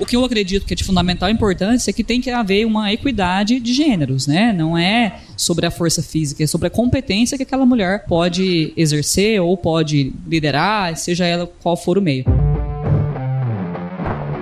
O 0.00 0.06
que 0.06 0.16
eu 0.16 0.24
acredito 0.24 0.64
que 0.64 0.72
é 0.72 0.76
de 0.76 0.82
fundamental 0.82 1.28
importância 1.28 1.90
é 1.90 1.92
que 1.92 2.02
tem 2.02 2.22
que 2.22 2.30
haver 2.30 2.64
uma 2.64 2.90
equidade 2.90 3.60
de 3.60 3.74
gêneros, 3.74 4.26
né? 4.26 4.50
Não 4.50 4.76
é 4.76 5.20
sobre 5.36 5.66
a 5.66 5.70
força 5.70 6.02
física, 6.02 6.42
é 6.42 6.46
sobre 6.46 6.68
a 6.68 6.70
competência 6.70 7.36
que 7.36 7.42
aquela 7.42 7.66
mulher 7.66 8.06
pode 8.06 8.72
exercer 8.78 9.42
ou 9.42 9.54
pode 9.58 10.14
liderar, 10.26 10.96
seja 10.96 11.26
ela 11.26 11.46
qual 11.62 11.76
for 11.76 11.98
o 11.98 12.02
meio. 12.02 12.24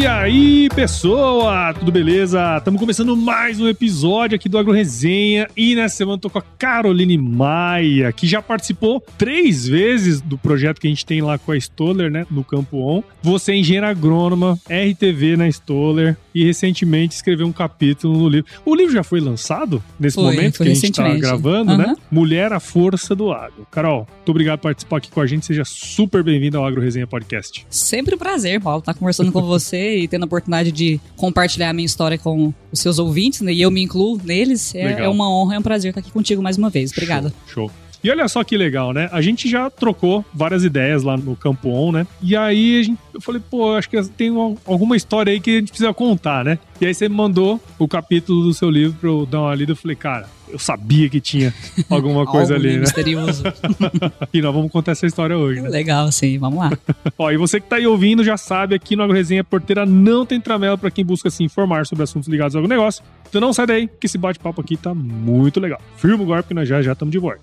E 0.00 0.06
aí, 0.06 0.70
pessoa? 0.74 1.74
Tudo 1.74 1.92
beleza? 1.92 2.56
Estamos 2.56 2.80
começando 2.80 3.14
mais 3.14 3.60
um 3.60 3.68
episódio 3.68 4.34
aqui 4.34 4.48
do 4.48 4.56
Agro 4.56 4.72
Resenha 4.72 5.46
e 5.54 5.74
nessa 5.74 5.96
semana 5.96 6.14
eu 6.14 6.20
tô 6.20 6.30
com 6.30 6.38
a 6.38 6.42
Caroline 6.58 7.18
Maia, 7.18 8.10
que 8.10 8.26
já 8.26 8.40
participou 8.40 9.04
três 9.18 9.68
vezes 9.68 10.22
do 10.22 10.38
projeto 10.38 10.80
que 10.80 10.86
a 10.86 10.90
gente 10.90 11.04
tem 11.04 11.20
lá 11.20 11.36
com 11.36 11.52
a 11.52 11.56
Stoller, 11.58 12.10
né, 12.10 12.26
no 12.30 12.42
Campo 12.42 12.78
On. 12.78 13.02
Você 13.22 13.52
é 13.52 13.56
engenheira 13.56 13.90
agrônoma, 13.90 14.58
RTV 14.70 15.36
na 15.36 15.46
Stoller 15.48 16.16
e 16.34 16.44
recentemente 16.46 17.14
escreveu 17.14 17.46
um 17.46 17.52
capítulo 17.52 18.16
no 18.16 18.28
livro. 18.30 18.50
O 18.64 18.74
livro 18.74 18.94
já 18.94 19.02
foi 19.02 19.20
lançado 19.20 19.82
nesse 19.98 20.14
Foi, 20.14 20.24
momento 20.24 20.56
foi 20.56 20.66
que 20.66 20.72
a 20.72 20.74
gente 20.76 20.92
tá 20.92 21.14
gravando, 21.14 21.76
né? 21.76 21.84
Aham. 21.84 21.96
Mulher, 22.10 22.54
a 22.54 22.60
força 22.60 23.14
do 23.14 23.30
agro. 23.32 23.66
Carol, 23.70 24.08
muito 24.16 24.30
obrigado 24.30 24.60
por 24.60 24.68
participar 24.68 24.96
aqui 24.96 25.10
com 25.10 25.20
a 25.20 25.26
gente. 25.26 25.44
Seja 25.44 25.64
super 25.66 26.22
bem-vindo 26.22 26.56
ao 26.56 26.64
Agro 26.64 26.80
Resenha 26.80 27.06
Podcast. 27.06 27.66
Sempre 27.68 28.14
um 28.14 28.18
prazer, 28.18 28.60
Paulo, 28.62 28.78
estar 28.78 28.94
conversando 28.94 29.30
com 29.30 29.42
você 29.44 29.89
e 29.98 30.08
tendo 30.08 30.22
a 30.22 30.26
oportunidade 30.26 30.72
de 30.72 31.00
compartilhar 31.16 31.70
a 31.70 31.72
minha 31.72 31.86
história 31.86 32.18
com 32.18 32.52
os 32.72 32.80
seus 32.80 32.98
ouvintes, 32.98 33.40
né? 33.40 33.52
E 33.52 33.60
eu 33.60 33.70
me 33.70 33.82
incluo 33.82 34.20
neles. 34.22 34.74
É, 34.74 35.04
é 35.04 35.08
uma 35.08 35.30
honra, 35.30 35.56
é 35.56 35.58
um 35.58 35.62
prazer 35.62 35.90
estar 35.90 36.00
aqui 36.00 36.10
contigo 36.10 36.42
mais 36.42 36.56
uma 36.56 36.70
vez. 36.70 36.92
Obrigada. 36.92 37.32
Show. 37.46 37.68
show. 37.68 37.89
E 38.02 38.10
olha 38.10 38.26
só 38.28 38.42
que 38.42 38.56
legal, 38.56 38.92
né? 38.92 39.08
A 39.12 39.20
gente 39.20 39.48
já 39.48 39.68
trocou 39.68 40.24
várias 40.32 40.64
ideias 40.64 41.02
lá 41.02 41.16
no 41.16 41.36
Campo 41.36 41.68
On, 41.70 41.92
né? 41.92 42.06
E 42.22 42.34
aí 42.36 42.82
gente, 42.84 42.98
eu 43.12 43.20
falei, 43.20 43.40
pô, 43.50 43.74
acho 43.74 43.88
que 43.90 44.02
tem 44.10 44.30
uma- 44.30 44.56
alguma 44.66 44.96
história 44.96 45.32
aí 45.32 45.40
que 45.40 45.50
a 45.56 45.58
gente 45.60 45.68
precisa 45.68 45.92
contar, 45.92 46.44
né? 46.44 46.58
E 46.80 46.86
aí 46.86 46.94
você 46.94 47.08
me 47.08 47.14
mandou 47.14 47.60
o 47.78 47.86
capítulo 47.86 48.42
do 48.42 48.54
seu 48.54 48.70
livro 48.70 48.96
pra 48.98 49.08
eu 49.10 49.26
dar 49.26 49.40
uma 49.42 49.54
lida. 49.54 49.72
Eu 49.72 49.76
falei, 49.76 49.94
cara, 49.96 50.26
eu 50.48 50.58
sabia 50.58 51.08
que 51.10 51.20
tinha 51.20 51.52
alguma 51.90 52.24
coisa 52.24 52.54
ali, 52.54 52.72
né? 52.74 52.80
misterioso. 52.80 53.42
E 54.32 54.40
nós 54.40 54.54
vamos 54.54 54.70
contar 54.72 54.92
essa 54.92 55.06
história 55.06 55.36
hoje, 55.36 55.60
né? 55.60 55.68
Legal, 55.68 56.10
sim. 56.12 56.38
Vamos 56.38 56.58
lá. 56.58 56.70
Ó, 57.18 57.30
e 57.30 57.36
você 57.36 57.60
que 57.60 57.68
tá 57.68 57.76
aí 57.76 57.86
ouvindo 57.86 58.24
já 58.24 58.36
sabe, 58.36 58.74
aqui 58.74 58.96
no 58.96 59.02
AgroResenha 59.02 59.44
Porteira 59.44 59.84
não 59.84 60.24
tem 60.24 60.40
tramela 60.40 60.78
pra 60.78 60.90
quem 60.90 61.04
busca 61.04 61.28
se 61.30 61.42
informar 61.44 61.84
sobre 61.86 62.04
assuntos 62.04 62.28
ligados 62.28 62.56
ao 62.56 62.66
negócio. 62.66 63.02
Então 63.28 63.40
não 63.40 63.52
sai 63.52 63.66
daí, 63.66 63.88
que 64.00 64.06
esse 64.06 64.16
bate-papo 64.16 64.60
aqui 64.60 64.76
tá 64.76 64.94
muito 64.94 65.60
legal. 65.60 65.80
Firma 65.96 66.22
o 66.22 66.26
golpe 66.26 66.48
que 66.48 66.54
nós 66.54 66.68
já 66.68 66.80
já 66.80 66.92
estamos 66.92 67.12
de 67.12 67.18
volta. 67.18 67.42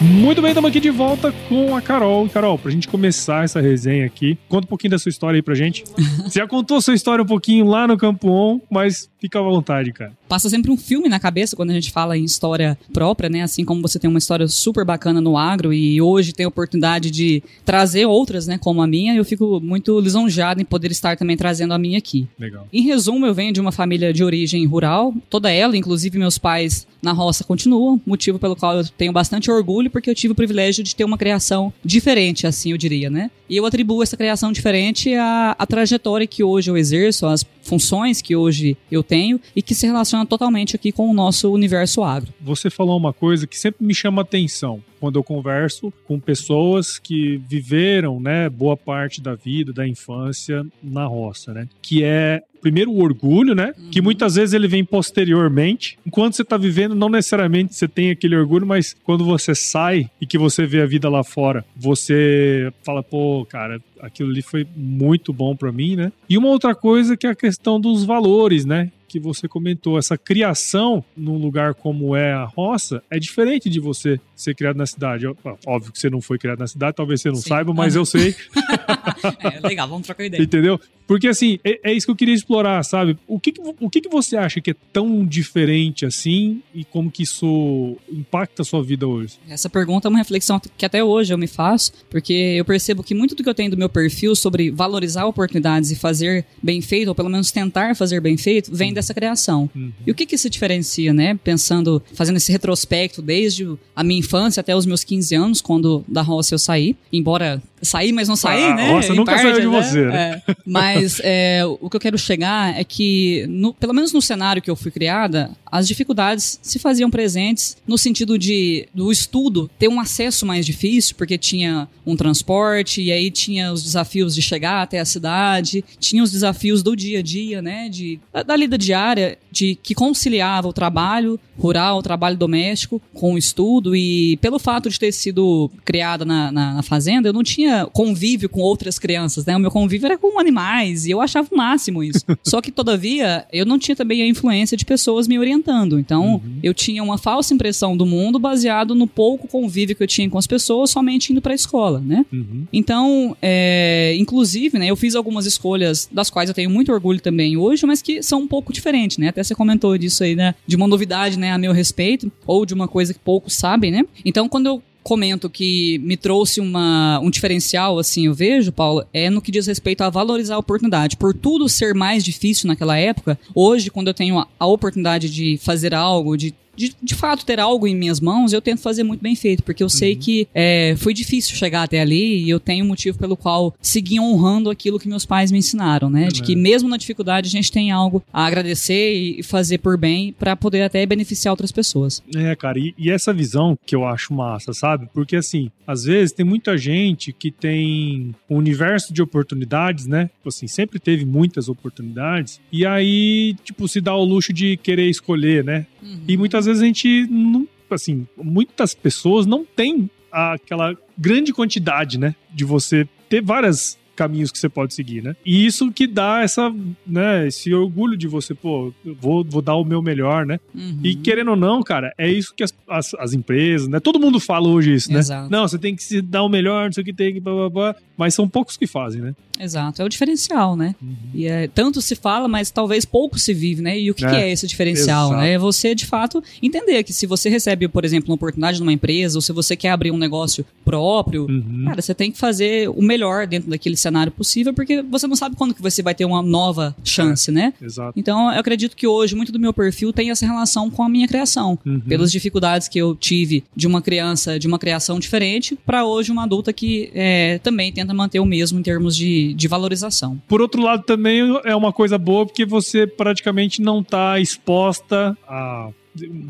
Muito 0.00 0.40
bem, 0.40 0.52
estamos 0.52 0.70
aqui 0.70 0.80
de 0.80 0.88
volta 0.88 1.30
com 1.46 1.76
a 1.76 1.82
Carol. 1.82 2.26
Carol, 2.30 2.58
pra 2.58 2.70
gente 2.70 2.88
começar 2.88 3.44
essa 3.44 3.60
resenha 3.60 4.06
aqui, 4.06 4.38
conta 4.48 4.64
um 4.64 4.68
pouquinho 4.68 4.92
da 4.92 4.98
sua 4.98 5.10
história 5.10 5.36
aí 5.36 5.42
pra 5.42 5.54
gente. 5.54 5.84
Você 6.24 6.38
já 6.40 6.46
contou 6.46 6.78
a 6.78 6.80
sua 6.80 6.94
história 6.94 7.22
um 7.22 7.26
pouquinho 7.26 7.66
lá 7.66 7.86
no 7.86 7.98
Campo 7.98 8.30
On, 8.30 8.58
mas 8.70 9.10
fica 9.18 9.38
à 9.38 9.42
vontade, 9.42 9.92
cara. 9.92 10.12
Passa 10.30 10.48
sempre 10.48 10.70
um 10.70 10.76
filme 10.76 11.08
na 11.08 11.18
cabeça 11.18 11.56
quando 11.56 11.70
a 11.70 11.74
gente 11.74 11.90
fala 11.90 12.16
em 12.16 12.22
história 12.22 12.78
própria, 12.92 13.28
né? 13.28 13.42
Assim 13.42 13.64
como 13.64 13.82
você 13.82 13.98
tem 13.98 14.08
uma 14.08 14.20
história 14.20 14.46
super 14.46 14.84
bacana 14.84 15.20
no 15.20 15.36
agro 15.36 15.72
e 15.72 16.00
hoje 16.00 16.32
tem 16.32 16.46
a 16.46 16.48
oportunidade 16.48 17.10
de 17.10 17.42
trazer 17.64 18.06
outras, 18.06 18.46
né? 18.46 18.56
Como 18.56 18.80
a 18.80 18.86
minha, 18.86 19.12
eu 19.12 19.24
fico 19.24 19.60
muito 19.60 19.98
lisonjeado 19.98 20.62
em 20.62 20.64
poder 20.64 20.92
estar 20.92 21.16
também 21.16 21.36
trazendo 21.36 21.74
a 21.74 21.78
minha 21.78 21.98
aqui. 21.98 22.28
Legal. 22.38 22.68
Em 22.72 22.82
resumo, 22.82 23.26
eu 23.26 23.34
venho 23.34 23.52
de 23.52 23.60
uma 23.60 23.72
família 23.72 24.12
de 24.12 24.22
origem 24.22 24.64
rural, 24.66 25.12
toda 25.28 25.50
ela, 25.50 25.76
inclusive 25.76 26.16
meus 26.16 26.38
pais 26.38 26.86
na 27.02 27.10
roça 27.10 27.42
continuam, 27.42 28.00
motivo 28.06 28.38
pelo 28.38 28.54
qual 28.54 28.78
eu 28.78 28.86
tenho 28.86 29.12
bastante 29.12 29.50
orgulho, 29.50 29.90
porque 29.90 30.08
eu 30.08 30.14
tive 30.14 30.32
o 30.32 30.36
privilégio 30.36 30.84
de 30.84 30.94
ter 30.94 31.02
uma 31.02 31.18
criação 31.18 31.72
diferente, 31.84 32.46
assim 32.46 32.70
eu 32.70 32.78
diria, 32.78 33.10
né? 33.10 33.32
E 33.48 33.56
eu 33.56 33.66
atribuo 33.66 34.00
essa 34.00 34.16
criação 34.16 34.52
diferente 34.52 35.12
à, 35.14 35.56
à 35.58 35.66
trajetória 35.66 36.26
que 36.26 36.44
hoje 36.44 36.70
eu 36.70 36.76
exerço, 36.76 37.26
às 37.26 37.42
funções 37.62 38.22
que 38.22 38.34
hoje 38.34 38.76
eu 38.90 39.02
tenho 39.02 39.40
e 39.54 39.62
que 39.62 39.74
se 39.74 39.86
relaciona 39.86 40.26
totalmente 40.26 40.76
aqui 40.76 40.92
com 40.92 41.08
o 41.10 41.14
nosso 41.14 41.52
universo 41.52 42.02
agro. 42.02 42.32
Você 42.40 42.70
falou 42.70 42.96
uma 42.96 43.12
coisa 43.12 43.46
que 43.46 43.58
sempre 43.58 43.84
me 43.84 43.94
chama 43.94 44.22
atenção 44.22 44.82
quando 44.98 45.18
eu 45.18 45.24
converso 45.24 45.92
com 46.06 46.20
pessoas 46.20 46.98
que 46.98 47.38
viveram, 47.48 48.20
né, 48.20 48.50
boa 48.50 48.76
parte 48.76 49.20
da 49.20 49.34
vida, 49.34 49.72
da 49.72 49.88
infância 49.88 50.64
na 50.82 51.06
roça, 51.06 51.54
né? 51.54 51.66
Que 51.80 52.04
é 52.04 52.42
primeiro 52.60 52.90
o 52.90 53.02
orgulho, 53.02 53.54
né? 53.54 53.72
Que 53.90 54.00
muitas 54.00 54.34
vezes 54.34 54.52
ele 54.52 54.68
vem 54.68 54.84
posteriormente. 54.84 55.98
Enquanto 56.06 56.34
você 56.34 56.44
tá 56.44 56.56
vivendo, 56.56 56.94
não 56.94 57.08
necessariamente 57.08 57.74
você 57.74 57.88
tem 57.88 58.10
aquele 58.10 58.36
orgulho, 58.36 58.66
mas 58.66 58.96
quando 59.04 59.24
você 59.24 59.54
sai 59.54 60.10
e 60.20 60.26
que 60.26 60.38
você 60.38 60.66
vê 60.66 60.80
a 60.82 60.86
vida 60.86 61.08
lá 61.08 61.24
fora, 61.24 61.64
você 61.76 62.72
fala, 62.84 63.02
pô, 63.02 63.46
cara, 63.48 63.80
aquilo 64.00 64.30
ali 64.30 64.42
foi 64.42 64.66
muito 64.76 65.32
bom 65.32 65.56
pra 65.56 65.72
mim, 65.72 65.96
né? 65.96 66.12
E 66.28 66.38
uma 66.38 66.48
outra 66.48 66.74
coisa 66.74 67.16
que 67.16 67.26
é 67.26 67.30
a 67.30 67.34
questão 67.34 67.80
dos 67.80 68.04
valores, 68.04 68.64
né? 68.64 68.90
que 69.10 69.18
você 69.18 69.48
comentou, 69.48 69.98
essa 69.98 70.16
criação 70.16 71.04
num 71.16 71.36
lugar 71.36 71.74
como 71.74 72.14
é 72.14 72.32
a 72.32 72.44
roça, 72.44 73.02
é 73.10 73.18
diferente 73.18 73.68
de 73.68 73.80
você 73.80 74.20
ser 74.40 74.54
criado 74.54 74.76
na 74.76 74.86
cidade? 74.86 75.26
Óbvio 75.66 75.92
que 75.92 75.98
você 75.98 76.10
não 76.10 76.20
foi 76.20 76.38
criado 76.38 76.58
na 76.58 76.66
cidade, 76.66 76.96
talvez 76.96 77.20
você 77.20 77.28
não 77.28 77.36
Sim. 77.36 77.48
saiba, 77.48 77.72
mas 77.74 77.94
eu 77.94 78.04
sei. 78.04 78.34
é, 79.40 79.66
legal, 79.66 79.88
vamos 79.88 80.06
trocar 80.06 80.24
ideia. 80.24 80.42
Entendeu? 80.42 80.80
Porque 81.10 81.26
assim, 81.26 81.58
é, 81.64 81.90
é, 81.90 81.92
isso 81.92 82.06
que 82.06 82.12
eu 82.12 82.16
queria 82.16 82.34
explorar, 82.34 82.84
sabe? 82.84 83.18
O 83.26 83.40
que, 83.40 83.50
que 83.50 83.60
o 83.80 83.90
que, 83.90 84.00
que 84.00 84.08
você 84.08 84.36
acha 84.36 84.60
que 84.60 84.70
é 84.70 84.76
tão 84.92 85.26
diferente 85.26 86.06
assim 86.06 86.62
e 86.72 86.84
como 86.84 87.10
que 87.10 87.24
isso 87.24 87.96
impacta 88.08 88.62
a 88.62 88.64
sua 88.64 88.80
vida 88.80 89.08
hoje? 89.08 89.34
Essa 89.48 89.68
pergunta 89.68 90.06
é 90.06 90.08
uma 90.08 90.18
reflexão 90.18 90.60
que 90.60 90.86
até 90.86 91.02
hoje 91.02 91.34
eu 91.34 91.38
me 91.38 91.48
faço, 91.48 91.92
porque 92.08 92.32
eu 92.32 92.64
percebo 92.64 93.02
que 93.02 93.12
muito 93.12 93.34
do 93.34 93.42
que 93.42 93.48
eu 93.48 93.54
tenho 93.54 93.72
do 93.72 93.76
meu 93.76 93.88
perfil 93.88 94.36
sobre 94.36 94.70
valorizar 94.70 95.26
oportunidades 95.26 95.90
e 95.90 95.96
fazer 95.96 96.46
bem 96.62 96.80
feito, 96.80 97.08
ou 97.08 97.14
pelo 97.14 97.28
menos 97.28 97.50
tentar 97.50 97.96
fazer 97.96 98.20
bem 98.20 98.36
feito, 98.36 98.72
vem 98.72 98.94
dessa 98.94 99.12
criação. 99.12 99.68
Uhum. 99.74 99.92
E 100.06 100.12
o 100.12 100.14
que 100.14 100.24
que 100.24 100.38
se 100.38 100.48
diferencia, 100.48 101.12
né? 101.12 101.36
Pensando, 101.42 102.00
fazendo 102.14 102.36
esse 102.36 102.52
retrospecto 102.52 103.20
desde 103.20 103.68
a 103.96 104.04
minha 104.04 104.20
infância 104.30 104.60
até 104.60 104.76
os 104.76 104.86
meus 104.86 105.02
15 105.02 105.34
anos, 105.34 105.60
quando 105.60 106.04
da 106.06 106.22
roça 106.22 106.54
eu 106.54 106.58
saí, 106.58 106.96
embora 107.12 107.60
saí, 107.82 108.12
mas 108.12 108.28
não 108.28 108.36
saí, 108.36 108.64
ah, 108.64 108.74
né? 108.74 108.92
Nossa, 108.92 109.14
nunca 109.14 109.32
parte, 109.32 109.42
saiu 109.42 109.60
de 109.60 109.66
né? 109.66 109.82
você. 109.82 110.04
Né? 110.04 110.42
É. 110.46 110.56
Mas 110.66 111.20
é, 111.22 111.62
o 111.80 111.88
que 111.88 111.96
eu 111.96 112.00
quero 112.00 112.18
chegar 112.18 112.78
é 112.78 112.84
que, 112.84 113.46
no, 113.48 113.72
pelo 113.72 113.94
menos 113.94 114.12
no 114.12 114.20
cenário 114.20 114.60
que 114.60 114.70
eu 114.70 114.76
fui 114.76 114.90
criada, 114.90 115.50
as 115.70 115.88
dificuldades 115.88 116.58
se 116.62 116.78
faziam 116.78 117.10
presentes 117.10 117.76
no 117.86 117.96
sentido 117.96 118.38
de 118.38 118.86
do 118.94 119.10
estudo 119.10 119.70
ter 119.78 119.88
um 119.88 120.00
acesso 120.00 120.44
mais 120.44 120.66
difícil, 120.66 121.14
porque 121.16 121.38
tinha 121.38 121.88
um 122.04 122.16
transporte, 122.16 123.00
e 123.02 123.10
aí 123.10 123.30
tinha 123.30 123.72
os 123.72 123.82
desafios 123.82 124.34
de 124.34 124.42
chegar 124.42 124.82
até 124.82 124.98
a 124.98 125.04
cidade, 125.04 125.84
tinha 125.98 126.22
os 126.22 126.30
desafios 126.30 126.82
do 126.82 126.94
dia 126.94 127.20
a 127.20 127.22
dia, 127.22 127.62
né? 127.62 127.88
De, 127.88 128.20
da, 128.32 128.42
da 128.42 128.56
lida 128.56 128.76
diária, 128.76 129.38
de 129.60 129.78
que 129.82 129.94
conciliava 129.94 130.66
o 130.66 130.72
trabalho 130.72 131.38
rural, 131.58 131.98
o 131.98 132.02
trabalho 132.02 132.38
doméstico 132.38 133.00
com 133.12 133.34
o 133.34 133.38
estudo, 133.38 133.94
e 133.94 134.38
pelo 134.38 134.58
fato 134.58 134.88
de 134.88 134.98
ter 134.98 135.12
sido 135.12 135.70
criada 135.84 136.24
na, 136.24 136.50
na, 136.50 136.74
na 136.74 136.82
fazenda, 136.82 137.28
eu 137.28 137.32
não 137.34 137.42
tinha 137.42 137.86
convívio 137.92 138.48
com 138.48 138.60
outras 138.60 138.98
crianças, 138.98 139.44
né? 139.44 139.54
O 139.54 139.60
meu 139.60 139.70
convívio 139.70 140.06
era 140.06 140.16
com 140.16 140.40
animais, 140.40 141.04
e 141.04 141.10
eu 141.10 141.20
achava 141.20 141.46
o 141.50 141.56
máximo 141.56 142.02
isso. 142.02 142.24
Só 142.42 142.62
que, 142.62 142.72
todavia, 142.72 143.44
eu 143.52 143.66
não 143.66 143.78
tinha 143.78 143.94
também 143.94 144.22
a 144.22 144.26
influência 144.26 144.74
de 144.74 144.86
pessoas 144.86 145.28
me 145.28 145.38
orientando. 145.38 145.98
Então, 145.98 146.34
uhum. 146.34 146.58
eu 146.62 146.72
tinha 146.72 147.02
uma 147.02 147.18
falsa 147.18 147.52
impressão 147.52 147.94
do 147.94 148.06
mundo 148.06 148.38
baseado 148.38 148.94
no 148.94 149.06
pouco 149.06 149.46
convívio 149.46 149.94
que 149.94 150.02
eu 150.02 150.06
tinha 150.08 150.30
com 150.30 150.38
as 150.38 150.46
pessoas, 150.46 150.90
somente 150.90 151.30
indo 151.30 151.42
para 151.42 151.52
a 151.52 151.54
escola, 151.54 152.00
né? 152.00 152.24
Uhum. 152.32 152.64
Então, 152.72 153.36
é, 153.42 154.16
inclusive, 154.18 154.78
né, 154.78 154.86
eu 154.86 154.96
fiz 154.96 155.14
algumas 155.14 155.44
escolhas 155.44 156.08
das 156.10 156.30
quais 156.30 156.48
eu 156.48 156.54
tenho 156.54 156.70
muito 156.70 156.90
orgulho 156.90 157.20
também 157.20 157.58
hoje, 157.58 157.84
mas 157.84 158.00
que 158.00 158.22
são 158.22 158.40
um 158.40 158.48
pouco 158.48 158.72
diferentes, 158.72 159.18
né? 159.18 159.28
Até 159.28 159.42
você 159.50 159.54
comentou 159.54 159.96
disso 159.98 160.22
aí, 160.22 160.34
né? 160.34 160.54
De 160.66 160.76
uma 160.76 160.86
novidade, 160.86 161.38
né, 161.38 161.52
a 161.52 161.58
meu 161.58 161.72
respeito, 161.72 162.30
ou 162.46 162.64
de 162.64 162.74
uma 162.74 162.88
coisa 162.88 163.12
que 163.12 163.20
poucos 163.20 163.54
sabem, 163.54 163.90
né? 163.90 164.02
Então, 164.24 164.48
quando 164.48 164.66
eu 164.66 164.82
comento 165.02 165.48
que 165.48 165.98
me 165.98 166.16
trouxe 166.16 166.60
uma, 166.60 167.18
um 167.20 167.30
diferencial, 167.30 167.98
assim, 167.98 168.26
eu 168.26 168.34
vejo, 168.34 168.70
Paulo, 168.70 169.04
é 169.12 169.30
no 169.30 169.40
que 169.40 169.50
diz 169.50 169.66
respeito 169.66 170.02
a 170.02 170.10
valorizar 170.10 170.56
a 170.56 170.58
oportunidade. 170.58 171.16
Por 171.16 171.34
tudo 171.34 171.68
ser 171.68 171.94
mais 171.94 172.22
difícil 172.22 172.68
naquela 172.68 172.96
época, 172.96 173.38
hoje, 173.54 173.90
quando 173.90 174.08
eu 174.08 174.14
tenho 174.14 174.38
a, 174.38 174.46
a 174.58 174.66
oportunidade 174.66 175.30
de 175.30 175.58
fazer 175.58 175.94
algo, 175.94 176.36
de 176.36 176.54
de, 176.76 176.94
de 177.02 177.14
fato 177.14 177.44
ter 177.44 177.60
algo 177.60 177.86
em 177.86 177.94
minhas 177.94 178.20
mãos, 178.20 178.52
eu 178.52 178.60
tento 178.60 178.80
fazer 178.80 179.02
muito 179.02 179.20
bem 179.20 179.34
feito, 179.34 179.62
porque 179.62 179.82
eu 179.82 179.86
uhum. 179.86 179.90
sei 179.90 180.16
que 180.16 180.48
é, 180.54 180.94
foi 180.96 181.12
difícil 181.12 181.56
chegar 181.56 181.82
até 181.82 182.00
ali 182.00 182.44
e 182.44 182.50
eu 182.50 182.60
tenho 182.60 182.84
um 182.84 182.88
motivo 182.88 183.18
pelo 183.18 183.36
qual 183.36 183.74
segui 183.80 184.20
honrando 184.20 184.70
aquilo 184.70 184.98
que 184.98 185.08
meus 185.08 185.26
pais 185.26 185.50
me 185.50 185.58
ensinaram, 185.58 186.08
né? 186.08 186.28
De 186.28 186.42
que 186.42 186.56
mesmo 186.56 186.88
na 186.88 186.96
dificuldade 186.96 187.48
a 187.48 187.50
gente 187.50 187.70
tem 187.70 187.90
algo 187.90 188.22
a 188.32 188.44
agradecer 188.44 189.12
e 189.12 189.42
fazer 189.42 189.78
por 189.78 189.96
bem 189.96 190.32
para 190.38 190.56
poder 190.56 190.82
até 190.82 191.04
beneficiar 191.04 191.52
outras 191.52 191.72
pessoas. 191.72 192.22
É, 192.34 192.54
cara, 192.56 192.78
e, 192.78 192.94
e 192.96 193.10
essa 193.10 193.32
visão 193.32 193.78
que 193.84 193.94
eu 193.94 194.04
acho 194.04 194.32
massa, 194.32 194.72
sabe? 194.72 195.08
Porque 195.12 195.36
assim, 195.36 195.70
às 195.86 196.04
vezes 196.04 196.32
tem 196.32 196.44
muita 196.44 196.76
gente 196.78 197.32
que 197.32 197.50
tem 197.50 198.34
um 198.48 198.56
universo 198.56 199.12
de 199.12 199.22
oportunidades, 199.22 200.06
né? 200.06 200.30
Tipo 200.36 200.48
assim, 200.48 200.66
sempre 200.66 200.98
teve 200.98 201.24
muitas 201.24 201.68
oportunidades 201.68 202.60
e 202.72 202.86
aí, 202.86 203.56
tipo, 203.64 203.88
se 203.88 204.00
dá 204.00 204.14
o 204.14 204.24
luxo 204.24 204.52
de 204.52 204.76
querer 204.76 205.08
escolher, 205.08 205.64
né? 205.64 205.86
Uhum. 206.02 206.20
E 206.26 206.36
muitas 206.36 206.59
vezes 206.66 206.82
a 206.82 206.86
gente 206.86 207.26
não, 207.30 207.66
assim, 207.90 208.26
muitas 208.36 208.94
pessoas 208.94 209.46
não 209.46 209.64
têm 209.64 210.10
aquela 210.30 210.96
grande 211.18 211.52
quantidade, 211.52 212.18
né, 212.18 212.34
de 212.52 212.64
você 212.64 213.06
ter 213.28 213.42
várias 213.42 213.98
caminhos 214.20 214.50
que 214.52 214.58
você 214.58 214.68
pode 214.68 214.92
seguir, 214.92 215.22
né? 215.22 215.34
E 215.46 215.64
isso 215.64 215.90
que 215.90 216.06
dá 216.06 216.42
essa, 216.42 216.70
né, 217.06 217.46
esse 217.46 217.72
orgulho 217.72 218.18
de 218.18 218.28
você, 218.28 218.54
pô, 218.54 218.92
vou, 219.18 219.42
vou 219.42 219.62
dar 219.62 219.76
o 219.76 219.84
meu 219.84 220.02
melhor, 220.02 220.44
né? 220.44 220.60
Uhum. 220.74 221.00
E 221.02 221.14
querendo 221.14 221.52
ou 221.52 221.56
não, 221.56 221.82
cara, 221.82 222.12
é 222.18 222.30
isso 222.30 222.54
que 222.54 222.62
as, 222.62 222.74
as, 222.86 223.14
as, 223.14 223.32
empresas, 223.32 223.88
né? 223.88 223.98
Todo 223.98 224.20
mundo 224.20 224.38
fala 224.38 224.68
hoje 224.68 224.92
isso, 224.92 225.10
né? 225.10 225.20
Exato. 225.20 225.50
Não, 225.50 225.66
você 225.66 225.78
tem 225.78 225.96
que 225.96 226.02
se 226.02 226.20
dar 226.20 226.42
o 226.42 226.50
melhor, 226.50 226.84
não 226.84 226.92
sei 226.92 227.02
o 227.02 227.04
que 227.04 227.14
tem 227.14 227.32
que, 227.32 227.40
blá, 227.40 227.54
blá, 227.54 227.70
blá, 227.70 227.96
mas 228.14 228.34
são 228.34 228.46
poucos 228.46 228.76
que 228.76 228.86
fazem, 228.86 229.22
né? 229.22 229.34
Exato, 229.60 230.00
é 230.00 230.04
o 230.04 230.08
diferencial, 230.08 230.76
né? 230.76 230.94
Uhum. 231.00 231.16
E 231.34 231.46
é, 231.46 231.68
tanto 231.68 232.00
se 232.00 232.14
fala, 232.14 232.48
mas 232.48 232.70
talvez 232.70 233.04
pouco 233.04 233.38
se 233.38 233.52
vive, 233.52 233.82
né? 233.82 233.98
E 233.98 234.10
o 234.10 234.14
que 234.14 234.24
é, 234.24 234.30
que 234.30 234.36
é 234.36 234.50
esse 234.50 234.66
diferencial, 234.66 235.28
exato. 235.28 235.40
né? 235.40 235.52
É 235.52 235.58
você, 235.58 235.94
de 235.94 236.06
fato, 236.06 236.42
entender 236.62 237.02
que 237.02 237.12
se 237.12 237.26
você 237.26 237.48
recebe, 237.48 237.86
por 237.88 238.04
exemplo, 238.04 238.30
uma 238.30 238.34
oportunidade 238.34 238.80
numa 238.80 238.92
empresa, 238.92 239.38
ou 239.38 239.42
se 239.42 239.52
você 239.52 239.76
quer 239.76 239.90
abrir 239.90 240.10
um 240.10 240.18
negócio 240.18 240.64
próprio, 240.84 241.46
uhum. 241.48 241.84
cara, 241.86 242.00
você 242.00 242.14
tem 242.14 242.32
que 242.32 242.38
fazer 242.38 242.88
o 242.88 243.02
melhor 243.02 243.46
dentro 243.46 243.70
daquele 243.70 243.96
cenário 243.96 244.32
possível, 244.32 244.72
porque 244.72 245.02
você 245.02 245.26
não 245.26 245.36
sabe 245.36 245.56
quando 245.56 245.74
que 245.74 245.82
você 245.82 246.02
vai 246.02 246.14
ter 246.14 246.24
uma 246.24 246.42
nova 246.42 246.96
chance, 247.04 247.50
é, 247.50 247.52
né? 247.52 247.74
Exato. 247.80 248.18
Então, 248.18 248.52
eu 248.52 248.60
acredito 248.60 248.96
que 248.96 249.06
hoje 249.06 249.36
muito 249.36 249.52
do 249.52 249.58
meu 249.58 249.72
perfil 249.72 250.12
tem 250.12 250.30
essa 250.30 250.46
relação 250.46 250.90
com 250.90 251.02
a 251.02 251.08
minha 251.08 251.28
criação, 251.28 251.78
uhum. 251.84 252.00
pelas 252.00 252.32
dificuldades 252.32 252.88
que 252.88 252.98
eu 252.98 253.14
tive 253.14 253.64
de 253.76 253.86
uma 253.86 254.00
criança, 254.00 254.58
de 254.58 254.66
uma 254.66 254.78
criação 254.78 255.18
diferente, 255.18 255.76
para 255.84 256.04
hoje 256.04 256.32
uma 256.32 256.44
adulta 256.44 256.72
que 256.72 257.10
é, 257.14 257.58
também 257.58 257.92
tenta 257.92 258.14
manter 258.14 258.40
o 258.40 258.46
mesmo 258.46 258.78
em 258.78 258.82
termos 258.82 259.16
de 259.16 259.49
de, 259.54 259.68
valorização. 259.68 260.40
Por 260.48 260.60
outro 260.60 260.82
lado, 260.82 261.02
também 261.02 261.40
é 261.64 261.74
uma 261.74 261.92
coisa 261.92 262.18
boa 262.18 262.44
porque 262.46 262.64
você 262.64 263.06
praticamente 263.06 263.80
não 263.80 264.00
está 264.00 264.38
exposta 264.40 265.36
a 265.46 265.90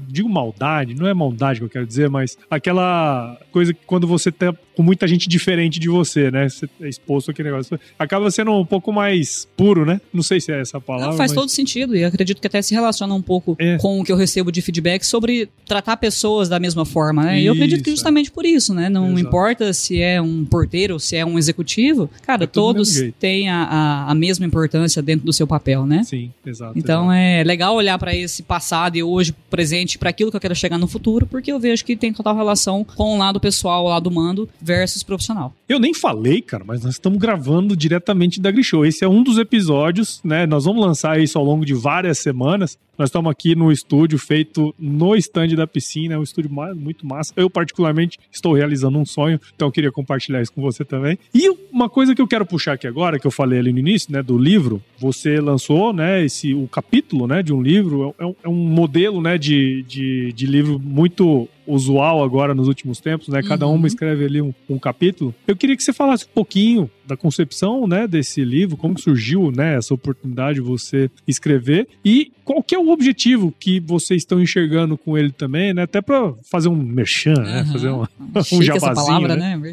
digo 0.08 0.28
maldade, 0.28 0.94
não 0.94 1.06
é 1.06 1.14
maldade 1.14 1.61
que 1.61 1.64
eu 1.64 1.70
quero 1.70 1.87
dizer, 1.87 2.08
mas 2.08 2.37
aquela 2.50 3.38
coisa 3.52 3.72
que 3.72 3.81
quando 3.87 4.06
você 4.06 4.31
tá 4.31 4.55
com 4.81 4.82
muita 4.82 5.06
gente 5.06 5.28
diferente 5.28 5.78
de 5.78 5.90
você, 5.90 6.31
né? 6.31 6.49
Você 6.49 6.67
é 6.81 6.88
exposto 6.88 7.31
aquele 7.31 7.50
negócio. 7.50 7.78
Acaba 7.99 8.31
sendo 8.31 8.52
um 8.52 8.64
pouco 8.64 8.90
mais 8.90 9.46
puro, 9.55 9.84
né? 9.84 10.00
Não 10.11 10.22
sei 10.22 10.40
se 10.40 10.50
é 10.50 10.58
essa 10.58 10.81
palavra. 10.81 11.11
Não, 11.11 11.17
faz 11.19 11.32
mas... 11.32 11.38
todo 11.38 11.50
sentido 11.50 11.94
e 11.94 12.02
acredito 12.02 12.40
que 12.40 12.46
até 12.46 12.62
se 12.62 12.75
relaciona 12.75 13.12
um 13.12 13.20
pouco 13.20 13.55
é. 13.58 13.76
com 13.76 14.00
o 14.00 14.05
que 14.05 14.11
eu 14.11 14.17
recebo 14.17 14.50
de 14.50 14.62
feedback 14.62 15.05
sobre 15.05 15.50
tratar 15.67 15.99
pessoas 15.99 16.49
da 16.49 16.58
mesma 16.58 16.87
forma, 16.87 17.25
né? 17.25 17.37
Isso, 17.37 17.43
e 17.43 17.46
eu 17.46 17.52
acredito 17.52 17.84
que 17.84 17.90
justamente 17.90 18.31
por 18.31 18.46
isso, 18.46 18.73
né? 18.73 18.88
Não 18.88 19.08
Exato. 19.08 19.20
importa 19.20 19.73
se 19.75 20.00
é 20.00 20.20
um 20.20 20.46
porteiro, 20.46 20.99
se 20.99 21.14
é 21.14 21.26
um 21.26 21.38
executivo, 21.38 22.08
cara, 22.23 22.44
é 22.44 22.46
todos 22.46 23.02
têm 23.19 23.50
a, 23.50 23.64
a, 23.64 24.11
a, 24.12 24.14
mesma 24.14 24.46
importância 24.46 25.02
dentro 25.02 25.26
do 25.26 25.32
seu 25.32 25.46
papel, 25.46 25.84
né? 25.84 26.02
Sim, 26.05 26.32
exato. 26.46 26.78
Então 26.78 27.12
exato. 27.12 27.19
é 27.19 27.44
legal 27.44 27.75
olhar 27.75 27.99
para 27.99 28.14
esse 28.16 28.43
passado 28.43 28.97
e 28.97 29.02
hoje 29.02 29.35
presente 29.61 29.99
para 29.99 30.09
aquilo 30.09 30.31
que 30.31 30.37
eu 30.38 30.40
quero 30.40 30.55
chegar 30.55 30.79
no 30.79 30.88
futuro, 30.88 31.26
porque 31.26 31.52
eu 31.52 31.61
vejo 31.61 31.85
que 31.85 31.95
tem 31.95 32.14
total 32.14 32.35
relação 32.35 32.83
com 32.83 33.14
o 33.14 33.19
lado 33.19 33.38
pessoal, 33.38 33.85
o 33.85 33.88
lado 33.90 34.11
mando 34.11 34.49
versus 34.59 35.02
profissional. 35.02 35.55
Eu 35.69 35.79
nem 35.79 35.93
falei, 35.93 36.40
cara, 36.40 36.64
mas 36.67 36.83
nós 36.83 36.95
estamos 36.95 37.19
gravando 37.19 37.76
diretamente 37.76 38.40
da 38.40 38.50
Grishow. 38.50 38.87
Esse 38.87 39.05
é 39.05 39.09
um 39.09 39.23
dos 39.23 39.37
episódios, 39.37 40.19
né? 40.25 40.47
Nós 40.47 40.64
vamos 40.64 40.81
lançar 40.83 41.21
isso 41.21 41.37
ao 41.37 41.45
longo 41.45 41.67
de 41.67 41.75
várias 41.75 42.19
semanas. 42.19 42.79
Nós 42.97 43.09
estamos 43.09 43.31
aqui 43.31 43.55
no 43.55 43.71
estúdio 43.71 44.19
feito 44.19 44.75
no 44.79 45.14
estande 45.14 45.55
da 45.57 45.67
piscina, 45.67 46.14
é 46.14 46.19
um 46.19 46.23
estúdio 46.23 46.50
muito 46.75 47.07
massa. 47.07 47.33
Eu, 47.37 47.49
particularmente, 47.49 48.19
estou 48.31 48.52
realizando 48.52 48.99
um 48.99 49.07
sonho, 49.07 49.40
então 49.55 49.69
eu 49.69 49.73
queria 49.73 49.93
compartilhar 49.93 50.43
isso 50.43 50.52
com 50.52 50.61
você 50.61 50.85
também. 50.85 51.19
E 51.35 51.49
uma 51.73 51.88
coisa 51.88 52.14
que 52.14 52.21
eu 52.21 52.29
quero 52.29 52.45
puxar 52.45 52.75
aqui 52.75 52.87
agora, 52.87 53.19
que 53.19 53.26
eu 53.26 53.31
falei 53.31 53.59
ali 53.59 53.73
no 53.73 53.79
início, 53.79 54.12
né, 54.12 54.23
do 54.23 54.37
livro, 54.37 54.83
você 54.99 55.40
lançou, 55.40 55.95
né, 55.95 56.23
esse, 56.23 56.52
o 56.52 56.69
capítulo, 56.69 57.26
né, 57.26 57.43
de 57.43 57.55
um 57.55 57.62
livro, 57.62 58.14
é 58.19 58.31
é 58.43 58.49
um 58.49 58.55
modelo, 58.55 59.21
né, 59.23 59.38
de, 59.40 59.82
de, 59.82 60.32
de 60.32 60.47
livro 60.47 60.78
muito 60.78 61.49
usual 61.66 62.23
agora 62.23 62.54
nos 62.54 62.68
últimos 62.68 63.00
tempos, 63.00 63.28
né? 63.28 63.42
Cada 63.42 63.66
uhum. 63.66 63.75
uma 63.75 63.87
escreve 63.87 64.25
ali 64.25 64.42
um, 64.42 64.52
um, 64.68 64.78
capítulo. 64.78 65.35
Eu 65.47 65.56
queria 65.56 65.76
que 65.76 65.82
você 65.82 65.92
falasse 65.92 66.25
um 66.26 66.35
pouquinho 66.35 66.90
da 67.11 67.17
concepção, 67.17 67.87
né, 67.87 68.07
desse 68.07 68.45
livro, 68.45 68.76
como 68.76 68.99
surgiu, 68.99 69.50
né, 69.50 69.76
essa 69.76 69.93
oportunidade 69.93 70.55
de 70.55 70.61
você 70.61 71.11
escrever 71.26 71.88
e 72.05 72.33
qual 72.50 72.64
que 72.64 72.75
é 72.75 72.79
o 72.79 72.90
objetivo 72.90 73.55
que 73.61 73.79
vocês 73.79 74.23
estão 74.23 74.43
enxergando 74.43 74.99
com 74.99 75.17
ele 75.17 75.31
também, 75.31 75.73
né? 75.73 75.83
Até 75.83 76.00
para 76.00 76.33
fazer 76.43 76.69
um 76.69 76.75
merchan, 76.75 77.35
uhum. 77.37 77.43
né? 77.45 77.64
Fazer 77.71 77.90
um, 77.95 78.00
um 78.00 78.62
jabazinho, 78.62 78.73
essa 78.73 78.93
palavra, 78.93 79.37
né? 79.37 79.57
né? 79.57 79.73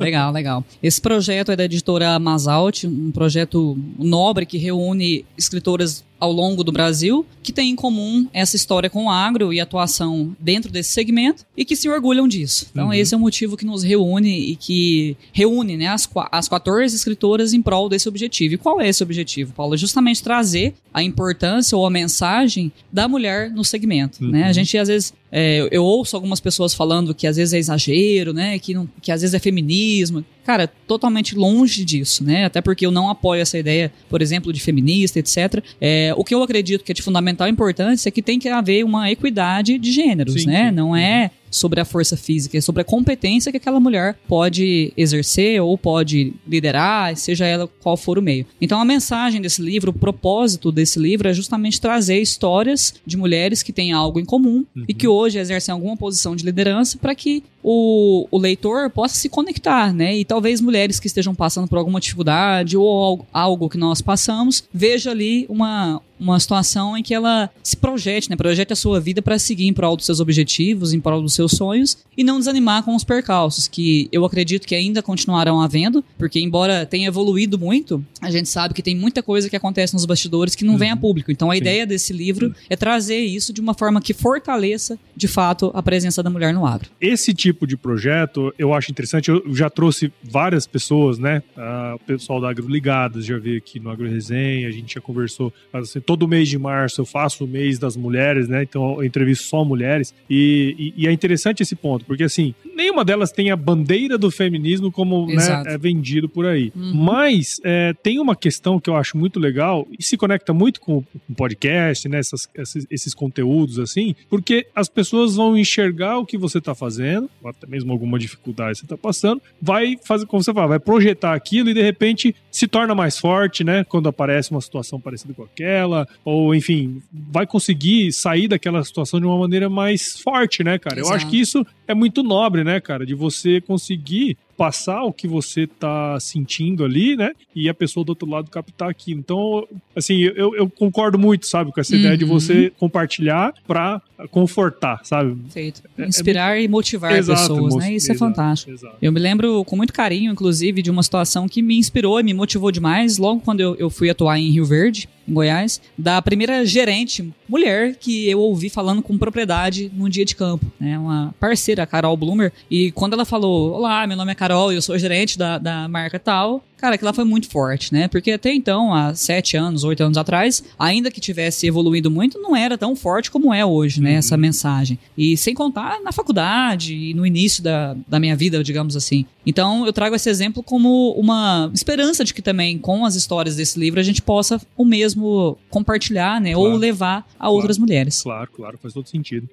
legal, 0.00 0.32
legal. 0.32 0.64
Esse 0.82 0.98
projeto 0.98 1.52
é 1.52 1.56
da 1.56 1.64
editora 1.66 2.18
Masalt, 2.18 2.84
um 2.84 3.10
projeto 3.10 3.76
nobre 3.98 4.46
que 4.46 4.56
reúne 4.56 5.26
escritoras 5.36 6.06
ao 6.18 6.32
longo 6.32 6.64
do 6.64 6.72
Brasil, 6.72 7.26
que 7.42 7.52
tem 7.52 7.70
em 7.70 7.76
comum 7.76 8.26
essa 8.32 8.56
história 8.56 8.88
com 8.88 9.04
o 9.04 9.10
agro 9.10 9.52
e 9.52 9.60
atuação 9.60 10.34
dentro 10.40 10.72
desse 10.72 10.90
segmento 10.92 11.44
e 11.56 11.64
que 11.64 11.76
se 11.76 11.88
orgulham 11.88 12.26
disso. 12.26 12.68
Então, 12.70 12.86
uhum. 12.86 12.92
esse 12.94 13.14
é 13.14 13.16
o 13.16 13.20
motivo 13.20 13.56
que 13.56 13.66
nos 13.66 13.82
reúne 13.82 14.52
e 14.52 14.56
que 14.56 15.16
reúne 15.32 15.76
né, 15.76 15.88
as, 15.88 16.08
as 16.32 16.48
quatro 16.48 16.65
14 16.66 16.96
escritoras 16.96 17.52
em 17.52 17.62
prol 17.62 17.88
desse 17.88 18.08
objetivo. 18.08 18.54
E 18.54 18.58
qual 18.58 18.80
é 18.80 18.88
esse 18.88 19.02
objetivo, 19.02 19.52
Paulo? 19.52 19.74
É 19.74 19.78
justamente 19.78 20.20
trazer 20.20 20.74
a 20.92 21.00
importância 21.00 21.78
ou 21.78 21.86
a 21.86 21.90
mensagem 21.90 22.72
da 22.92 23.06
mulher 23.06 23.50
no 23.50 23.64
segmento. 23.64 24.24
Uhum. 24.24 24.32
Né? 24.32 24.44
A 24.44 24.52
gente, 24.52 24.76
às 24.76 24.88
vezes, 24.88 25.14
é, 25.30 25.68
eu 25.70 25.84
ouço 25.84 26.16
algumas 26.16 26.40
pessoas 26.40 26.74
falando 26.74 27.14
que 27.14 27.26
às 27.26 27.36
vezes 27.36 27.54
é 27.54 27.58
exagero, 27.58 28.32
né? 28.32 28.58
Que, 28.58 28.74
não, 28.74 28.88
que 29.00 29.12
às 29.12 29.20
vezes 29.20 29.34
é 29.34 29.38
feminismo. 29.38 30.24
Cara, 30.44 30.66
totalmente 30.66 31.36
longe 31.36 31.84
disso, 31.84 32.24
né? 32.24 32.44
Até 32.44 32.60
porque 32.60 32.84
eu 32.84 32.90
não 32.90 33.08
apoio 33.08 33.42
essa 33.42 33.58
ideia, 33.58 33.92
por 34.08 34.20
exemplo, 34.20 34.52
de 34.52 34.60
feminista, 34.60 35.18
etc. 35.18 35.62
É, 35.80 36.12
o 36.16 36.24
que 36.24 36.34
eu 36.34 36.42
acredito 36.42 36.82
que 36.82 36.92
é 36.92 36.94
de 36.94 37.02
fundamental 37.02 37.48
importância 37.48 38.08
é 38.08 38.12
que 38.12 38.22
tem 38.22 38.38
que 38.38 38.48
haver 38.48 38.84
uma 38.84 39.10
equidade 39.10 39.78
de 39.78 39.92
gêneros, 39.92 40.42
sim, 40.42 40.46
né? 40.46 40.70
Sim. 40.70 40.74
Não 40.74 40.96
é 40.96 41.30
sobre 41.56 41.80
a 41.80 41.84
força 41.84 42.16
física, 42.16 42.56
é 42.56 42.60
sobre 42.60 42.82
a 42.82 42.84
competência 42.84 43.50
que 43.50 43.56
aquela 43.56 43.80
mulher 43.80 44.18
pode 44.28 44.92
exercer 44.96 45.60
ou 45.60 45.76
pode 45.76 46.34
liderar, 46.46 47.16
seja 47.16 47.46
ela 47.46 47.68
qual 47.80 47.96
for 47.96 48.18
o 48.18 48.22
meio. 48.22 48.46
Então 48.60 48.80
a 48.80 48.84
mensagem 48.84 49.40
desse 49.40 49.62
livro, 49.62 49.90
o 49.90 49.98
propósito 49.98 50.70
desse 50.70 50.98
livro 50.98 51.28
é 51.28 51.32
justamente 51.32 51.80
trazer 51.80 52.20
histórias 52.20 52.94
de 53.04 53.16
mulheres 53.16 53.62
que 53.62 53.72
têm 53.72 53.92
algo 53.92 54.20
em 54.20 54.24
comum 54.24 54.64
uhum. 54.74 54.84
e 54.86 54.94
que 54.94 55.08
hoje 55.08 55.38
exercem 55.38 55.72
alguma 55.72 55.96
posição 55.96 56.36
de 56.36 56.44
liderança 56.44 56.98
para 56.98 57.14
que 57.14 57.42
o, 57.62 58.28
o 58.30 58.38
leitor 58.38 58.90
possa 58.90 59.16
se 59.16 59.28
conectar, 59.28 59.92
né? 59.92 60.16
E 60.16 60.24
talvez 60.24 60.60
mulheres 60.60 61.00
que 61.00 61.08
estejam 61.08 61.34
passando 61.34 61.66
por 61.66 61.78
alguma 61.78 61.98
dificuldade 61.98 62.76
ou 62.76 62.88
algo, 62.88 63.26
algo 63.32 63.68
que 63.68 63.76
nós 63.76 64.00
passamos, 64.00 64.62
veja 64.72 65.10
ali 65.10 65.46
uma, 65.48 66.00
uma 66.18 66.38
situação 66.40 66.96
em 66.96 67.02
que 67.02 67.14
ela 67.14 67.50
se 67.62 67.76
projete, 67.76 68.30
né? 68.30 68.36
Projete 68.36 68.72
a 68.72 68.76
sua 68.76 69.00
vida 69.00 69.20
para 69.20 69.38
seguir 69.38 69.66
em 69.66 69.72
prol 69.72 69.96
dos 69.96 70.06
seus 70.06 70.20
objetivos, 70.20 70.92
em 70.92 71.00
prol 71.00 71.22
dos 71.22 71.34
seus 71.34 71.52
sonhos 71.52 71.98
e 72.16 72.24
não 72.24 72.38
desanimar 72.38 72.82
com 72.82 72.94
os 72.94 73.04
percalços, 73.04 73.68
que 73.68 74.08
eu 74.10 74.24
acredito 74.24 74.66
que 74.66 74.74
ainda 74.74 75.02
continuarão 75.02 75.60
havendo, 75.60 76.02
porque 76.18 76.40
embora 76.40 76.86
tenha 76.86 77.08
evoluído 77.08 77.58
muito, 77.58 78.04
a 78.20 78.30
gente 78.30 78.48
sabe 78.48 78.74
que 78.74 78.82
tem 78.82 78.96
muita 78.96 79.22
coisa 79.22 79.50
que 79.50 79.56
acontece 79.56 79.94
nos 79.94 80.06
bastidores 80.06 80.54
que 80.54 80.64
não 80.64 80.74
uhum. 80.74 80.78
vem 80.78 80.90
a 80.90 80.94
uhum. 80.94 81.00
público. 81.00 81.30
Então 81.30 81.50
a 81.50 81.54
Sim. 81.54 81.60
ideia 81.60 81.86
desse 81.86 82.12
livro 82.12 82.54
é 82.68 82.76
trazer 82.76 83.20
isso 83.20 83.52
de 83.52 83.60
uma 83.60 83.74
forma 83.74 84.00
que 84.00 84.14
fortaleça, 84.14 84.98
de 85.14 85.28
fato, 85.28 85.70
a 85.74 85.82
presença 85.82 86.22
da 86.22 86.30
mulher 86.30 86.52
no 86.54 86.66
agro. 86.66 86.90
Esse 87.00 87.34
tipo 87.34 87.66
de 87.66 87.76
projeto 87.76 88.52
eu 88.58 88.72
acho 88.72 88.90
interessante. 88.90 89.30
Eu 89.30 89.42
já 89.54 89.68
trouxe 89.68 90.12
várias 90.22 90.66
pessoas, 90.66 91.18
né? 91.18 91.42
Uh, 91.56 91.96
o 91.96 91.98
pessoal 92.00 92.40
da 92.40 92.50
Agro 92.50 92.68
Ligadas 92.68 93.24
já 93.24 93.38
veio 93.38 93.58
aqui 93.58 93.78
no 93.78 93.90
Agro 93.90 94.08
Resenha, 94.08 94.68
a 94.68 94.70
gente 94.70 94.94
já 94.94 95.00
conversou 95.00 95.52
assim, 95.72 96.00
todo 96.06 96.28
mês 96.28 96.48
de 96.48 96.56
março 96.56 97.00
eu 97.00 97.04
faço 97.04 97.44
o 97.44 97.48
mês 97.48 97.78
das 97.78 97.96
mulheres, 97.96 98.48
né? 98.48 98.62
Então 98.62 98.94
eu 98.94 99.04
entrevisto 99.04 99.44
só 99.44 99.64
mulheres. 99.64 100.14
E, 100.30 100.92
e, 100.96 101.02
e, 101.04 101.08
é 101.08 101.12
interessante 101.12 101.62
esse 101.62 101.74
ponto, 101.74 102.04
porque 102.04 102.22
assim, 102.22 102.54
nenhuma 102.74 103.04
delas 103.04 103.32
tem 103.32 103.50
a 103.50 103.56
bandeira 103.56 104.16
do 104.16 104.30
feminismo 104.30 104.92
como 104.92 105.26
né, 105.26 105.64
é 105.66 105.76
vendido 105.76 106.28
por 106.28 106.46
aí. 106.46 106.72
Uhum. 106.74 106.94
Mas 106.94 107.60
é, 107.64 107.92
tem 108.02 108.20
uma 108.20 108.36
questão 108.36 108.78
que 108.78 108.88
eu 108.88 108.94
acho 108.94 109.18
muito 109.18 109.40
legal 109.40 109.86
e 109.98 110.02
se 110.02 110.16
conecta 110.16 110.54
muito 110.54 110.80
com 110.80 110.98
o 110.98 111.34
podcast, 111.34 112.08
né? 112.08 112.18
Essas, 112.18 112.48
esses, 112.54 112.86
esses 112.88 113.14
conteúdos, 113.14 113.78
assim, 113.78 114.14
porque 114.30 114.66
as 114.74 114.88
pessoas 114.88 115.34
vão 115.34 115.58
enxergar 115.58 116.18
o 116.18 116.26
que 116.26 116.38
você 116.38 116.58
está 116.58 116.74
fazendo, 116.74 117.28
ou 117.42 117.50
até 117.50 117.66
mesmo 117.66 117.92
alguma 117.92 118.18
dificuldade 118.18 118.74
que 118.74 118.78
você 118.80 118.84
está 118.84 118.96
passando, 118.96 119.42
vai 119.60 119.98
fazer, 120.04 120.26
como 120.26 120.42
você 120.42 120.52
fala, 120.54 120.68
vai 120.68 120.78
projetar 120.78 121.34
aquilo 121.34 121.70
e 121.70 121.74
de 121.74 121.82
repente 121.82 122.34
se 122.50 122.68
torna 122.68 122.94
mais 122.94 123.18
forte, 123.18 123.64
né? 123.64 123.84
Quando 123.84 124.08
aparece 124.08 124.50
uma 124.50 124.60
situação 124.60 125.00
parecida 125.00 125.34
com 125.34 125.42
aquela 125.42 125.95
ou 126.24 126.54
enfim, 126.54 127.00
vai 127.12 127.46
conseguir 127.46 128.12
sair 128.12 128.48
daquela 128.48 128.82
situação 128.82 129.20
de 129.20 129.26
uma 129.26 129.38
maneira 129.38 129.70
mais 129.70 130.18
forte, 130.20 130.64
né, 130.64 130.78
cara? 130.78 130.96
Exato. 130.96 131.10
Eu 131.10 131.16
acho 131.16 131.28
que 131.28 131.40
isso 131.40 131.64
é 131.86 131.94
muito 131.94 132.22
nobre, 132.22 132.64
né, 132.64 132.80
cara? 132.80 133.06
De 133.06 133.14
você 133.14 133.60
conseguir 133.60 134.36
passar 134.56 135.02
o 135.02 135.12
que 135.12 135.28
você 135.28 135.66
tá 135.66 136.18
sentindo 136.18 136.84
ali, 136.84 137.14
né? 137.14 137.32
E 137.54 137.68
a 137.68 137.74
pessoa 137.74 138.04
do 138.04 138.10
outro 138.10 138.28
lado 138.28 138.50
captar 138.50 138.88
aqui. 138.88 139.12
Então, 139.12 139.66
assim, 139.94 140.22
eu, 140.22 140.56
eu 140.56 140.68
concordo 140.68 141.18
muito, 141.18 141.46
sabe, 141.46 141.70
com 141.70 141.80
essa 141.80 141.92
uhum. 141.92 142.00
ideia 142.00 142.16
de 142.16 142.24
você 142.24 142.72
compartilhar 142.78 143.54
pra 143.66 144.00
confortar, 144.30 145.00
sabe? 145.04 145.36
Feito. 145.50 145.82
É, 145.98 146.06
Inspirar 146.06 146.56
é, 146.56 146.62
e 146.62 146.68
motivar 146.68 147.14
exato, 147.14 147.40
pessoas, 147.40 147.74
né? 147.76 147.94
Isso 147.94 148.10
é 148.10 148.14
exato, 148.14 148.24
é 148.24 148.28
fantástico. 148.28 148.72
Exato. 148.72 148.96
Eu 149.00 149.12
me 149.12 149.20
lembro 149.20 149.64
com 149.64 149.76
muito 149.76 149.92
carinho, 149.92 150.32
inclusive, 150.32 150.80
de 150.80 150.90
uma 150.90 151.02
situação 151.02 151.46
que 151.46 151.60
me 151.60 151.76
inspirou 151.76 152.18
e 152.18 152.22
me 152.22 152.32
motivou 152.32 152.72
demais 152.72 153.18
logo 153.18 153.40
quando 153.40 153.60
eu, 153.60 153.76
eu 153.76 153.90
fui 153.90 154.08
atuar 154.08 154.38
em 154.38 154.50
Rio 154.50 154.64
Verde, 154.64 155.08
em 155.28 155.32
Goiás, 155.32 155.80
da 155.96 156.20
primeira 156.22 156.64
gerente 156.64 157.32
mulher 157.48 157.96
que 157.96 158.28
eu 158.28 158.40
ouvi 158.40 158.68
falando 158.68 159.02
com 159.02 159.18
propriedade 159.18 159.90
num 159.94 160.08
dia 160.08 160.24
de 160.24 160.34
campo, 160.34 160.66
né? 160.78 160.98
Uma 160.98 161.34
parceira, 161.38 161.82
a 161.82 161.86
Carol 161.86 162.16
Bloomer, 162.16 162.52
e 162.70 162.90
quando 162.92 163.14
ela 163.14 163.24
falou: 163.24 163.72
Olá, 163.72 164.06
meu 164.06 164.16
nome 164.16 164.32
é 164.32 164.34
Carol, 164.34 164.72
eu 164.72 164.82
sou 164.82 164.98
gerente 164.98 165.38
da, 165.38 165.58
da 165.58 165.88
marca 165.88 166.18
tal, 166.18 166.64
cara, 166.76 166.94
aquilo 166.94 167.06
lá 167.06 167.12
foi 167.12 167.24
muito 167.24 167.48
forte, 167.48 167.92
né? 167.92 168.08
Porque 168.08 168.32
até 168.32 168.52
então, 168.52 168.92
há 168.92 169.14
sete 169.14 169.56
anos, 169.56 169.84
oito 169.84 170.02
anos 170.02 170.18
atrás, 170.18 170.62
ainda 170.78 171.10
que 171.10 171.20
tivesse 171.20 171.66
evoluído 171.66 172.10
muito, 172.10 172.38
não 172.38 172.54
era 172.54 172.76
tão 172.76 172.94
forte 172.94 173.30
como 173.30 173.52
é 173.52 173.64
hoje, 173.64 174.00
né? 174.00 174.12
Uhum. 174.12 174.18
Essa 174.18 174.36
mensagem. 174.36 174.98
E 175.16 175.36
sem 175.36 175.54
contar 175.54 176.00
na 176.02 176.12
faculdade 176.12 176.94
e 176.94 177.14
no 177.14 177.26
início 177.26 177.62
da, 177.62 177.96
da 178.06 178.20
minha 178.20 178.36
vida, 178.36 178.62
digamos 178.62 178.96
assim. 178.96 179.24
Então, 179.44 179.86
eu 179.86 179.92
trago 179.92 180.14
esse 180.14 180.28
exemplo 180.28 180.62
como 180.62 181.12
uma 181.12 181.70
esperança 181.72 182.24
de 182.24 182.34
que 182.34 182.42
também, 182.42 182.78
com 182.78 183.04
as 183.04 183.14
histórias 183.14 183.56
desse 183.56 183.78
livro, 183.78 184.00
a 184.00 184.02
gente 184.02 184.20
possa 184.20 184.60
o 184.76 184.84
mesmo 184.84 185.56
compartilhar, 185.70 186.40
né? 186.40 186.52
Claro. 186.52 186.72
Ou 186.72 186.76
levar 186.76 187.18
a 187.18 187.38
claro. 187.38 187.54
outras 187.54 187.78
mulheres. 187.78 188.22
Claro, 188.22 188.50
claro, 188.52 188.78
faz 188.78 188.92
todo 188.92 189.08
sentido. 189.08 189.48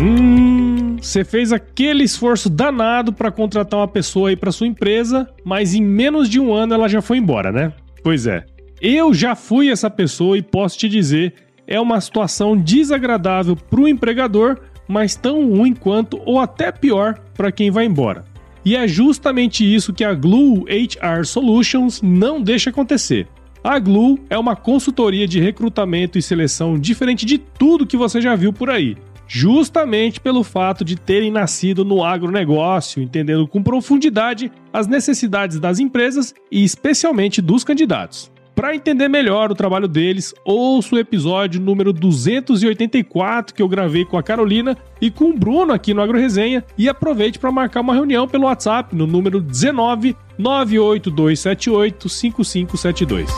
Hum, 0.00 0.73
você 1.04 1.22
fez 1.22 1.52
aquele 1.52 2.02
esforço 2.02 2.48
danado 2.48 3.12
para 3.12 3.30
contratar 3.30 3.80
uma 3.80 3.88
pessoa 3.88 4.30
aí 4.30 4.36
para 4.36 4.50
sua 4.50 4.66
empresa, 4.66 5.28
mas 5.44 5.74
em 5.74 5.82
menos 5.82 6.28
de 6.28 6.40
um 6.40 6.52
ano 6.52 6.74
ela 6.74 6.88
já 6.88 7.02
foi 7.02 7.18
embora, 7.18 7.52
né? 7.52 7.72
Pois 8.02 8.26
é. 8.26 8.44
Eu 8.80 9.12
já 9.12 9.34
fui 9.34 9.70
essa 9.70 9.90
pessoa 9.90 10.36
e 10.36 10.42
posso 10.42 10.78
te 10.78 10.88
dizer, 10.88 11.34
é 11.66 11.78
uma 11.78 12.00
situação 12.00 12.56
desagradável 12.56 13.54
para 13.54 13.80
o 13.80 13.88
empregador, 13.88 14.58
mas 14.88 15.14
tão 15.14 15.50
ruim 15.50 15.74
quanto 15.74 16.20
ou 16.24 16.40
até 16.40 16.72
pior 16.72 17.18
para 17.34 17.52
quem 17.52 17.70
vai 17.70 17.84
embora. 17.84 18.24
E 18.64 18.74
é 18.74 18.88
justamente 18.88 19.62
isso 19.62 19.92
que 19.92 20.04
a 20.04 20.14
Glue 20.14 20.64
HR 20.68 21.24
Solutions 21.24 22.00
não 22.02 22.40
deixa 22.40 22.70
acontecer. 22.70 23.28
A 23.62 23.78
Glue 23.78 24.20
é 24.28 24.38
uma 24.38 24.56
consultoria 24.56 25.28
de 25.28 25.40
recrutamento 25.40 26.18
e 26.18 26.22
seleção 26.22 26.78
diferente 26.78 27.24
de 27.26 27.38
tudo 27.38 27.86
que 27.86 27.96
você 27.96 28.20
já 28.20 28.34
viu 28.34 28.52
por 28.52 28.70
aí 28.70 28.96
justamente 29.26 30.20
pelo 30.20 30.44
fato 30.44 30.84
de 30.84 30.96
terem 30.96 31.30
nascido 31.30 31.84
no 31.84 32.02
agronegócio, 32.04 33.02
entendendo 33.02 33.46
com 33.46 33.62
profundidade 33.62 34.50
as 34.72 34.86
necessidades 34.86 35.58
das 35.58 35.78
empresas 35.78 36.34
e 36.50 36.64
especialmente 36.64 37.40
dos 37.40 37.64
candidatos. 37.64 38.32
Para 38.54 38.74
entender 38.74 39.08
melhor 39.08 39.50
o 39.50 39.54
trabalho 39.54 39.88
deles, 39.88 40.32
ouça 40.44 40.94
o 40.94 40.98
episódio 40.98 41.60
número 41.60 41.92
284 41.92 43.52
que 43.52 43.60
eu 43.60 43.68
gravei 43.68 44.04
com 44.04 44.16
a 44.16 44.22
Carolina 44.22 44.76
e 45.00 45.10
com 45.10 45.30
o 45.30 45.36
Bruno 45.36 45.72
aqui 45.72 45.92
no 45.92 46.00
AgroResenha 46.00 46.64
e 46.78 46.88
aproveite 46.88 47.36
para 47.36 47.50
marcar 47.50 47.80
uma 47.80 47.94
reunião 47.94 48.28
pelo 48.28 48.44
WhatsApp 48.44 48.94
no 48.94 49.08
número 49.08 49.40
19 49.40 50.16
98278 50.38 52.08
5572. 52.08 53.28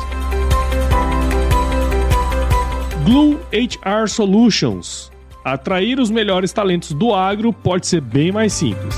Glue 3.07 3.39
HR 3.53 4.09
Solutions 4.09 5.16
Atrair 5.47 6.01
os 6.01 6.11
melhores 6.11 6.53
talentos 6.53 6.93
do 6.93 7.15
agro 7.15 7.53
pode 7.53 7.87
ser 7.87 8.01
bem 8.01 8.33
mais 8.33 8.53
simples. 8.53 8.97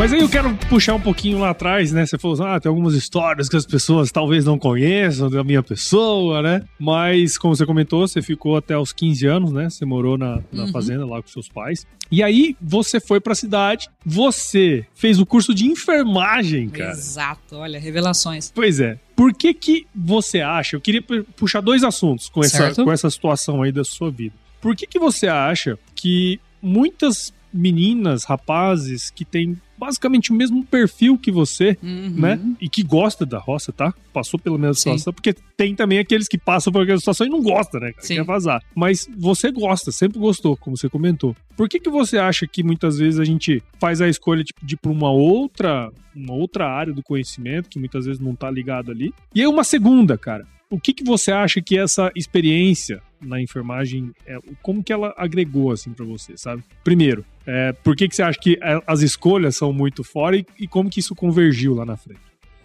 Mas 0.00 0.14
aí 0.14 0.20
eu 0.20 0.30
quero 0.30 0.56
puxar 0.70 0.94
um 0.94 1.00
pouquinho 1.00 1.40
lá 1.40 1.50
atrás, 1.50 1.92
né? 1.92 2.06
Você 2.06 2.16
falou 2.16 2.32
assim, 2.32 2.42
ah, 2.46 2.58
tem 2.58 2.70
algumas 2.70 2.94
histórias 2.94 3.50
que 3.50 3.56
as 3.56 3.66
pessoas 3.66 4.10
talvez 4.10 4.46
não 4.46 4.58
conheçam 4.58 5.28
da 5.28 5.44
minha 5.44 5.62
pessoa, 5.62 6.40
né? 6.40 6.64
Mas, 6.78 7.36
como 7.36 7.54
você 7.54 7.66
comentou, 7.66 8.08
você 8.08 8.22
ficou 8.22 8.56
até 8.56 8.78
os 8.78 8.94
15 8.94 9.26
anos, 9.26 9.52
né? 9.52 9.68
Você 9.68 9.84
morou 9.84 10.16
na, 10.16 10.40
na 10.50 10.64
uhum. 10.64 10.72
fazenda 10.72 11.04
lá 11.04 11.20
com 11.20 11.28
seus 11.28 11.50
pais. 11.50 11.86
E 12.10 12.22
aí 12.22 12.56
você 12.58 12.98
foi 12.98 13.20
pra 13.20 13.34
cidade, 13.34 13.90
você 14.02 14.86
fez 14.94 15.20
o 15.20 15.26
curso 15.26 15.52
de 15.52 15.66
enfermagem, 15.66 16.70
cara. 16.70 16.92
Exato, 16.92 17.56
olha, 17.56 17.78
revelações. 17.78 18.50
Pois 18.54 18.80
é. 18.80 18.98
Por 19.14 19.34
que 19.34 19.52
que 19.52 19.86
você 19.94 20.40
acha, 20.40 20.76
eu 20.76 20.80
queria 20.80 21.02
puxar 21.36 21.60
dois 21.60 21.84
assuntos 21.84 22.30
com 22.30 22.42
essa, 22.42 22.74
com 22.74 22.90
essa 22.90 23.10
situação 23.10 23.62
aí 23.62 23.70
da 23.70 23.84
sua 23.84 24.10
vida. 24.10 24.34
Por 24.62 24.74
que 24.74 24.86
que 24.86 24.98
você 24.98 25.28
acha 25.28 25.78
que 25.94 26.40
muitas 26.62 27.34
meninas, 27.52 28.24
rapazes 28.24 29.10
que 29.10 29.24
têm 29.24 29.60
basicamente 29.80 30.30
o 30.30 30.34
mesmo 30.34 30.62
perfil 30.64 31.16
que 31.16 31.30
você, 31.32 31.76
Uhum. 31.82 32.10
né? 32.16 32.38
E 32.60 32.68
que 32.68 32.82
gosta 32.82 33.24
da 33.24 33.38
roça, 33.38 33.72
tá? 33.72 33.92
Passou 34.12 34.38
pela 34.38 34.58
mesma 34.58 34.74
Sim. 34.74 34.80
situação, 34.80 35.12
porque 35.12 35.32
tem 35.56 35.74
também 35.74 35.98
aqueles 35.98 36.28
que 36.28 36.36
passam 36.36 36.70
por 36.72 36.82
aquela 36.82 36.98
situação 36.98 37.26
e 37.26 37.30
não 37.30 37.42
gostam, 37.42 37.80
né? 37.80 37.92
Sim. 37.98 38.16
Quer 38.16 38.24
vazar. 38.24 38.62
Mas 38.74 39.08
você 39.16 39.50
gosta, 39.50 39.90
sempre 39.90 40.18
gostou, 40.18 40.56
como 40.56 40.76
você 40.76 40.88
comentou. 40.88 41.34
Por 41.56 41.68
que 41.68 41.80
que 41.80 41.88
você 41.90 42.18
acha 42.18 42.46
que 42.46 42.62
muitas 42.62 42.98
vezes 42.98 43.18
a 43.18 43.24
gente 43.24 43.62
faz 43.80 44.00
a 44.02 44.08
escolha 44.08 44.44
tipo, 44.44 44.64
de 44.64 44.74
ir 44.74 44.78
pra 44.78 44.90
uma 44.92 45.10
outra, 45.10 45.90
uma 46.14 46.34
outra 46.34 46.68
área 46.68 46.92
do 46.92 47.02
conhecimento, 47.02 47.68
que 47.70 47.78
muitas 47.78 48.04
vezes 48.04 48.20
não 48.20 48.34
tá 48.34 48.50
ligado 48.50 48.90
ali? 48.90 49.12
E 49.34 49.40
aí 49.40 49.46
uma 49.46 49.64
segunda, 49.64 50.18
cara. 50.18 50.46
O 50.68 50.78
que 50.78 50.92
que 50.92 51.02
você 51.02 51.32
acha 51.32 51.60
que 51.60 51.76
essa 51.78 52.12
experiência 52.14 53.02
na 53.20 53.40
enfermagem, 53.40 54.10
é, 54.26 54.38
como 54.62 54.82
que 54.82 54.92
ela 54.92 55.14
agregou, 55.16 55.72
assim, 55.72 55.90
pra 55.92 56.04
você, 56.04 56.34
sabe? 56.36 56.62
Primeiro, 56.82 57.24
é, 57.46 57.72
por 57.72 57.94
que 57.96 58.08
que 58.08 58.16
você 58.16 58.22
acha 58.22 58.38
que 58.38 58.58
é, 58.62 58.80
as 58.86 59.00
escolhas 59.02 59.56
são 59.56 59.72
muito 59.72 60.02
fora 60.04 60.36
e, 60.36 60.46
e 60.58 60.66
como 60.66 60.88
que 60.90 61.00
isso 61.00 61.14
convergiu 61.14 61.74
lá 61.74 61.84
na 61.84 61.96
frente? 61.96 62.20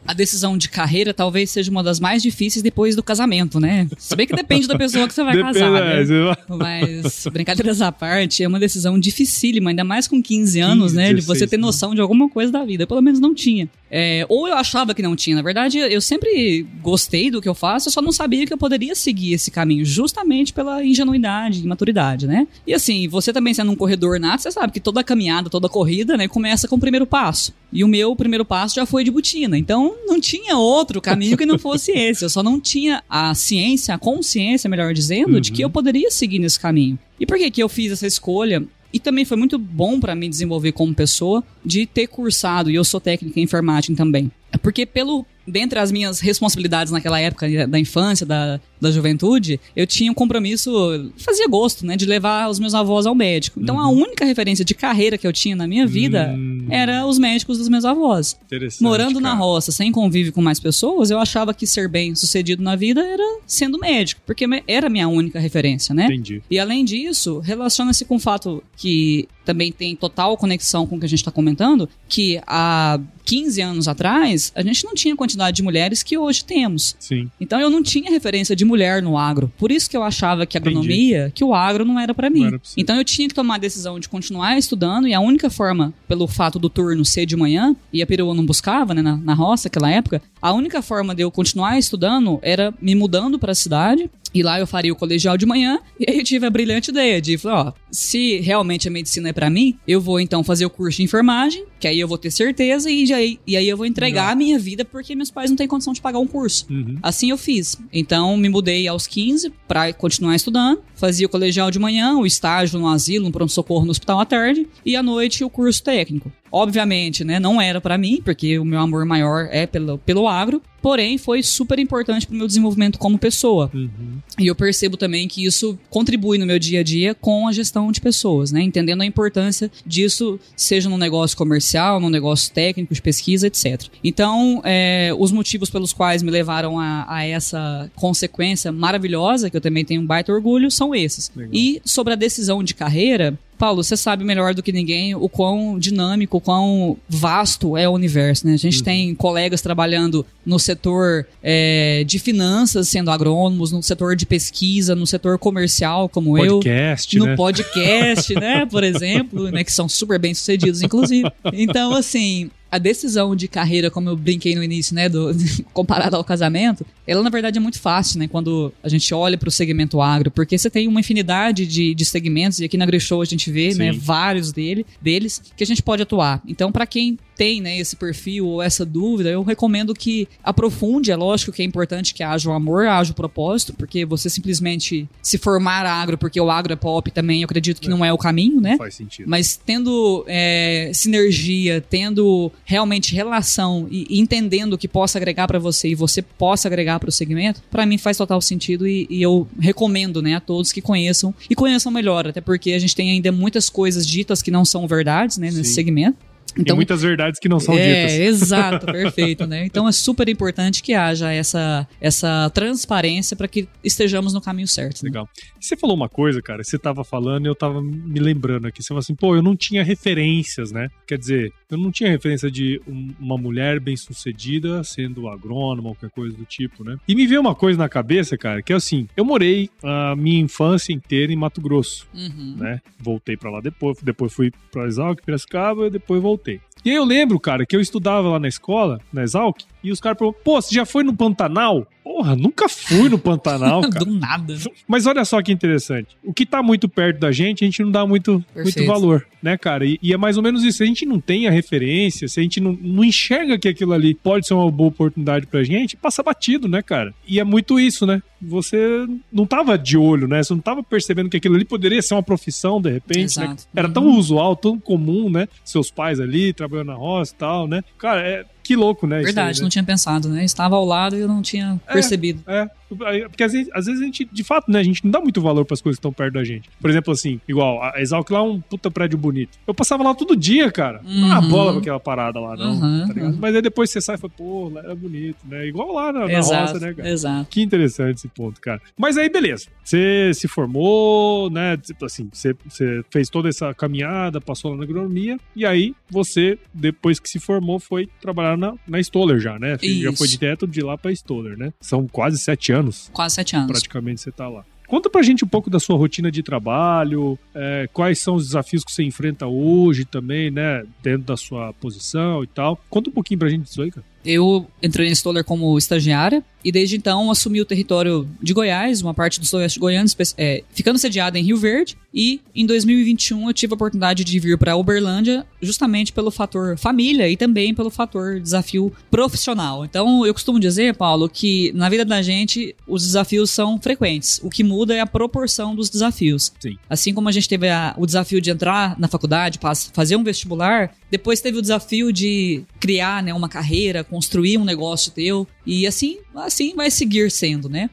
A 0.08 0.14
decisão 0.14 0.56
de 0.56 0.70
carreira 0.70 1.16
talvez 1.16 1.50
seja 1.50 1.72
uma 1.72 1.82
das 1.82 2.00
mais 2.00 2.22
difíceis 2.22 2.62
depois 2.62 2.96
do 2.96 3.02
casamento, 3.02 3.60
né? 3.60 3.88
Se 3.98 4.16
bem 4.16 4.28
que 4.28 4.36
depende 4.36 4.68
da 4.68 4.78
pessoa 4.78 5.08
que 5.08 5.14
você 5.16 5.24
vai 5.24 5.34
Depende, 5.36 5.58
casar, 5.60 5.82
é, 5.82 6.06
né? 6.06 6.36
vai- 6.48 6.82
Mas, 7.02 7.26
brincadeiras 7.34 7.82
à 7.82 7.92
parte, 7.92 8.44
é 8.44 8.48
uma 8.48 8.60
decisão 8.60 9.00
dificílima, 9.00 9.72
ainda 9.72 9.84
mais 9.84 10.08
com 10.08 10.22
15 10.22 10.60
anos, 10.60 10.92
15, 10.92 10.96
né? 10.96 11.08
De 11.08 11.22
você 11.22 11.40
16, 11.40 11.50
ter 11.50 11.58
né? 11.58 11.62
noção 11.62 11.96
de 11.96 12.02
alguma 12.02 12.30
coisa 12.30 12.52
da 12.52 12.64
vida. 12.64 12.86
Pelo 12.86 13.02
menos 13.02 13.20
não 13.20 13.34
tinha. 13.34 13.68
É, 13.90 14.26
ou 14.30 14.48
eu 14.48 14.56
achava 14.56 14.94
que 14.94 15.02
não 15.02 15.16
tinha. 15.16 15.36
Na 15.36 15.42
verdade, 15.42 15.78
eu 15.78 16.02
sempre 16.02 16.66
gostei 16.82 17.30
do 17.30 17.42
que 17.42 17.48
eu 17.48 17.56
faço, 17.56 17.88
eu 17.88 17.94
só 17.94 18.02
não 18.02 18.12
sabia 18.12 18.46
que 18.46 18.54
eu 18.54 18.58
poderia 18.58 18.96
seguir 18.96 19.34
esse 19.34 19.52
caminho, 19.52 19.86
justamente 19.86 20.52
pela 20.52 20.84
ingenuidade 20.84 21.62
e 21.64 21.68
maturidade, 21.68 22.28
né? 22.28 22.48
E 22.66 22.74
assim, 22.74 23.08
você 23.08 23.32
também 23.32 23.54
sendo 23.54 23.72
um 23.72 23.76
corredor 23.76 24.20
nato, 24.20 24.44
você 24.44 24.52
sabe 24.52 24.74
que 24.74 24.80
toda 24.80 25.04
caminhada, 25.04 25.50
toda 25.50 25.70
corrida, 25.70 26.18
né, 26.18 26.28
começa 26.28 26.68
com 26.68 26.76
o 26.76 26.80
primeiro 26.80 27.06
passo. 27.06 27.54
E 27.72 27.84
o 27.84 27.88
meu 27.88 28.16
primeiro 28.16 28.46
passo 28.46 28.76
já 28.76 28.86
foi 28.86 29.04
de 29.04 29.12
botina. 29.12 29.58
Então, 29.58 29.96
não 30.06 30.20
tinha 30.20 30.58
outro 30.58 31.02
caminho 31.02 31.38
que 31.38 31.46
não 31.46 31.60
fosse 31.60 31.92
esse. 31.98 32.24
Eu 32.24 32.30
só 32.30 32.42
não 32.42 32.60
tinha 32.60 33.04
a 33.10 33.34
ciência, 33.36 33.94
a 33.94 33.98
consciência, 33.98 34.70
melhor 34.70 34.94
dizendo, 34.94 35.40
de 35.42 35.52
que 35.52 35.64
eu 35.64 35.70
poderia 35.70 36.10
seguir 36.10 36.40
nesse 36.40 36.60
caminho. 36.60 36.98
E 37.20 37.26
por 37.26 37.38
que 37.38 37.52
que 37.52 37.62
eu 37.62 37.70
fiz 37.70 37.92
essa 37.92 38.08
escolha? 38.08 38.64
E 38.96 39.00
também 39.00 39.26
foi 39.26 39.36
muito 39.36 39.58
bom 39.58 40.00
para 40.00 40.16
me 40.16 40.30
desenvolver 40.30 40.72
como 40.72 40.96
pessoa 40.96 41.44
de 41.66 41.86
ter 41.86 42.08
cursado, 42.08 42.72
e 42.72 42.76
eu 42.76 42.84
sou 42.86 43.02
técnica 43.02 43.38
em 43.38 43.44
enfermagem 43.44 43.94
também. 43.94 44.32
É 44.56 44.58
Porque 44.58 44.86
pelo 44.86 45.26
dentre 45.48 45.78
as 45.80 45.92
minhas 45.92 46.20
responsabilidades 46.20 46.92
naquela 46.92 47.20
época 47.20 47.68
da 47.68 47.80
infância, 47.80 48.26
da, 48.26 48.60
da 48.82 48.92
juventude, 48.92 49.60
eu 49.76 49.86
tinha 49.86 50.12
um 50.12 50.14
compromisso, 50.16 51.12
fazia 51.18 51.48
gosto, 51.48 51.86
né, 51.86 51.96
de 51.96 52.06
levar 52.06 52.50
os 52.50 52.60
meus 52.60 52.74
avós 52.74 53.06
ao 53.06 53.14
médico. 53.14 53.60
Então 53.62 53.80
a 53.80 53.88
única 53.90 54.26
referência 54.26 54.66
de 54.66 54.74
carreira 54.74 55.18
que 55.18 55.28
eu 55.28 55.34
tinha 55.34 55.56
na 55.56 55.68
minha 55.68 55.86
vida 55.86 56.34
Hum, 56.36 56.66
era 56.70 57.06
os 57.06 57.20
médicos 57.20 57.58
dos 57.58 57.70
meus 57.70 57.86
avós. 57.86 58.38
interessante, 58.46 58.82
Morando 58.82 59.20
na 59.20 59.30
cara. 59.30 59.42
roça, 59.42 59.72
sem 59.72 59.92
convívio 59.92 60.34
com 60.34 60.42
mais 60.42 60.60
pessoas, 60.60 61.12
eu 61.12 61.20
achava 61.20 61.54
que 61.54 61.68
ser 61.68 61.88
bem 61.88 62.16
sucedido 62.16 62.64
na 62.64 62.76
vida 62.76 63.02
era 63.02 63.40
sendo 63.46 63.78
médico, 63.78 64.22
porque 64.26 64.46
era 64.68 64.88
a 64.88 64.90
minha 64.90 65.08
única 65.08 65.40
referência, 65.40 65.94
né? 65.94 66.06
Entendi. 66.06 66.42
E 66.50 66.58
além 66.58 66.84
disso, 66.84 67.40
relaciona-se 67.40 68.06
com 68.06 68.16
o 68.16 68.20
fato 68.20 68.64
que 68.76 69.28
também 69.46 69.72
tem 69.72 69.96
total 69.96 70.36
conexão 70.36 70.88
com 70.88 70.96
o 70.96 71.00
que 71.00 71.06
a 71.06 71.10
gente 71.10 71.20
está 71.20 71.32
comentando, 71.32 71.88
que 72.10 72.42
há 72.48 73.00
15 73.24 73.62
anos 73.62 73.88
atrás, 73.88 74.45
a 74.56 74.62
gente 74.62 74.84
não 74.84 74.94
tinha 74.94 75.14
a 75.14 75.18
quantidade 75.18 75.56
de 75.56 75.64
mulheres 75.64 76.04
que 76.04 76.18
hoje 76.18 76.44
temos. 76.44 76.96
Sim. 77.00 77.30
Então 77.40 77.60
eu 77.60 77.70
não 77.70 77.82
tinha 77.82 78.12
referência 78.12 78.56
de 78.56 78.66
mulher 78.66 79.02
no 79.02 79.18
agro. 79.18 79.52
Por 79.58 79.72
isso 79.72 79.90
que 79.90 79.96
eu 79.96 80.04
achava 80.04 80.46
que 80.46 80.58
a 80.58 80.60
Entendi. 80.60 80.78
agronomia, 80.78 81.32
que 81.34 81.44
o 81.44 81.54
agro 81.54 81.86
não 81.86 82.00
era 82.00 82.14
para 82.14 82.30
mim. 82.30 82.48
Era 82.48 82.62
então 82.78 82.96
eu 82.96 83.04
tinha 83.04 83.28
que 83.28 83.34
tomar 83.34 83.56
a 83.56 83.60
decisão 83.60 84.00
de 84.00 84.10
continuar 84.10 84.58
estudando 84.58 85.08
e 85.08 85.14
a 85.14 85.20
única 85.20 85.50
forma, 85.50 85.94
pelo 86.08 86.28
fato 86.28 86.60
do 86.60 86.70
turno 86.70 87.06
ser 87.06 87.26
de 87.26 87.36
manhã, 87.36 87.76
e 87.92 88.02
a 88.02 88.08
perua 88.08 88.34
não 88.34 88.46
buscava, 88.46 88.94
né, 88.94 89.02
na, 89.02 89.18
na 89.18 89.34
roça 89.34 89.68
naquela 89.68 89.90
época, 89.90 90.22
a 90.42 90.52
única 90.54 90.82
forma 90.82 91.16
de 91.16 91.22
eu 91.22 91.32
continuar 91.32 91.78
estudando 91.78 92.40
era 92.42 92.74
me 92.82 92.96
mudando 92.96 93.40
para 93.40 93.52
a 93.52 93.56
cidade. 93.56 94.10
E 94.36 94.44
lá 94.44 94.60
eu 94.60 94.68
faria 94.68 94.92
o 94.92 94.96
colegial 94.96 95.38
de 95.38 95.46
manhã, 95.46 95.80
e 95.98 96.12
aí 96.12 96.18
eu 96.18 96.24
tive 96.24 96.46
a 96.46 96.50
brilhante 96.50 96.92
ideia 96.92 97.22
de, 97.22 97.38
falar, 97.38 97.70
ó, 97.70 97.74
se 97.90 98.40
realmente 98.42 98.88
a 98.88 98.92
medicina 98.92 99.30
é 99.30 99.34
para 99.34 99.50
mim, 99.50 99.78
eu 99.88 100.02
vou 100.02 100.20
então 100.20 100.44
fazer 100.44 100.66
o 100.66 100.70
curso 100.70 100.98
de 100.98 101.04
enfermagem, 101.04 101.66
que 101.80 101.88
aí 101.88 102.00
eu 102.00 102.08
vou 102.08 102.18
ter 102.18 102.32
certeza, 102.32 102.92
e, 102.92 103.06
já, 103.06 103.22
e 103.22 103.56
aí 103.56 103.68
eu 103.68 103.78
vou 103.78 103.86
entregar 103.86 104.32
a 104.32 104.36
minha 104.36 104.60
vida, 104.60 104.84
porque 104.84 105.16
meus 105.16 105.32
pais 105.32 105.50
não 105.50 105.56
têm 105.56 105.68
condição 105.68 105.94
de 105.94 106.02
pagar 106.02 106.20
um 106.20 106.28
curso. 106.28 106.66
Uhum. 106.70 106.98
Assim 107.02 107.30
eu 107.30 107.38
fiz. 107.38 107.78
Então 107.94 108.36
me 108.36 108.50
mudei 108.50 108.88
aos 108.88 109.08
15 109.08 109.54
para 109.68 109.94
continuar 109.94 110.36
estudando. 110.36 110.82
Fazia 110.96 111.26
o 111.26 111.30
colegial 111.30 111.72
de 111.72 111.80
manhã, 111.80 112.18
o 112.18 112.26
estágio 112.26 112.80
no 112.80 112.88
asilo, 112.88 113.26
no 113.26 113.32
pronto-socorro 113.32 113.86
no 113.86 113.92
hospital 113.92 114.20
à 114.20 114.26
tarde 114.26 114.68
e 114.86 114.96
à 114.96 115.04
noite 115.04 115.44
o 115.44 115.50
curso 115.50 115.82
técnico. 115.84 116.32
Obviamente, 116.56 117.26
né, 117.26 117.38
não 117.38 117.60
era 117.60 117.82
para 117.82 117.98
mim, 117.98 118.22
porque 118.24 118.58
o 118.58 118.64
meu 118.64 118.80
amor 118.80 119.04
maior 119.04 119.50
é 119.52 119.68
pelo, 119.68 119.98
pelo 119.98 120.26
agro, 120.26 120.62
porém 120.82 121.18
foi 121.18 121.44
super 121.44 121.80
importante 121.80 122.26
para 122.26 122.34
o 122.34 122.38
meu 122.38 122.48
desenvolvimento 122.48 122.98
como 123.00 123.18
pessoa. 123.18 123.70
Uhum. 123.74 124.20
E 124.40 124.48
eu 124.48 124.56
percebo 124.56 124.96
também 124.96 125.28
que 125.28 125.44
isso 125.44 125.78
contribui 125.90 126.38
no 126.38 126.46
meu 126.46 126.58
dia 126.58 126.80
a 126.80 126.84
dia 126.84 127.14
com 127.14 127.48
a 127.48 127.52
gestão 127.52 127.92
de 127.92 128.00
pessoas, 128.00 128.52
né? 128.52 128.62
Entendendo 128.62 129.02
a 129.02 129.06
importância 129.06 129.70
disso, 129.86 130.40
seja 130.56 130.88
no 130.88 130.98
negócio 130.98 131.36
comercial, 131.36 132.00
no 132.00 132.10
negócio 132.10 132.54
técnico, 132.54 132.94
de 132.94 133.02
pesquisa, 133.02 133.48
etc. 133.48 133.84
Então, 134.04 134.62
é, 134.64 135.12
os 135.18 135.32
motivos 135.32 135.70
pelos 135.70 135.92
quais 135.92 136.22
me 136.22 136.30
levaram 136.32 136.80
a, 136.80 137.06
a 137.10 137.26
essa 137.26 137.92
consequência 137.96 138.72
maravilhosa, 138.72 139.50
que 139.50 139.58
eu 139.58 139.62
também 139.62 139.84
tenho 139.84 140.02
um 140.02 140.06
baita 140.06 140.32
orgulho, 140.32 140.72
são 140.72 140.94
esses. 140.96 141.32
Legal. 141.36 141.52
E 141.52 141.82
sobre 141.84 142.14
a 142.14 142.16
decisão 142.16 142.64
de 142.64 142.76
carreira, 142.76 143.38
Paulo, 143.58 143.84
você 143.84 143.96
sabe 143.96 144.24
melhor 144.24 144.54
do 144.54 144.62
que 144.62 144.72
ninguém 144.72 145.16
o 145.16 145.30
quão 145.30 145.80
dinâmico, 145.80 146.38
o 146.38 146.42
quão 146.42 146.98
vasto 147.08 147.78
é 147.78 147.88
o 147.88 147.92
universo, 147.92 148.46
né? 148.46 148.54
A 148.54 148.58
gente 148.58 148.84
tem 148.84 149.14
colegas 149.16 149.62
trabalhando 149.62 150.26
no 150.46 150.60
setor 150.60 151.26
é, 151.42 152.04
de 152.06 152.20
finanças, 152.20 152.88
sendo 152.90 153.10
agrônomos, 153.10 153.72
no 153.72 153.82
setor 153.82 154.16
de 154.16 154.26
pesquisa, 154.26 154.96
no 154.96 155.08
setor 155.08 155.40
comercial, 155.40 156.08
como 156.10 156.38
eu. 156.38 156.60
Podcast, 156.60 157.18
No 157.18 157.26
né? 157.26 157.36
podcast, 157.38 158.36
né, 158.36 158.66
por 158.66 158.84
exemplo, 158.84 159.50
né, 159.50 159.64
que 159.64 159.72
são 159.72 159.90
super 159.90 160.20
bem 160.20 160.34
sucedidos, 160.34 160.82
inclusive. 160.82 161.30
Então, 161.54 161.94
assim, 161.94 162.50
a 162.76 162.78
decisão 162.78 163.36
de 163.36 163.48
carreira, 163.48 163.90
como 163.90 164.10
eu 164.10 164.18
brinquei 164.18 164.54
no 164.54 164.64
início, 164.64 164.94
né, 164.94 165.08
do, 165.08 165.34
comparado 165.74 166.16
ao 166.16 166.24
casamento, 166.24 166.86
ela 167.08 167.24
na 167.24 167.30
verdade 167.30 167.58
é 167.58 167.62
muito 167.62 167.80
fácil, 167.80 168.20
né, 168.20 168.28
quando 168.28 168.74
a 168.84 168.90
gente 168.90 169.14
olha 169.14 169.38
para 169.38 169.48
o 169.48 169.52
segmento 169.52 170.02
agro, 170.02 170.30
porque 170.30 170.58
você 170.58 170.70
tem 170.70 170.88
uma 170.88 171.00
infinidade 171.00 171.66
de, 171.66 171.96
de 171.96 172.06
segmentos, 172.06 172.60
e 172.60 172.66
aqui 172.66 172.78
na 172.78 172.84
AgriShow 172.84 173.22
a 173.22 173.26
gente 173.26 173.50
vê, 173.50 173.74
né, 173.74 173.94
Sim. 173.94 174.00
vários 174.00 174.52
dele, 174.52 174.86
deles, 175.02 175.42
que 175.56 175.64
a 175.64 175.68
gente 175.68 175.82
pode 175.82 176.02
atuar. 176.04 176.42
Então, 176.46 176.72
para 176.72 176.86
quem 176.86 177.18
tem, 177.36 177.62
né, 177.62 177.78
esse 177.78 177.96
perfil 177.96 178.48
ou 178.48 178.62
essa 178.62 178.86
dúvida, 178.86 179.30
eu 179.30 179.44
recomendo 179.44 179.94
que 179.94 180.28
aprofunde, 180.44 181.12
é 181.12 181.16
lógico 181.16 181.52
que 181.52 181.62
é 181.62 181.66
importante 181.66 182.14
que 182.14 182.24
haja 182.24 182.50
o 182.50 182.54
amor, 182.54 182.88
haja 182.88 183.12
o 183.12 183.16
propósito, 183.16 183.74
porque 183.74 184.06
você 184.06 184.30
simplesmente 184.30 185.08
se 185.22 185.38
formar 185.38 185.86
agro, 185.86 186.18
porque 186.18 186.40
o 186.40 186.50
agro 186.50 186.74
é 186.74 186.76
pop 186.76 187.10
também, 187.12 187.42
eu 187.42 187.46
acredito 187.46 187.82
que 187.82 187.90
não 187.90 188.04
é 188.04 188.12
o 188.12 188.18
caminho, 188.18 188.62
né? 188.62 188.78
Faz 188.78 188.96
sentido. 188.96 189.30
Mas 189.30 189.60
tendo 189.64 190.24
é, 190.28 190.92
sinergia, 190.94 191.84
tendo 191.90 192.52
realmente 192.64 193.14
relação 193.14 193.88
e, 193.90 194.08
e 194.10 194.20
entendendo 194.20 194.74
o 194.74 194.78
que 194.78 194.88
possa 194.88 195.18
agregar 195.18 195.48
para 195.48 195.60
você 195.60 195.90
e 195.90 195.96
você 195.96 196.22
possa 196.22 196.68
agregar 196.68 197.00
para 197.00 197.10
o 197.10 197.12
segmento, 197.12 197.62
para 197.70 197.86
mim 197.86 197.98
faz 197.98 198.18
total 198.18 198.42
sentido 198.42 198.88
e, 198.88 199.08
e 199.10 199.22
eu 199.22 199.48
recomendo, 199.60 200.22
né, 200.22 200.36
a 200.36 200.40
todos 200.40 200.72
que 200.72 200.82
conheçam 200.82 201.34
e 201.50 201.56
conheçam 201.56 201.92
melhor, 201.92 202.28
até 202.28 202.42
porque 202.42 202.72
a 202.74 202.80
gente 202.80 202.96
tem 202.96 203.12
ainda 203.12 203.32
muitas 203.32 203.70
coisas 203.70 204.06
ditas 204.06 204.42
que 204.42 204.52
não 204.52 204.64
são 204.64 204.88
verdades, 204.88 205.38
né, 205.38 205.48
nesse 205.48 205.66
Sim. 205.66 205.74
segmento. 205.74 206.18
Tem 206.64 206.76
muitas 206.76 207.02
verdades 207.02 207.40
que 207.40 207.50
não 207.50 207.60
são 207.60 207.76
é, 207.76 208.06
ditas. 208.06 208.20
exato, 208.44 208.86
perfeito, 208.92 209.46
né? 209.46 209.66
Então 209.66 209.88
é 209.88 209.92
super 209.92 210.30
importante 210.30 210.82
que 210.82 210.94
haja 210.94 211.32
essa, 211.32 211.88
essa 212.00 212.50
transparência 212.52 213.36
para 213.36 213.48
que 213.48 213.68
estejamos 213.84 214.34
no 214.34 214.42
caminho 214.42 214.68
certo. 214.68 215.04
né? 215.04 215.10
Legal. 215.10 215.28
E 215.60 215.66
Você 215.66 215.76
falou 215.76 215.96
uma 215.96 216.08
coisa, 216.08 216.42
cara, 216.42 216.64
você 216.64 216.78
tava 216.78 217.04
falando 217.04 217.46
e 217.46 217.50
eu 217.50 217.56
tava 217.56 217.82
me 217.82 218.20
lembrando 218.20 218.68
aqui. 218.68 218.82
Você 218.82 218.88
falou 218.88 219.00
assim, 219.00 219.16
pô, 219.16 219.36
eu 219.36 219.42
não 219.42 219.56
tinha 219.56 219.84
referências, 219.84 220.72
né? 220.72 220.88
Quer 221.08 221.18
dizer, 221.18 221.52
eu 221.70 221.78
não 221.78 221.92
tinha 221.92 222.10
referência 222.10 222.50
de 222.52 222.82
um- 222.88 223.14
uma 223.20 223.38
mulher 223.38 223.80
bem 223.80 223.96
sucedida 223.98 224.84
sendo 224.84 225.28
agrônoma 225.28 225.90
ou 225.90 225.96
qualquer 225.96 226.10
coisa 226.14 226.36
do 226.38 226.46
tipo, 226.46 226.84
né? 226.84 226.98
E 227.08 227.16
me 227.16 227.26
veio 227.28 227.42
uma 227.42 227.56
coisa 227.56 227.78
na 227.80 227.90
cabeça, 227.90 228.38
cara, 228.38 228.62
que 228.62 228.74
é 228.74 228.76
assim, 228.76 229.08
eu 229.16 229.26
morei 229.26 229.70
a 229.84 230.16
minha 230.16 230.40
infância 230.40 230.94
inteira 230.94 231.32
em 231.32 231.36
Mato 231.36 231.62
Grosso, 231.62 232.08
Uhum. 232.14 232.56
né? 232.58 232.82
Voltei 233.00 233.36
pra 233.38 233.50
lá 233.52 233.60
depois, 233.62 233.98
depois 234.02 234.34
fui 234.34 234.52
pra 234.72 234.86
Exalc, 234.86 235.22
Piracicaba 235.24 235.88
e 235.88 235.90
depois 235.90 236.22
voltei. 236.22 236.60
E 236.86 236.92
aí 236.92 236.96
eu 236.96 237.04
lembro, 237.04 237.40
cara, 237.40 237.66
que 237.66 237.76
eu 237.76 237.82
estudava 237.82 238.30
lá 238.30 238.40
na 238.40 238.48
escola, 238.48 239.02
na 239.12 239.24
Exalc, 239.24 239.62
e 239.84 239.92
os 239.92 240.00
caras 240.00 240.20
falaram, 240.20 240.38
pô, 240.44 240.62
você 240.62 240.74
já 240.74 240.86
foi 240.86 241.04
no 241.04 241.16
Pantanal? 241.16 241.88
Porra, 242.04 242.36
nunca 242.36 242.70
fui 242.70 243.10
no 243.10 243.18
Pantanal, 243.18 243.82
cara. 243.90 244.06
Do 244.06 244.12
nada. 244.20 244.56
Mas 244.88 245.08
olha 245.08 245.26
só 245.26 245.42
que 245.42 245.52
interessante. 245.52 246.16
O 246.24 246.32
que 246.32 246.46
tá 246.46 246.62
muito 246.62 246.88
perto 246.88 247.20
da 247.20 247.32
gente, 247.32 247.64
a 247.64 247.68
gente 247.68 247.82
não 247.82 247.90
dá 247.90 248.06
muito, 248.06 248.44
muito 248.56 248.86
valor, 248.86 249.26
né, 249.42 249.58
cara? 249.58 249.84
E, 249.86 249.98
e 250.04 250.14
é 250.14 250.18
mais 250.18 250.38
ou 250.38 250.44
menos 250.44 250.64
isso. 250.64 250.78
Se 250.78 250.84
a 250.84 250.86
gente 250.86 251.04
não 251.08 251.20
tem 251.20 251.48
a 251.48 251.52
referência, 251.52 252.28
se 252.28 252.40
a 252.40 252.44
gente 252.44 252.62
não, 252.62 252.78
não 252.80 253.04
enxerga 253.04 253.58
que 253.58 253.68
aquilo 253.68 253.92
ali 253.94 254.14
pode 254.14 254.46
ser 254.48 254.54
uma 254.54 254.70
boa 254.70 254.90
oportunidade 254.90 255.48
pra 255.48 255.64
gente, 255.64 255.98
passa 255.98 256.22
batido, 256.22 256.68
né, 256.68 256.84
cara? 256.84 257.12
E 257.28 257.40
é 257.40 257.44
muito 257.44 257.80
isso, 257.80 258.06
né? 258.06 258.22
você 258.48 259.08
não 259.34 259.44
tava 259.48 259.76
de 259.76 259.98
olho, 259.98 260.28
né? 260.28 260.44
Você 260.44 260.54
não 260.54 260.62
tava 260.62 260.84
percebendo 260.84 261.30
que 261.32 261.38
aquilo 261.38 261.56
ali 261.56 261.66
poderia 261.66 262.00
ser 262.02 262.14
uma 262.14 262.22
profissão, 262.22 262.80
de 262.80 262.92
repente, 262.92 263.40
né? 263.40 263.46
Exato. 263.46 263.64
Era 263.76 263.90
tão 263.90 264.06
Uhum. 264.06 264.18
usual, 264.18 264.56
tão 264.56 264.78
comum, 264.80 265.32
né? 265.32 265.48
Seus 265.64 265.90
pais 265.90 266.20
ali, 266.20 266.54
trabalhando 266.54 266.75
na 266.84 266.94
roça 266.96 267.34
e 267.34 267.38
tal, 267.38 267.68
né? 267.68 267.82
Cara, 267.98 268.22
é, 268.22 268.46
que 268.64 268.76
louco, 268.76 269.06
né? 269.08 269.22
Verdade, 269.22 269.50
aí, 269.50 269.56
né? 269.58 269.62
não 269.62 269.70
tinha 269.70 269.84
pensado, 269.84 270.28
né? 270.30 270.44
Estava 270.44 270.76
ao 270.76 270.86
lado 270.86 271.16
e 271.16 271.20
eu 271.20 271.28
não 271.28 271.42
tinha 271.42 271.80
É. 271.88 271.94
percebido. 271.94 272.42
É, 272.48 272.68
porque 272.90 273.44
às 273.44 273.52
vezes, 273.54 273.70
às 273.74 273.86
vezes 273.86 274.02
a 274.02 274.06
gente, 274.06 274.26
de 274.32 274.44
fato, 274.44 274.70
né, 274.72 274.80
a 274.80 274.84
gente 274.84 275.04
não 275.04 275.12
dá 275.12 275.20
muito 275.20 275.42
valor 275.42 275.66
pras 275.66 275.82
coisas 275.82 275.98
que 275.98 276.00
estão 276.00 276.14
perto 276.14 276.34
da 276.34 276.44
gente. 276.44 276.70
Por 276.80 276.90
exemplo, 276.90 277.12
assim, 277.14 277.40
igual, 277.48 277.82
a 277.84 278.00
Exalc 278.02 278.30
lá 278.30 278.40
é 278.40 278.44
um 278.44 278.60
puta 278.62 278.90
prédio 278.92 279.18
bonito. 279.18 279.58
Eu 279.68 279.74
passava 279.74 280.04
lá 280.04 280.14
todo 280.14 280.36
dia, 280.36 280.72
cara. 280.72 281.02
Não 281.04 281.30
dá 281.30 281.40
Uhum. 281.40 281.50
bola 281.50 281.72
pra 281.74 281.82
aquela 281.82 282.00
parada 282.00 282.40
lá, 282.40 282.56
não. 282.56 282.74
Uhum, 282.74 283.08
tá 283.08 283.22
uhum. 283.22 283.38
Mas 283.40 283.56
aí 283.56 283.62
depois 283.62 283.90
você 283.90 284.00
sai 284.02 284.16
e 284.16 284.20
fala, 284.20 284.34
pô, 284.36 284.70
lá 284.70 284.82
era 284.82 284.96
bonito, 284.96 285.38
né? 285.46 285.68
Igual 285.68 285.94
lá 285.94 286.12
na, 286.14 286.28
na 286.28 286.38
roça, 286.40 286.80
né, 286.80 286.94
cara? 286.94 287.10
exato. 287.10 287.50
Que 287.50 287.62
interessante 287.62 288.18
esse 288.18 288.28
ponto, 288.28 288.60
cara. 288.62 288.82
Mas 288.98 289.18
aí, 289.18 289.30
beleza. 289.30 289.68
Você 289.84 290.32
se 290.34 290.48
formou, 290.48 291.50
né? 291.50 291.78
Tipo 291.78 292.06
assim, 292.06 292.30
você, 292.32 292.56
você 292.68 293.02
fez 293.12 293.30
toda 293.30 293.50
essa 293.50 293.74
caminhada, 293.74 294.40
passou 294.42 294.72
lá 294.72 294.78
na 294.78 294.84
agronomia, 294.84 295.38
e 295.56 295.66
aí 295.66 295.94
você, 296.10 296.58
depois 296.74 297.20
que 297.20 297.30
se 297.30 297.40
formou, 297.40 297.80
foi 297.80 298.08
trabalhar 298.22 298.58
na, 298.58 298.74
na 298.88 299.00
Stoller 299.02 299.40
já, 299.40 299.58
né? 299.60 299.78
Já 299.82 300.10
Isso. 300.10 300.18
foi 300.18 300.28
direto 300.28 300.68
de 300.68 300.82
lá 300.82 300.98
pra 300.98 301.12
Stoller, 301.12 301.58
né? 301.58 301.74
São 301.80 302.08
quase 302.08 302.38
sete 302.38 302.72
anos, 302.72 302.75
Quase 303.14 303.36
sete 303.36 303.56
anos. 303.56 303.72
praticamente, 303.72 304.22
você 304.22 304.32
tá 304.32 304.48
lá. 304.48 304.64
Conta 304.88 305.10
pra 305.10 305.24
gente 305.24 305.44
um 305.44 305.48
pouco 305.48 305.70
da 305.70 305.80
sua 305.80 305.98
rotina 305.98 306.32
de 306.32 306.44
trabalho, 306.44 307.40
é, 307.56 307.90
quais 307.92 308.20
são 308.20 308.36
os 308.36 308.46
desafios 308.46 308.84
que 308.84 308.92
você 308.92 309.04
enfrenta 309.04 309.48
hoje 309.48 310.06
também, 310.06 310.52
né? 310.52 310.84
Dentro 311.02 311.24
da 311.24 311.36
sua 311.36 311.74
posição 311.74 312.44
e 312.44 312.48
tal. 312.48 312.80
Conta 312.90 313.10
um 313.10 313.14
pouquinho 313.14 313.40
pra 313.40 313.50
gente 313.50 313.64
disso 313.64 313.82
aí, 313.82 313.90
cara. 313.90 314.06
Eu 314.24 314.68
entrei 314.82 315.08
na 315.08 315.14
Stoller 315.16 315.44
como 315.44 315.78
estagiária 315.78 316.44
e 316.66 316.72
desde 316.72 316.98
então 316.98 317.30
assumi 317.30 317.62
o 317.62 317.66
território 317.66 318.28
de 318.42 318.52
Goiás, 318.54 319.02
uma 319.04 319.14
parte 319.14 319.40
do 319.40 319.46
sudoeste 319.46 319.80
goiano, 319.80 320.10
é, 320.36 320.64
ficando 320.74 320.98
sediada 320.98 321.38
em 321.38 321.44
Rio 321.44 321.58
Verde. 321.58 321.96
E 322.12 322.42
em 322.56 322.66
2021 322.66 323.48
eu 323.48 323.54
tive 323.54 323.74
a 323.74 323.76
oportunidade 323.76 324.24
de 324.24 324.40
vir 324.40 324.58
para 324.58 324.76
Uberlândia 324.76 325.46
justamente 325.62 326.12
pelo 326.12 326.32
fator 326.32 326.78
família 326.78 327.30
e 327.30 327.38
também 327.38 327.74
pelo 327.76 327.92
fator 327.92 328.40
desafio 328.40 328.92
profissional. 329.12 329.86
Então 329.86 330.26
eu 330.26 330.34
costumo 330.34 330.60
dizer, 330.60 330.96
Paulo, 330.96 331.30
que 331.30 331.72
na 331.74 331.88
vida 331.90 332.04
da 332.04 332.22
gente 332.22 332.76
os 332.88 333.04
desafios 333.06 333.52
são 333.52 333.80
frequentes. 333.80 334.40
O 334.44 334.50
que 334.50 334.64
muda 334.64 334.96
é 334.96 335.02
a 335.02 335.06
proporção 335.06 335.76
dos 335.76 335.90
desafios. 335.90 336.52
Sim. 336.60 336.78
Assim 336.90 337.14
como 337.14 337.30
a 337.30 337.32
gente 337.32 337.48
teve 337.48 337.70
a- 337.70 337.94
o 337.98 338.06
desafio 338.06 338.42
de 338.42 338.50
entrar 338.50 338.98
na 339.00 339.08
faculdade, 339.08 339.60
fazer 339.94 340.16
um 340.16 340.24
vestibular, 340.24 340.96
depois 341.12 341.42
teve 341.42 341.58
o 341.58 341.62
desafio 341.62 342.12
de 342.12 342.64
criar 342.80 343.22
né, 343.22 343.34
uma 343.34 343.48
carreira, 343.50 344.04
construir 344.04 344.58
um 344.58 344.66
negócio 344.66 345.12
teu, 345.12 345.48
e 345.66 345.86
assim, 345.88 346.18
assim 346.56 346.74
vai 346.74 346.90
seguir 346.90 347.30
sendo, 347.30 347.68
né? 347.68 347.90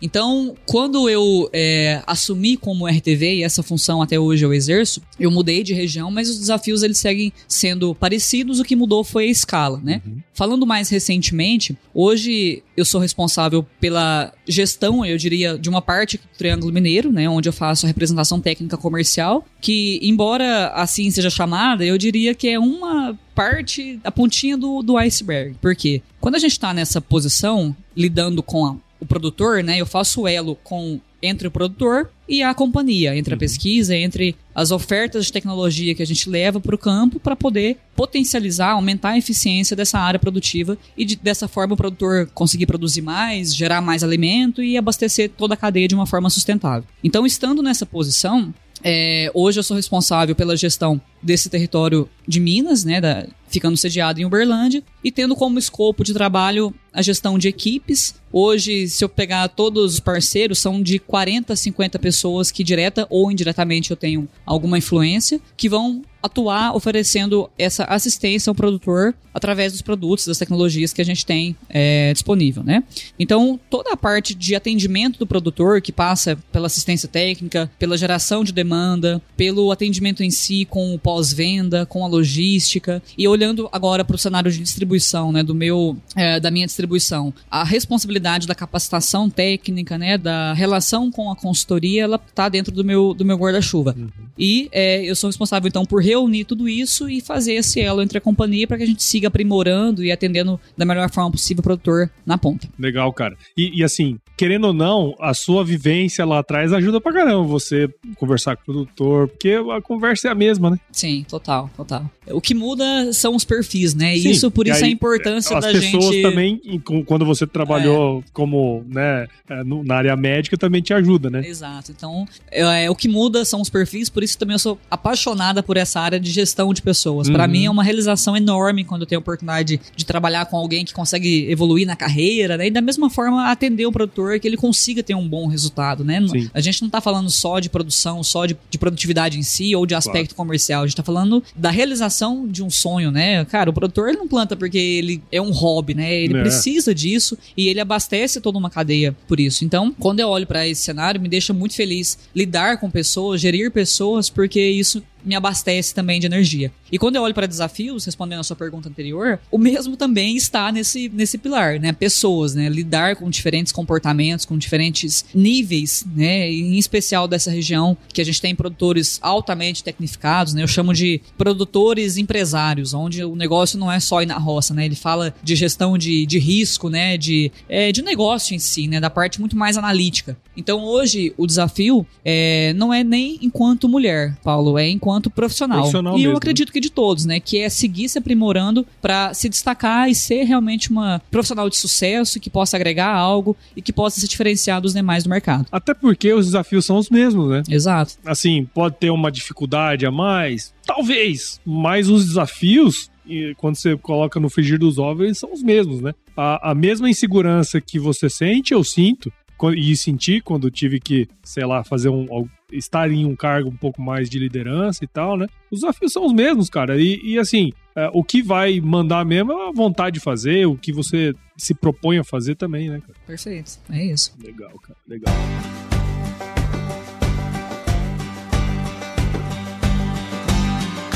Então, 0.00 0.54
quando 0.66 1.08
eu 1.08 1.48
é, 1.52 2.02
assumi 2.06 2.56
como 2.56 2.86
RTV, 2.86 3.36
e 3.36 3.42
essa 3.42 3.62
função 3.62 4.00
até 4.00 4.18
hoje 4.18 4.44
eu 4.44 4.54
exerço, 4.54 5.02
eu 5.18 5.30
mudei 5.30 5.62
de 5.62 5.74
região, 5.74 6.10
mas 6.10 6.28
os 6.30 6.38
desafios 6.38 6.82
eles 6.82 6.98
seguem 6.98 7.32
sendo 7.48 7.94
parecidos, 7.94 8.60
o 8.60 8.64
que 8.64 8.76
mudou 8.76 9.02
foi 9.02 9.24
a 9.24 9.30
escala, 9.30 9.80
né? 9.82 10.00
Falando 10.32 10.66
mais 10.66 10.88
recentemente, 10.88 11.76
hoje 11.92 12.62
eu 12.76 12.84
sou 12.84 13.00
responsável 13.00 13.66
pela 13.80 14.32
gestão, 14.46 15.04
eu 15.04 15.16
diria, 15.16 15.58
de 15.58 15.68
uma 15.68 15.80
parte 15.80 16.18
do 16.18 16.24
Triângulo 16.36 16.72
Mineiro, 16.72 17.10
né, 17.12 17.28
onde 17.28 17.48
eu 17.48 17.52
faço 17.52 17.86
a 17.86 17.88
representação 17.88 18.40
técnica 18.40 18.76
comercial, 18.76 19.44
que 19.60 19.98
embora 20.02 20.68
assim 20.68 21.10
seja 21.10 21.30
chamada, 21.30 21.84
eu 21.84 21.96
diria 21.96 22.34
que 22.34 22.48
é 22.48 22.58
uma 22.58 23.18
parte, 23.34 23.98
a 24.04 24.10
pontinha 24.10 24.56
do, 24.56 24.82
do 24.82 24.96
iceberg. 24.96 25.56
Por 25.60 25.74
quê? 25.74 26.00
Quando 26.20 26.36
a 26.36 26.38
gente 26.38 26.52
está 26.52 26.72
nessa 26.72 27.00
posição, 27.00 27.74
lidando 27.96 28.42
com 28.42 28.64
a- 28.66 28.76
o 29.00 29.06
produtor, 29.06 29.62
né, 29.62 29.78
eu 29.80 29.86
faço 29.86 30.26
elo 30.26 30.56
com 30.62 31.00
entre 31.22 31.48
o 31.48 31.50
produtor 31.50 32.10
e 32.28 32.42
a 32.42 32.52
companhia, 32.52 33.16
entre 33.16 33.32
a 33.32 33.36
pesquisa, 33.36 33.96
entre 33.96 34.36
as 34.54 34.70
ofertas 34.70 35.24
de 35.24 35.32
tecnologia 35.32 35.94
que 35.94 36.02
a 36.02 36.06
gente 36.06 36.28
leva 36.28 36.60
para 36.60 36.74
o 36.74 36.78
campo 36.78 37.18
para 37.18 37.34
poder 37.34 37.78
potencializar, 37.96 38.72
aumentar 38.72 39.10
a 39.10 39.18
eficiência 39.18 39.74
dessa 39.74 39.98
área 39.98 40.20
produtiva 40.20 40.76
e 40.96 41.04
de- 41.04 41.16
dessa 41.16 41.48
forma 41.48 41.72
o 41.72 41.76
produtor 41.78 42.28
conseguir 42.34 42.66
produzir 42.66 43.00
mais, 43.00 43.54
gerar 43.56 43.80
mais 43.80 44.04
alimento 44.04 44.62
e 44.62 44.76
abastecer 44.76 45.30
toda 45.30 45.54
a 45.54 45.56
cadeia 45.56 45.88
de 45.88 45.94
uma 45.94 46.06
forma 46.06 46.28
sustentável. 46.28 46.84
Então, 47.02 47.24
estando 47.24 47.62
nessa 47.62 47.86
posição, 47.86 48.52
é, 48.82 49.30
hoje 49.32 49.58
eu 49.58 49.62
sou 49.64 49.76
responsável 49.76 50.34
pela 50.34 50.54
gestão 50.58 51.00
desse 51.24 51.48
território 51.48 52.08
de 52.28 52.38
Minas, 52.40 52.84
né, 52.84 53.00
da- 53.00 53.26
ficando 53.48 53.76
sediado 53.76 54.20
em 54.20 54.24
Uberlândia, 54.24 54.82
e 55.02 55.12
tendo 55.12 55.36
como 55.36 55.58
escopo 55.58 56.02
de 56.02 56.12
trabalho 56.12 56.74
a 56.92 57.02
gestão 57.02 57.38
de 57.38 57.48
equipes. 57.48 58.14
Hoje, 58.32 58.88
se 58.88 59.04
eu 59.04 59.08
pegar 59.08 59.46
todos 59.48 59.94
os 59.94 60.00
parceiros, 60.00 60.58
são 60.58 60.82
de 60.82 60.98
40 60.98 61.52
a 61.52 61.56
50 61.56 61.98
pessoas 61.98 62.50
que 62.50 62.64
direta 62.64 63.06
ou 63.10 63.30
indiretamente 63.30 63.90
eu 63.90 63.96
tenho 63.96 64.28
alguma 64.44 64.78
influência, 64.78 65.40
que 65.56 65.68
vão 65.68 66.02
atuar 66.22 66.74
oferecendo 66.74 67.50
essa 67.58 67.84
assistência 67.84 68.50
ao 68.50 68.54
produtor 68.54 69.14
através 69.32 69.72
dos 69.72 69.82
produtos, 69.82 70.26
das 70.26 70.38
tecnologias 70.38 70.92
que 70.92 71.02
a 71.02 71.04
gente 71.04 71.26
tem 71.26 71.54
é, 71.68 72.12
disponível, 72.12 72.62
né? 72.64 72.82
Então, 73.18 73.60
toda 73.68 73.92
a 73.92 73.96
parte 73.96 74.34
de 74.34 74.54
atendimento 74.54 75.18
do 75.18 75.26
produtor, 75.26 75.82
que 75.82 75.92
passa 75.92 76.36
pela 76.50 76.66
assistência 76.66 77.08
técnica, 77.08 77.70
pela 77.78 77.98
geração 77.98 78.42
de 78.42 78.52
demanda, 78.52 79.20
pelo 79.36 79.70
atendimento 79.70 80.22
em 80.24 80.30
si 80.30 80.64
com 80.64 80.94
o 80.94 80.98
pós-venda, 81.14 81.86
com 81.86 82.04
a 82.04 82.08
logística, 82.08 83.00
e 83.16 83.28
olhando 83.28 83.68
agora 83.70 84.04
para 84.04 84.16
o 84.16 84.18
cenário 84.18 84.50
de 84.50 84.58
distribuição, 84.58 85.30
né, 85.30 85.44
do 85.44 85.54
meu, 85.54 85.96
é, 86.16 86.40
da 86.40 86.50
minha 86.50 86.66
distribuição, 86.66 87.32
a 87.48 87.62
responsabilidade 87.62 88.48
da 88.48 88.54
capacitação 88.54 89.30
técnica, 89.30 89.96
né, 89.96 90.18
da 90.18 90.52
relação 90.54 91.12
com 91.12 91.30
a 91.30 91.36
consultoria, 91.36 92.02
ela 92.02 92.18
tá 92.18 92.48
dentro 92.48 92.74
do 92.74 92.84
meu, 92.84 93.14
do 93.14 93.24
meu 93.24 93.36
guarda-chuva. 93.36 93.94
E 94.36 94.68
é, 94.72 95.08
eu 95.08 95.14
sou 95.14 95.28
responsável, 95.28 95.68
então, 95.68 95.84
por 95.84 96.02
reunir 96.02 96.44
tudo 96.44 96.68
isso 96.68 97.08
e 97.08 97.20
fazer 97.20 97.52
esse 97.52 97.80
elo 97.80 98.02
entre 98.02 98.18
a 98.18 98.20
companhia 98.20 98.66
para 98.66 98.78
que 98.78 98.82
a 98.82 98.86
gente 98.86 99.02
siga 99.02 99.28
aprimorando 99.28 100.02
e 100.02 100.10
atendendo 100.10 100.60
da 100.76 100.84
melhor 100.84 101.08
forma 101.10 101.30
possível 101.30 101.60
o 101.60 101.62
produtor 101.62 102.10
na 102.26 102.36
ponta. 102.36 102.68
Legal, 102.76 103.12
cara. 103.12 103.36
E, 103.56 103.78
e, 103.78 103.84
assim, 103.84 104.18
querendo 104.36 104.66
ou 104.66 104.72
não, 104.72 105.14
a 105.20 105.32
sua 105.32 105.64
vivência 105.64 106.24
lá 106.24 106.40
atrás 106.40 106.72
ajuda 106.72 107.00
pra 107.00 107.12
caramba 107.12 107.44
você 107.44 107.88
conversar 108.16 108.56
com 108.56 108.62
o 108.62 108.64
produtor, 108.64 109.28
porque 109.28 109.56
a 109.72 109.80
conversa 109.80 110.26
é 110.26 110.30
a 110.32 110.34
mesma, 110.34 110.70
né? 110.70 110.78
Sim, 110.90 111.03
total, 111.28 111.70
total. 111.76 112.10
O 112.30 112.40
que 112.40 112.54
muda 112.54 113.12
são 113.12 113.34
os 113.36 113.44
perfis, 113.44 113.94
né? 113.94 114.16
Sim, 114.16 114.30
isso, 114.30 114.50
por 114.50 114.66
isso 114.66 114.78
aí, 114.84 114.90
a 114.90 114.92
importância 114.92 115.56
As 115.56 115.64
da 115.64 115.72
pessoas 115.72 116.04
gente. 116.06 116.22
também, 116.22 116.60
em- 116.64 116.78
com- 116.80 117.04
quando 117.04 117.24
você 117.24 117.46
trabalhou 117.46 118.22
como, 118.32 118.84
né, 118.88 119.26
é, 119.48 119.62
na 119.64 119.94
área 119.96 120.16
médica, 120.16 120.56
também 120.56 120.80
te 120.82 120.92
ajuda, 120.94 121.28
né? 121.30 121.46
Exato. 121.46 121.92
Então, 121.92 122.26
é, 122.50 122.88
o 122.90 122.94
que 122.94 123.08
muda 123.08 123.44
são 123.44 123.60
os 123.60 123.68
perfis, 123.68 124.08
por 124.08 124.22
isso 124.22 124.38
também 124.38 124.54
eu 124.54 124.58
sou 124.58 124.78
apaixonada 124.90 125.62
por 125.62 125.76
essa 125.76 126.00
área 126.00 126.18
de 126.18 126.30
gestão 126.30 126.72
de 126.72 126.80
pessoas. 126.82 127.28
Pra 127.28 127.44
Uhum. 127.44 127.50
mim 127.50 127.64
é 127.66 127.70
uma 127.70 127.84
realização 127.84 128.36
enorme 128.36 128.84
quando 128.84 129.02
eu 129.02 129.06
tenho 129.06 129.18
a 129.18 129.20
oportunidade 129.20 129.80
de 129.94 130.04
trabalhar 130.04 130.46
com 130.46 130.56
alguém 130.56 130.84
que 130.84 130.92
consegue 130.94 131.46
evoluir 131.50 131.86
na 131.86 131.94
carreira, 131.96 132.56
né? 132.56 132.66
E 132.68 132.70
da 132.70 132.80
mesma 132.80 133.10
forma 133.10 133.50
atender 133.50 133.86
o 133.86 133.92
produtor 133.92 134.38
que 134.40 134.48
ele 134.48 134.56
consiga 134.56 135.02
ter 135.02 135.14
um 135.14 135.28
bom 135.28 135.46
resultado, 135.46 136.02
né? 136.04 136.24
Sim. 136.26 136.48
A 136.54 136.60
gente 136.60 136.80
não 136.82 136.88
tá 136.90 137.00
falando 137.00 137.30
só 137.30 137.60
de 137.60 137.68
produção, 137.68 138.22
só 138.22 138.46
de, 138.46 138.56
de 138.70 138.78
produtividade 138.78 139.38
em 139.38 139.42
si 139.42 139.74
ou 139.76 139.84
de 139.84 139.94
aspecto 139.94 140.34
comercial. 140.34 140.83
A 140.84 140.86
gente 140.86 140.96
tá 140.96 141.02
falando 141.02 141.42
da 141.56 141.70
realização 141.70 142.46
de 142.46 142.62
um 142.62 142.70
sonho, 142.70 143.10
né? 143.10 143.44
Cara, 143.46 143.70
o 143.70 143.72
produtor 143.72 144.08
ele 144.08 144.18
não 144.18 144.28
planta 144.28 144.54
porque 144.56 144.78
ele 144.78 145.22
é 145.32 145.40
um 145.40 145.50
hobby, 145.50 145.94
né? 145.94 146.14
Ele 146.14 146.36
É. 146.36 146.40
precisa 146.42 146.94
disso 146.94 147.36
e 147.56 147.68
ele 147.68 147.80
abastece 147.80 148.40
toda 148.40 148.58
uma 148.58 148.70
cadeia 148.70 149.16
por 149.26 149.40
isso. 149.40 149.64
Então, 149.64 149.92
quando 149.98 150.20
eu 150.20 150.28
olho 150.28 150.46
pra 150.46 150.66
esse 150.66 150.82
cenário, 150.82 151.20
me 151.20 151.28
deixa 151.28 151.52
muito 151.52 151.74
feliz 151.74 152.18
lidar 152.34 152.78
com 152.78 152.90
pessoas, 152.90 153.40
gerir 153.40 153.70
pessoas, 153.70 154.28
porque 154.30 154.60
isso 154.60 155.02
me 155.24 155.34
abastece 155.34 155.94
também 155.94 156.20
de 156.20 156.26
energia. 156.26 156.70
E 156.90 156.98
quando 156.98 157.16
eu 157.16 157.22
olho 157.22 157.34
para 157.34 157.46
desafios, 157.46 158.04
respondendo 158.04 158.40
a 158.40 158.44
sua 158.44 158.56
pergunta 158.56 158.88
anterior, 158.88 159.40
o 159.50 159.58
mesmo 159.58 159.96
também 159.96 160.36
está 160.36 160.70
nesse, 160.70 161.08
nesse 161.08 161.38
pilar, 161.38 161.80
né? 161.80 161.92
Pessoas, 161.92 162.54
né? 162.54 162.68
Lidar 162.68 163.16
com 163.16 163.30
diferentes 163.30 163.72
comportamentos, 163.72 164.44
com 164.44 164.56
diferentes 164.58 165.24
níveis, 165.34 166.04
né? 166.14 166.50
Em 166.50 166.78
especial 166.78 167.26
dessa 167.26 167.50
região 167.50 167.96
que 168.12 168.20
a 168.20 168.24
gente 168.24 168.40
tem 168.40 168.54
produtores 168.54 169.18
altamente 169.22 169.82
tecnificados, 169.82 170.54
né? 170.54 170.62
Eu 170.62 170.68
chamo 170.68 170.92
de 170.92 171.20
produtores 171.38 172.16
empresários, 172.16 172.94
onde 172.94 173.24
o 173.24 173.34
negócio 173.34 173.78
não 173.78 173.90
é 173.90 173.98
só 173.98 174.22
ir 174.22 174.26
na 174.26 174.38
roça, 174.38 174.74
né? 174.74 174.84
Ele 174.84 174.94
fala 174.94 175.34
de 175.42 175.56
gestão 175.56 175.96
de, 175.96 176.26
de 176.26 176.38
risco, 176.38 176.88
né? 176.88 177.16
De, 177.16 177.50
é, 177.68 177.90
de 177.90 178.02
negócio 178.02 178.54
em 178.54 178.58
si, 178.58 178.86
né? 178.86 179.00
Da 179.00 179.10
parte 179.10 179.40
muito 179.40 179.56
mais 179.56 179.76
analítica. 179.76 180.36
Então 180.56 180.84
hoje 180.84 181.32
o 181.36 181.46
desafio 181.46 182.06
é, 182.24 182.72
não 182.74 182.92
é 182.92 183.02
nem 183.02 183.38
enquanto 183.42 183.88
mulher, 183.88 184.36
Paulo, 184.42 184.78
é 184.78 184.88
enquanto 184.88 185.13
profissional. 185.30 185.78
Profissional 185.78 186.14
e 186.18 186.22
eu 186.22 186.30
mesmo, 186.30 186.38
acredito 186.38 186.72
que 186.72 186.80
de 186.80 186.90
todos, 186.90 187.24
né? 187.24 187.40
Que 187.40 187.58
é 187.58 187.68
seguir 187.68 188.08
se 188.08 188.18
aprimorando 188.18 188.86
para 189.00 189.34
se 189.34 189.48
destacar 189.48 190.08
e 190.08 190.14
ser 190.14 190.44
realmente 190.44 190.90
uma 190.90 191.20
profissional 191.30 191.68
de 191.68 191.76
sucesso 191.76 192.40
que 192.40 192.50
possa 192.50 192.76
agregar 192.76 193.14
algo 193.14 193.56
e 193.76 193.82
que 193.82 193.92
possa 193.92 194.20
se 194.20 194.28
diferenciar 194.28 194.80
dos 194.80 194.94
demais 194.94 195.24
do 195.24 195.30
mercado. 195.30 195.66
Até 195.70 195.94
porque 195.94 196.32
os 196.32 196.46
desafios 196.46 196.84
são 196.84 196.96
os 196.96 197.10
mesmos, 197.10 197.48
né? 197.50 197.62
Exato. 197.68 198.14
Assim, 198.24 198.68
pode 198.72 198.96
ter 198.96 199.10
uma 199.10 199.30
dificuldade 199.30 200.06
a 200.06 200.10
mais, 200.10 200.72
talvez, 200.86 201.60
mas 201.64 202.08
os 202.08 202.26
desafios, 202.26 203.10
e 203.26 203.54
quando 203.56 203.76
você 203.76 203.96
coloca 203.96 204.38
no 204.38 204.50
frigir 204.50 204.78
dos 204.78 204.98
ovos, 204.98 205.24
eles 205.24 205.38
são 205.38 205.52
os 205.52 205.62
mesmos, 205.62 206.00
né? 206.00 206.12
A, 206.36 206.70
a 206.70 206.74
mesma 206.74 207.08
insegurança 207.08 207.80
que 207.80 207.98
você 207.98 208.28
sente, 208.28 208.72
eu 208.72 208.82
sinto, 208.82 209.32
e 209.76 209.96
senti 209.96 210.40
quando 210.40 210.70
tive 210.70 211.00
que, 211.00 211.28
sei 211.42 211.64
lá, 211.64 211.84
fazer 211.84 212.08
um. 212.08 212.26
estar 212.72 213.10
em 213.10 213.24
um 213.24 213.36
cargo 213.36 213.68
um 213.68 213.76
pouco 213.76 214.02
mais 214.02 214.28
de 214.28 214.38
liderança 214.38 215.04
e 215.04 215.06
tal, 215.06 215.36
né? 215.36 215.46
Os 215.70 215.80
desafios 215.80 216.12
são 216.12 216.26
os 216.26 216.32
mesmos, 216.32 216.68
cara. 216.68 217.00
E, 217.00 217.20
e 217.22 217.38
assim, 217.38 217.72
é, 217.96 218.10
o 218.12 218.24
que 218.24 218.42
vai 218.42 218.80
mandar 218.80 219.24
mesmo 219.24 219.52
é 219.52 219.68
a 219.68 219.72
vontade 219.72 220.14
de 220.14 220.20
fazer, 220.20 220.66
o 220.66 220.76
que 220.76 220.92
você 220.92 221.34
se 221.56 221.74
propõe 221.74 222.18
a 222.18 222.24
fazer 222.24 222.56
também, 222.56 222.90
né, 222.90 223.00
cara? 223.00 223.14
Perfeito. 223.26 223.78
É 223.90 224.04
isso. 224.04 224.36
Legal, 224.42 224.72
cara. 224.80 224.98
Legal. 225.06 225.34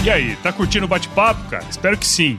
E 0.04 0.10
aí, 0.10 0.36
tá 0.36 0.52
curtindo 0.52 0.86
o 0.86 0.88
bate-papo, 0.88 1.50
cara? 1.50 1.64
Espero 1.68 1.98
que 1.98 2.06
sim. 2.06 2.38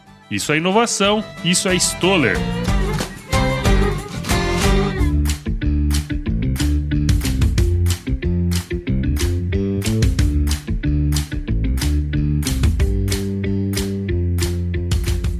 Isso 0.31 0.53
é 0.53 0.57
inovação, 0.57 1.21
isso 1.43 1.67
é 1.67 1.75
Stoller. 1.75 2.37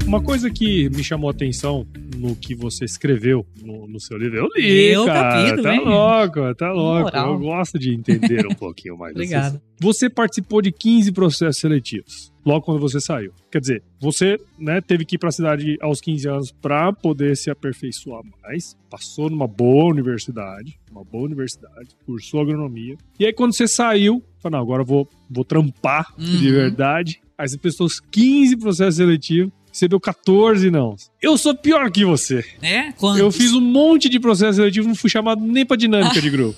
Uma 0.05 0.21
coisa 0.21 0.49
que 0.49 0.89
me 0.89 1.01
chamou 1.01 1.29
a 1.29 1.31
atenção 1.31 1.87
no 2.17 2.35
que 2.35 2.53
você 2.53 2.83
escreveu 2.83 3.45
no, 3.63 3.87
no 3.87 3.97
seu 3.97 4.17
livro. 4.17 4.39
Eu 4.39 4.49
li, 4.53 4.89
Meu 4.89 5.05
cara. 5.05 5.37
Capítulo, 5.37 5.63
tá 5.63 5.73
hein? 5.73 5.85
louco, 5.85 6.55
tá 6.55 6.71
louco. 6.73 7.03
Moral. 7.03 7.33
Eu 7.33 7.39
gosto 7.39 7.79
de 7.79 7.93
entender 7.93 8.45
um 8.45 8.53
pouquinho 8.53 8.97
mais. 8.97 9.13
Obrigado. 9.15 9.61
Você 9.79 10.09
participou 10.09 10.61
de 10.61 10.73
15 10.73 11.13
processos 11.13 11.61
seletivos 11.61 12.30
logo 12.45 12.65
quando 12.65 12.79
você 12.79 12.99
saiu. 12.99 13.31
Quer 13.51 13.59
dizer, 13.59 13.83
você 13.99 14.37
né, 14.57 14.81
teve 14.81 15.05
que 15.05 15.15
ir 15.15 15.19
para 15.19 15.29
a 15.29 15.31
cidade 15.31 15.77
aos 15.81 16.01
15 16.01 16.27
anos 16.27 16.51
para 16.51 16.91
poder 16.93 17.35
se 17.37 17.49
aperfeiçoar 17.49 18.21
mais. 18.41 18.77
Passou 18.89 19.29
numa 19.29 19.47
boa 19.47 19.91
universidade, 19.91 20.79
uma 20.91 21.03
boa 21.03 21.25
universidade, 21.25 21.89
cursou 22.05 22.41
agronomia. 22.41 22.95
E 23.19 23.25
aí 23.25 23.33
quando 23.33 23.55
você 23.55 23.67
saiu, 23.67 24.23
falou, 24.39 24.57
não, 24.57 24.63
agora 24.63 24.81
eu 24.81 24.85
vou, 24.85 25.07
vou 25.29 25.45
trampar 25.45 26.13
uhum. 26.17 26.25
de 26.25 26.51
verdade. 26.51 27.21
Aí 27.37 27.47
você 27.47 27.57
prestou 27.57 27.87
os 27.87 27.99
15 27.99 28.57
processos 28.57 28.95
seletivos 28.95 29.51
recebeu 29.71 29.99
14 29.99 30.69
não. 30.69 30.95
Eu 31.21 31.37
sou 31.37 31.55
pior 31.55 31.89
que 31.89 32.03
você. 32.03 32.43
É? 32.61 32.91
Quantos? 32.91 33.19
Eu 33.19 33.31
fiz 33.31 33.53
um 33.53 33.61
monte 33.61 34.09
de 34.09 34.19
processo 34.19 34.57
seletivo, 34.57 34.87
não 34.87 34.95
fui 34.95 35.09
chamado 35.09 35.41
nem 35.41 35.65
pra 35.65 35.77
dinâmica 35.77 36.21
de 36.21 36.29
grupo. 36.29 36.55